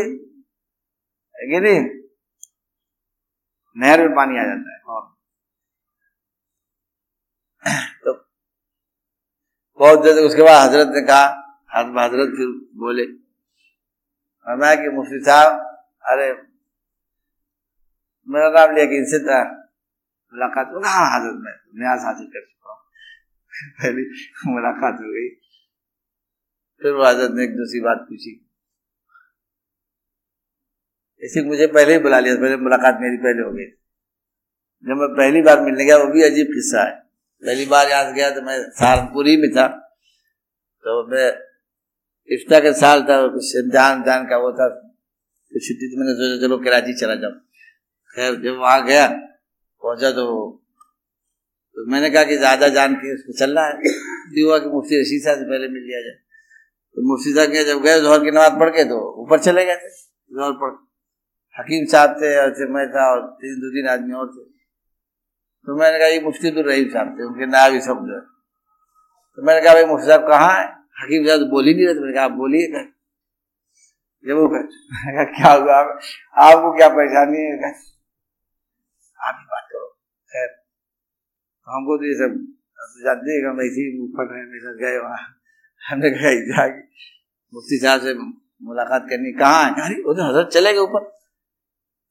है 1.34 1.46
कि 1.50 1.60
नहीं? 1.60 1.80
नहर 3.76 4.00
में 4.00 4.14
पानी 4.16 4.38
आ 4.38 4.44
जाता 4.44 4.72
है, 4.72 4.78
और 4.86 5.02
तो 8.04 8.12
बहुत 9.80 10.02
देर 10.04 10.18
उसके 10.20 10.42
बाद 10.42 10.58
हज़रत 10.62 10.94
ने 10.94 11.00
कहा, 11.02 11.24
हज़रत 11.74 12.34
फिर 12.36 12.48
बोले, 12.78 13.06
फरमाया 14.46 14.74
कि 14.74 14.88
मुफ्ती 14.96 15.20
साहब, 15.24 15.50
अरे 16.04 16.32
मेरा 18.28 18.48
नाम 18.50 18.74
लिया 18.74 18.84
कि 18.86 18.96
इनसे 18.96 19.18
मुलाकात 19.18 20.66
हो 20.66 20.80
हाँ 20.86 21.06
हज़रत 21.14 21.40
मैं 21.44 21.52
न्याज 21.80 22.04
हासिल 22.04 22.26
कर 22.26 22.40
चुका 22.40 22.72
हूँ। 22.72 22.80
पहली 23.82 24.04
मुलाकात 24.52 25.00
हो 25.00 25.12
गई। 25.12 25.28
फिर 26.82 26.92
वो 26.92 27.04
हज़रत 27.04 27.30
ने 27.30 27.44
एक 27.44 27.56
दूसरी 27.56 27.80
बात 27.80 28.06
पूछी। 28.08 28.32
इसी 31.22 31.44
मुझे 31.44 31.66
पहले 31.66 31.92
ही 31.92 31.98
बुला 31.98 32.18
लिया। 32.20 32.34
पहले 32.34 32.56
मुलाकात 32.56 32.98
मेरी 33.00 33.16
पहले 33.16 33.42
हो 33.42 33.52
गई। 33.52 33.66
जब 34.86 34.96
मैं 34.96 35.08
पहली 35.08 35.42
बार 35.42 35.60
मिलने 35.60 35.84
गया, 35.84 35.96
वो 35.96 36.06
भी 36.06 36.22
अजीब 36.22 36.46
किस्सा 36.46 36.82
है। 36.82 36.94
पहली 37.42 37.66
बार 37.66 37.88
यहाँ 37.88 38.12
गया 38.12 38.30
तो 38.30 38.42
मैं 38.42 38.58
सहारनपुरी 38.70 39.36
में 39.36 39.50
था। 39.50 39.66
तो 40.84 41.06
मैं 41.08 41.28
इफ्ता 42.28 42.60
का 42.60 42.72
साल 42.72 43.02
था, 43.02 43.26
कुछ 43.28 43.56
इम्तहान 43.56 44.26
का 44.26 44.36
वो 44.36 44.52
था। 44.52 44.68
तो 44.68 45.60
छुट्टी 45.60 45.88
तो 45.88 46.00
मैंने 46.00 46.12
सोचा, 46.12 46.46
चलो 46.46 46.58
कराची 46.58 46.94
चला 47.00 47.14
जाओ 47.14 47.30
खैर, 48.16 48.34
जब 48.34 48.56
वहाँ 48.56 48.84
गया, 48.86 49.08
पहुँचा 49.82 50.10
तो 50.10 50.58
तो 51.76 51.90
मैंने 51.90 52.10
कहा 52.10 52.24
कि 52.24 52.36
ज़्यादा 52.36 52.68
जान 52.68 52.94
के 52.94 53.14
उसको 53.14 53.32
चलना 53.32 53.60
है। 53.60 53.72
हुआ 54.44 54.58
कि 54.58 54.66
मुफ्ती 54.66 55.00
रशीद 55.00 55.22
साहब 55.24 55.38
से 55.38 55.44
पहले 55.44 55.68
मिल 55.68 55.82
लिया 55.82 56.00
जाए। 56.00 56.14
तो 56.94 57.12
मुफ्ती 57.12 57.34
साहब 57.34 57.48
के 57.48 57.64
जब 57.64 57.82
गए, 57.82 58.00
जोहर 58.00 58.24
की 58.24 58.30
नमाज़ 58.30 58.52
पढ़ 58.52 58.68
के 58.68 58.84
तो 58.84 59.22
ऊपर 59.22 59.38
चले 59.38 59.64
गए 59.64 59.76
थे, 59.76 59.88
जोहर 60.32 60.52
पढ़। 60.52 60.74
हकीम 61.60 61.86
साहब 61.86 62.10
थे, 62.10 62.38
और 62.38 62.68
मैं 62.70 62.90
था, 62.90 63.12
और 63.12 63.20
तीन, 63.20 63.54
दो, 63.54 63.70
तीन 63.70 63.88
आदमी 63.88 64.14
और 64.14 64.26
थे। 64.26 64.44
तो 65.66 65.76
मैंने 65.76 65.98
कहा, 65.98 66.08
ये 66.08 66.20
मुफ्ती 66.20 66.50
तो 66.50 66.62
रहीम 66.62 66.88
साहब 66.88 67.06
थे, 67.06 67.24
उनके 67.24 67.46
नाम 67.46 67.72
ही 67.72 67.80
सब 67.80 68.06
जो 68.06 68.14
है। 68.14 68.20
तो 69.36 69.42
मैंने 69.42 69.60
कहा, 69.60 69.74
भाई, 69.74 69.84
मुफ्ती 69.84 70.06
साहब 70.06 70.28
कहाँ 70.28 70.60
है? 70.60 70.66
हकीम 71.02 71.26
साहब 71.26 71.40
तो 71.40 71.46
बोल 71.46 71.64
ही 71.64 71.74
नहीं 71.74 71.86
रहे 71.86 71.94
मैंने 71.94 72.12
कहा, 72.12 72.24
आप 72.24 72.30
बोलिए 72.30 72.88
जब 74.24 74.34
वो 74.34 74.48
क्या 75.34 75.52
हुआ? 75.52 75.76
आपको 76.38 76.76
क्या 76.76 76.88
परेशानी 76.88 77.38
है 77.38 77.74
आप 79.20 79.36
ही 79.38 79.44
बात 79.44 79.68
करो 79.72 79.86
खैर 80.28 80.48
तो 81.62 81.72
हमको 81.72 81.96
तो 81.98 82.04
ये 82.04 82.14
सब 82.14 82.32
जानते 83.02 83.32
हैं 83.32 83.40
हम 83.48 83.58
फट 84.14 84.32
रहे 84.32 84.44
मेरे 84.44 84.60
साथ 84.60 84.76
गए 84.78 84.98
वहाँ। 84.98 85.18
हमने 85.82 86.10
कहा 86.12 86.66
मुफ्ती 87.52 87.78
साहब 87.78 88.00
से 88.00 88.14
मुलाकात 88.14 89.06
करनी, 89.10 89.32
कहाँ 89.32 89.64
है? 89.64 89.70
अरे 89.84 89.94
तो 89.94 90.12
हज़रत 90.22 90.48
चले 90.52 90.72
गए 90.72 90.78
ऊपर। 90.80 91.00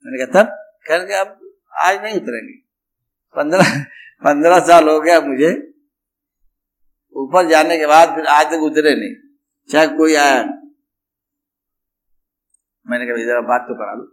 मैंने 0.05 0.17
कहा, 0.17 0.31
तब 0.35 0.47
कह 0.87 1.05
के 1.05 1.13
अब 1.15 1.29
आज 1.81 2.01
नहीं 2.03 2.15
उतरेंगे। 2.15 2.53
पंद्रह 3.35 3.69
पंद्रह 4.23 4.59
साल 4.67 4.89
हो 4.89 4.99
गया 5.01 5.19
मुझे। 5.21 5.51
ऊपर 7.15 7.47
जाने 7.47 7.77
के 7.77 7.85
बाद 7.87 8.15
फिर 8.15 8.25
आज 8.29 8.45
तक 8.51 8.63
उतरे 8.63 8.95
नहीं। 8.95 9.15
चाहे 9.69 9.87
कोई 9.97 10.15
आया 10.17 10.43
मैंने 12.85 13.05
कहा 13.07 13.25
जरा 13.25 13.41
बात 13.47 13.61
तो 13.61 13.75
करा 13.75 13.93
लो 13.93 14.05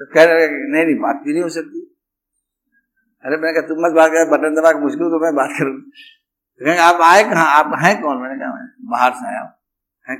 तो 0.00 0.06
कह 0.14 0.24
रहे, 0.24 0.46
नहीं 0.46 0.84
नहीं, 0.84 0.96
बात 0.98 1.22
भी 1.24 1.32
नहीं 1.32 1.42
हो 1.42 1.48
सकती। 1.50 1.80
अरे 3.24 3.36
मैंने 3.36 3.52
कहा, 3.52 3.68
तुम 3.68 3.86
मत 3.86 3.92
बात 3.92 4.10
कर, 4.10 4.30
बटन 4.30 4.54
दबा 4.54 4.72
के 4.72 4.78
मुश्किल 4.78 5.06
तो 5.06 5.24
मैं 5.24 5.34
बात 5.34 5.50
करूँ। 5.58 5.80
तो 6.60 6.82
आप 6.82 7.00
आए 7.00 7.24
कहा? 7.24 7.42
आप 7.42 7.72
हैं 7.82 8.02
कौन? 8.02 8.16
मैंने 8.16 8.34
कहा, 8.34 8.48
मैं 8.48 8.90
बाहर 8.90 9.12
से 9.12 9.26
आया 9.28 9.40
हूँ। 9.40 9.50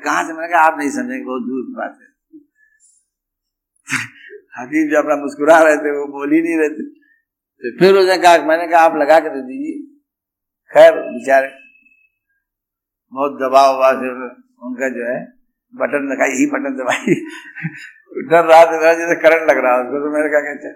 कहाँ 0.04 0.26
से? 0.26 0.32
मैंने 0.32 0.48
कहा, 0.48 0.60
आप 0.60 0.78
नहीं 0.78 0.90
समझेंगे 0.90 1.24
बहुत 1.24 1.42
दूर 1.42 1.62
की 1.66 1.74
बात 1.74 1.98
है। 2.00 2.14
हकीम 4.58 4.90
जो 4.90 4.98
अपना 4.98 5.16
मुस्कुरा 5.16 5.58
रहे 5.62 5.76
थे, 5.76 5.90
वो 5.90 6.06
बोल 6.06 6.32
ही 6.32 6.42
नहीं 6.42 6.58
रहे 6.58 6.68
थे। 6.68 6.82
तो 7.64 7.78
फिर 7.78 7.94
उसने 7.94 8.18
कहा, 8.18 8.38
मैंने 8.38 8.66
कहा, 8.66 8.80
आप 8.80 8.96
लगा 8.96 9.20
के 9.20 9.28
दे 9.28 9.42
दीजिए। 9.42 9.96
खैर, 10.74 10.92
बेचारे, 10.92 11.48
बहुत 13.12 13.32
दबाव 13.32 13.76
वबाव 13.76 13.94
से 13.94 14.10
उनका 14.66 14.88
जो 14.88 15.12
है, 15.12 15.24
बटन 15.74 16.14
दबाई 16.14 16.30
ही 16.30 16.46
बटन 16.46 16.76
दबाई। 16.76 17.24
डर 18.30 18.44
रहा 18.44 18.64
था 18.64 18.94
जैसे 18.94 19.14
करंट 19.14 19.50
लग 19.50 19.58
रहा 19.58 19.76
उसको 19.76 20.00
तो 20.00 20.10
मैंने 20.10 20.28
कहा 20.28 20.40
कहते 20.40 20.72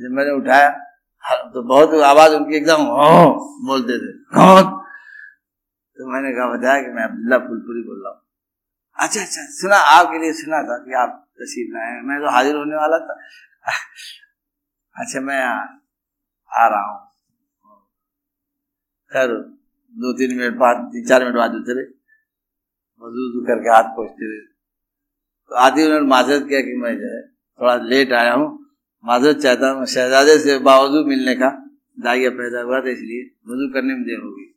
जब 0.00 0.10
मैंने 0.10 0.30
उठाया 0.30 0.93
तो 1.24 1.62
बहुत 1.62 1.94
आवाज़ 1.94 2.32
उनकी 2.32 2.56
एकदम 2.56 2.84
बोलते 3.66 3.98
थे। 3.98 4.12
कौन? 4.34 4.62
तो 5.98 6.12
मैंने 6.12 6.32
कहा 6.32 6.56
बताया 6.56 6.82
कि 6.82 6.88
मैं 6.88 7.04
अब्दुल्ला 7.04 7.38
फुलपुरी 7.38 7.82
बोल 7.82 8.02
रहा 8.04 8.12
हूँ। 8.12 8.20
अच्छा 8.98 9.20
अच्छा 9.20 9.42
सुना 9.42 9.76
आपके 9.76 10.18
लिए 10.18 10.32
सुना 10.32 10.62
था 10.62 10.78
कि 10.78 10.94
आप 10.94 11.28
तशीफ 11.40 11.68
लाए 11.74 12.00
मैं 12.00 12.20
तो 12.20 12.30
हाजिर 12.30 12.56
होने 12.56 12.76
वाला 12.76 12.98
था। 12.98 13.16
अच्छा 14.96 15.20
मैं 15.20 15.44
आ, 15.44 15.54
आ 16.52 16.68
रहा 16.68 16.92
हूँ। 16.92 17.00
खैर 19.12 19.28
दो 19.96 20.12
तीन 20.12 20.36
मिनट 20.38 20.54
बाद 20.54 20.76
तीन 20.76 21.06
चार 21.06 21.24
मिनट 21.24 21.36
बाद 21.36 21.54
उतरे। 21.54 21.82
वज़ू 23.02 23.46
करके 23.46 23.68
हाथ 23.68 23.82
पहुँचते 23.82 24.40
थे। 24.40 24.46
तो 25.48 25.54
आदि 25.54 25.84
उन्होंने 25.84 26.06
माजरत 26.06 26.48
किया 26.48 26.60
कि 26.60 26.76
मैं 26.76 26.96
जो 26.96 27.16
है 27.16 27.22
थोड़ा 27.26 27.76
लेट 27.76 28.12
आया 28.12 28.32
हूँ। 28.32 28.53
माजरत 29.04 29.38
चाहता 29.38 29.68
हूँ, 29.70 29.86
शहजादे 29.86 30.38
से 30.38 30.58
बावजूद 30.58 31.06
मिलने 31.06 31.34
का 31.34 31.48
दाइया 31.98 32.30
पैदा 32.36 32.60
हुआ 32.60 32.80
था, 32.80 32.90
इसलिए 32.90 33.22
वज़ू 33.48 33.66
करने 33.74 33.94
में 33.94 34.02
देर 34.04 34.20
होगी 34.20 34.50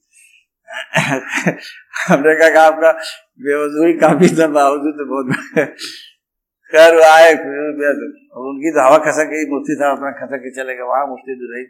हमने 2.07 2.33
कहा 2.35 2.61
आपका 2.65 2.91
बेवजू 3.39 3.85
ही 3.87 3.93
काफ़ी 3.99 4.29
था 4.37 4.47
बावजूद 4.55 4.93
तो 4.99 5.05
बहुत 5.11 5.27
खैर 6.71 6.99
आए 7.01 7.33
तो 7.35 8.07
उनकी 8.49 8.71
तो 8.71 8.85
हवा 8.85 8.97
खसक 9.05 9.29
गई, 9.31 9.45
मुफ्ती 9.51 9.75
था 9.81 9.91
अपना 9.91 10.11
खसक 10.11 10.41
के 10.43 10.51
चले 10.55 10.75
गए, 10.75 10.83
वहाँ 10.83 11.05
मुफ्ती 11.07 11.35
तो 11.35 11.49
रही। 11.53 11.65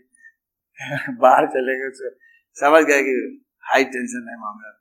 बाहर 1.22 1.48
चले 1.48 1.76
गए 1.80 2.12
समझ 2.58 2.84
गए 2.84 3.02
कि 3.04 3.16
हाई 3.64 3.84
टेंशन 3.96 4.28
है 4.30 4.38
मामला। 4.40 4.72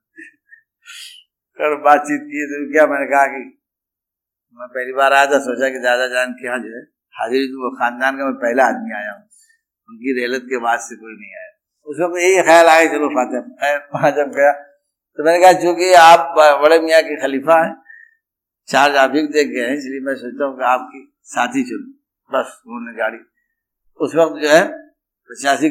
कर 1.58 1.76
बातचीत 1.84 2.26
की 2.32 2.44
तो 2.46 2.60
क्या 2.72 2.86
मैंने 2.86 3.06
कहा 3.06 3.26
कि, 3.26 3.42
मैं 4.58 4.68
पहली 4.68 4.92
बार 4.92 5.12
आया 5.12 5.26
था, 5.26 5.38
सोचा 5.38 5.68
कि 5.68 5.78
दादा 5.78 6.06
जान 6.08 6.32
के 6.32 6.46
यहाँ 6.46 6.58
जो 6.58 6.76
है 6.76 6.95
हाजिरी 7.20 7.46
वो 7.46 7.76
खानदान 7.76 8.18
का 8.18 8.24
मैं 8.24 8.34
पहला 8.34 8.64
आदमी 8.64 8.94
आया 8.94 9.12
हूँ। 9.12 9.22
उनकी 9.88 10.20
रेलत 10.20 10.42
के 10.42 10.58
बाद 10.58 10.78
से 10.78 10.96
कोई 10.96 11.12
नहीं 11.12 11.34
आया। 11.36 11.52
उस 11.84 11.96
वक्त 12.00 12.16
यही 12.18 12.42
ख्याल 12.42 12.66
आया, 12.66 12.86
चलो 12.86 13.08
फातिह, 13.08 13.40
खैर 13.40 13.88
वहाँ 13.94 14.10
जब 14.10 14.30
गया। 14.30 14.52
तो 15.18 15.24
मैंने 15.24 15.44
कहा, 15.44 15.52
चूँकि 15.52 15.92
आप 15.92 16.34
बड़े 16.62 16.80
मियाँ 16.80 17.02
के 17.02 17.16
खलीफा 17.16 17.64
हैं, 17.64 17.76
चार्ज 18.66 18.96
आप 18.96 19.12
ही 19.14 19.22
देख 19.22 19.48
गए 19.48 19.60
हैं, 19.60 19.76
इसलिए 19.76 20.00
मैं 20.00 20.14
सोचता 20.14 20.44
हूँ 20.44 20.58
कि 20.58 20.64
आपकी 20.64 21.18
साथी 21.22 21.62
चलो 21.62 21.92
बस, 22.30 22.62
उन्होंने 22.66 22.98
गाड़ी। 22.98 23.18
उस 24.00 24.14
वक्त 24.14 24.42
जो 24.42 24.48
है, 24.48 24.68
पचासी, 25.30 25.70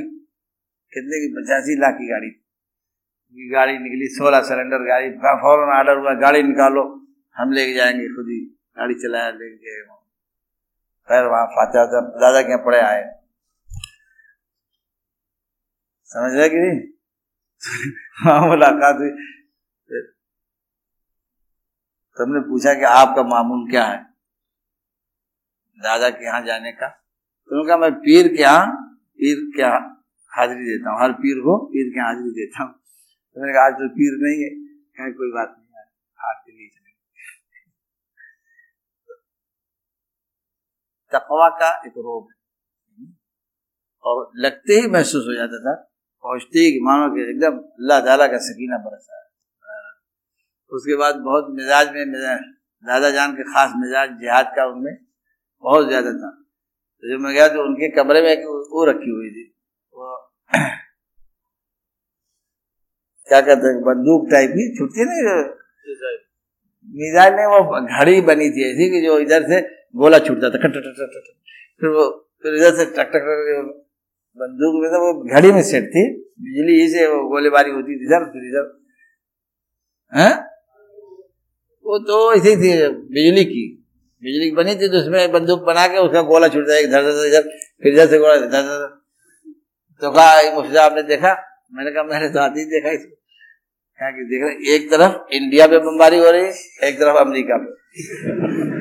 कितने 0.93 1.28
की, 1.28 1.34
पचासी 1.34 1.76
लाख 1.80 1.93
की 1.93 2.08
गाड़ी 2.08 2.30
की 2.30 3.50
गाड़ी 3.50 3.74
निकली, 3.74 4.08
सोलह 4.08 4.41
सिलेंडर 4.41 4.78
गाड़ी 4.78 5.10
फ़ौरन 5.12 5.78
ऑर्डर 5.78 5.98
हुआ, 5.98 6.14
गाड़ी 6.14 6.43
निकालो, 6.43 7.08
हम 7.36 7.52
लेके 7.52 7.74
जाएँगे, 7.74 8.08
खुद 8.08 8.26
ही 8.26 8.39
गाड़ी 8.78 8.93
चलाया, 8.93 9.30
लेके 9.30 9.56
गए 9.56 10.05
फिर 11.10 11.26
वहाँ 11.26 11.45
फाते 11.45 11.86
दादा 12.20 12.41
के 12.41 12.58
पड़े 12.66 12.80
आए। 12.82 13.03
समझ 16.12 16.32
रहे 16.34 16.49
कि 16.49 16.56
नहीं? 16.56 16.80
हाँ 18.24 18.39
मुलाकात 18.47 18.95
हुई। 18.95 19.10
तुमने 22.18 22.39
पूछा 22.39 22.74
कि 22.74 22.84
आपका 22.84 23.24
मामूल 23.24 23.70
क्या 23.72 23.84
है? 23.86 23.97
दादा 25.80 26.10
के 26.10 26.26
यहाँ 26.26 26.41
जाने 26.45 26.72
का। 26.72 26.88
तुमने 26.88 27.68
कहा, 27.68 27.78
मैं 27.78 27.91
पीर 27.95 28.28
के 28.28 28.41
यहाँ, 28.41 28.66
पीर 29.20 29.51
के 29.56 29.62
यहाँ 29.62 29.80
हाजिरी 30.34 30.66
देता 30.66 30.91
हूँ। 30.91 31.01
हर 31.01 31.12
पीर 31.14 31.39
को 31.39 31.58
पीर 31.66 31.89
के 31.93 31.99
हाजिरी 31.99 32.32
देता 32.32 32.64
हूँ। 32.64 32.72
तो 32.72 33.53
कहा, 33.53 33.66
आज 33.66 33.74
तो 33.74 33.89
पीर 33.89 34.18
नहीं 34.24 34.43
है। 34.43 34.49
कहीं, 34.49 35.14
कोई 35.14 35.32
बात 35.32 35.56
नहीं 35.58 35.78
है 35.78 35.84
हाथ 36.20 36.41
के 36.45 36.51
लिए 36.51 36.68
चलेंगे 36.68 36.93
तकवा 41.12 41.49
का 41.60 41.70
एक 41.88 41.97
रोग 41.99 42.24
है। 42.24 42.36
और 44.06 44.32
लगते 44.38 44.74
ही 44.76 44.88
महसूस 44.89 45.26
हो 45.28 45.34
जाता 45.36 45.60
था 45.62 45.74
पहुँचते 46.24 46.60
ही 46.60 46.80
मानो 46.86 47.06
कि 47.16 47.22
एकदम 47.24 47.58
अल्लाह 47.58 47.99
ताला 48.06 48.28
का 48.28 48.38
सकीना 48.45 48.78
बरसा। 48.86 49.13
उसके 50.71 50.96
बाद 50.97 51.16
बहुत 51.25 51.47
मिजाज 51.55 51.92
में 51.93 52.05
मिजाज 52.08 52.39
दादा 52.86 53.09
जान 53.12 53.34
के 53.34 53.43
खास 53.46 53.74
मिजाज 53.78 54.09
जिहाद 54.21 54.51
का 54.55 54.66
उनमें 54.67 54.96
बहुत 55.63 55.88
ज़्यादा 55.88 56.12
था। 56.13 56.29
तो 56.32 57.12
जब 57.12 57.20
मैं 57.21 57.34
गया 57.34 57.47
तो 57.50 57.63
उनके 57.63 57.89
कमरे 57.96 58.21
में 58.21 58.46
वो 58.71 58.86
रखी 58.86 59.12
हुई 59.12 59.29
थी। 59.32 59.43
वो 59.96 60.08
क्या 63.29 63.39
कहते 63.42 63.67
हैं 63.67 63.82
बंदूक 63.84 64.28
टाइप 64.32 64.51
की 64.51 64.66
छुट्टी 64.78 65.05
नहीं 65.05 65.21
मिजाइल 66.96 67.34
में 67.34 67.46
वो 67.47 67.59
घड़ी 67.82 68.21
बनी 68.28 68.50
थी 68.50 68.66
ऐसी 68.66 68.89
कि 68.89 69.01
जो 69.05 69.17
इधर 69.20 69.47
से 69.50 69.62
गोला 69.96 70.20
छूटता 70.20 70.50
था 70.50 70.58
खट 70.58 70.74
फिर 71.80 71.89
वो, 71.89 72.04
फिर 72.43 72.55
इधर 72.55 72.76
से 72.76 72.86
टक 72.86 73.12
टक 73.13 73.26
बंदूक 74.38 74.74
में 74.82 74.89
वो 75.00 75.12
घड़ी 75.34 75.51
में 75.51 75.62
सेट 75.63 75.86
थी, 75.89 76.04
बिजली 76.39 76.82
ही 76.82 76.88
से 76.89 77.05
वो 77.08 77.22
गोलीबारी 77.30 77.72
होती 77.72 77.96
थी 77.96 78.05
इधर, 78.05 78.26
फिर 78.26 78.43
इधर। 78.43 78.66
है? 80.13 80.30
वो 81.86 82.00
तो 82.00 82.34
ऐसी 82.34 82.55
थी, 82.55 82.72
बिजली 83.09 83.46
की। 83.46 83.63
बिजली 84.24 84.50
की 84.50 84.55
बनी 84.55 84.76
थी 84.76 84.88
तो 84.88 84.97
उसमें 84.97 85.32
बंदूक 85.32 85.63
बना 85.63 85.88
के 85.88 85.97
उसका 85.97 86.22
गोला 86.22 86.47
छूटता 86.47 86.74
है 86.74 86.84
इधर 86.84 87.09
इधर 87.26 87.42
फिर 87.84 87.93
इधर 87.93 88.08
से 88.08 88.17
गोला, 88.17 88.34
इधर 88.34 88.46
इधर 88.46 88.88
तो 90.01 90.12
कहा 90.12 90.55
मुफ्ती 90.55 90.78
आपने 90.78 91.04
देखा? 91.04 91.34
मैंने 91.74 91.92
कहा, 91.92 92.04
मैंने 92.04 92.30
तो 92.30 92.39
आती 92.39 92.66
देखा 92.66 92.92
इसको। 92.92 93.16
क्या 94.00 94.09
कि 94.12 94.24
देख 94.24 94.42
रहे 94.43 94.76
एक 94.76 94.89
तरफ़ 94.92 95.34
इंडिया 95.34 95.67
पे 95.67 95.78
बमबारी 95.80 96.17
हो 96.17 96.32
रही 96.32 96.46
है 96.46 96.89
एक 96.89 97.00
तरफ़ 97.00 97.17
अमेरिका 97.17 97.58
पे। 97.58 98.75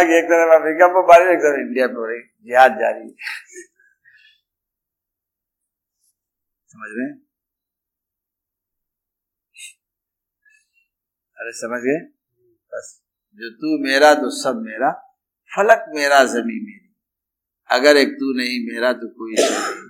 एक 0.00 0.24
तरफ़ 0.24 0.62
अमेरिका 0.62 0.86
पे 0.86 1.02
बारी, 1.02 1.32
एक 1.32 1.38
तरफ़ 1.38 1.60
इंडिया 1.60 1.86
पे 1.86 1.94
हो 1.94 2.06
रही 2.06 2.20
जिहाद 2.20 2.72
जारी। 2.72 3.16
समझ 6.66 6.90
रहे 6.92 7.28
अरे, 11.40 11.52
समझ 11.52 11.80
गए? 11.80 12.00
बस, 12.74 13.02
जो 13.34 13.50
तू 13.50 13.84
मेरा 13.84 14.14
तो 14.14 14.30
सब 14.30 14.56
मेरा। 14.56 14.90
फलक 15.56 15.84
मेरा 15.88 16.24
जमी 16.24 16.66
मेरी। 16.66 16.96
अगर 17.70 17.96
एक 17.96 18.08
तू 18.08 18.38
नहीं 18.38 18.72
मेरा 18.72 18.92
तो 18.92 19.08
कोई 19.08 19.32
नहीं। 19.32 19.88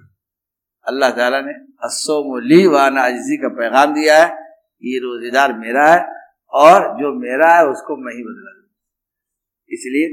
अल्लाह 0.87 1.11
ताला 1.11 1.41
ने 1.41 1.53
असोमली 1.85 2.67
वाना 2.67 3.03
अजी 3.03 3.37
का 3.37 3.49
पैगाम 3.49 3.95
दिया 3.95 4.25
है। 4.25 4.31
ये 4.83 4.99
रोजेदार 4.99 5.53
मेरा 5.53 5.95
है। 5.95 6.18
और 6.53 6.87
जो 6.99 7.13
मेरा 7.17 7.49
है 7.57 7.67
उसको 7.67 7.97
मैं 7.97 8.13
ही 8.15 8.23
बदला 8.23 8.53
दू 8.53 8.65
इसलिए 9.71 10.07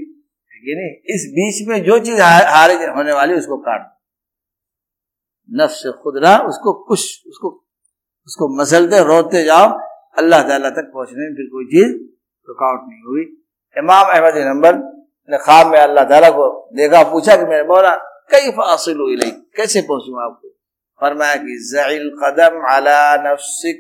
नहीं? 0.67 0.93
इस 1.15 1.25
बीच 1.33 1.67
में 1.67 1.83
जो 1.83 1.97
चीज़ 1.99 2.21
हारे 2.21 2.73
होने 2.87 3.13
वाली 3.13 3.33
उसको 3.35 3.57
काट 3.57 3.81
दो। 3.81 3.91
नफ्स 5.49 5.75
से 5.83 5.91
खुद 6.03 6.17
रहा, 6.17 6.37
उसको 6.39 6.73
कुछ 6.73 7.27
उसको 7.27 7.49
उसको 8.27 8.47
मसलते, 8.57 9.03
रोते 9.03 9.43
जाओ, 9.43 9.67
अल्लाह 10.17 10.41
ताला 10.47 10.69
तक 10.69 10.89
पहुँचने 10.93 11.21
में 11.21 11.35
फिर 11.35 11.49
कोई 11.51 11.65
चीज़ 11.65 11.91
रुकावट 12.47 12.87
नहीं 12.87 13.03
हुई। 13.03 13.23
इमाम 13.75 14.11
अहमद 14.13 14.37
नंबर 14.47 14.75
ने 15.29 15.37
ख्वाब 15.37 15.71
में 15.71 15.79
अल्लाह 15.79 16.03
ताला 16.05 16.29
को 16.31 16.47
देखा, 16.75 17.03
पूछा 17.11 17.35
कि 17.35 17.45
मेरे 17.45 17.63
बोला 17.63 17.95
कई 18.31 18.51
फासिल 18.51 18.97
हुई 18.97 19.15
कैसे 19.55 19.81
पहुंचू 19.81 20.19
आपको? 20.21 20.54
फरमाया 21.01 21.35
कि 21.37 21.55
जईल 21.69 22.05
कदम 22.19 22.53
अला 22.73 22.99
नफ्सिक 23.23 23.79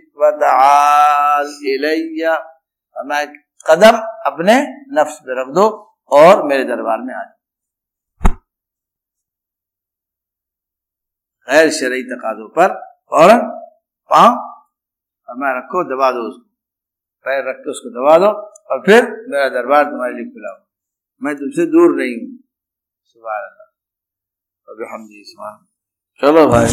फरमाया 2.95 3.25
कदम 3.65 3.97
अपने 4.25 4.55
नफ्स 4.93 5.15
पे 5.19 5.35
रख 5.39 5.47
दो 5.55 5.65
और 6.11 6.43
मेरे 6.47 6.63
दरबार 6.63 6.99
में 7.01 7.13
आ 7.13 7.21
जाओ। 7.23 8.33
गैर 11.47 11.69
शरई 11.77 12.03
तकाजों 12.03 12.47
पर 12.57 12.69
फ़ौरन 13.11 13.41
पाँव 14.11 14.31
हमारा 15.29 15.57
रखो, 15.57 15.83
दबा 15.83 16.11
दो 16.11 16.21
उसको। 16.29 16.45
पैर 17.25 17.41
रख 17.49 17.57
के 17.57 17.69
उसको 17.71 17.89
दबा 17.91 18.17
दो 18.17 18.31
और 18.71 18.81
फिर 18.85 19.01
मेरा 19.29 19.47
दरबार 19.49 19.83
तुम्हारे 19.85 20.13
लिए 20.13 20.25
खुला 20.25 20.51
मैं 21.21 21.35
तुमसे 21.35 21.65
दूर 21.67 21.95
नहीं 21.95 22.15
हूँ। 22.15 22.33
सुबह 23.09 23.31
अल्लाह। 23.31 24.93
हम 24.93 25.07
चलो 26.21 26.47
भाई। 26.47 26.69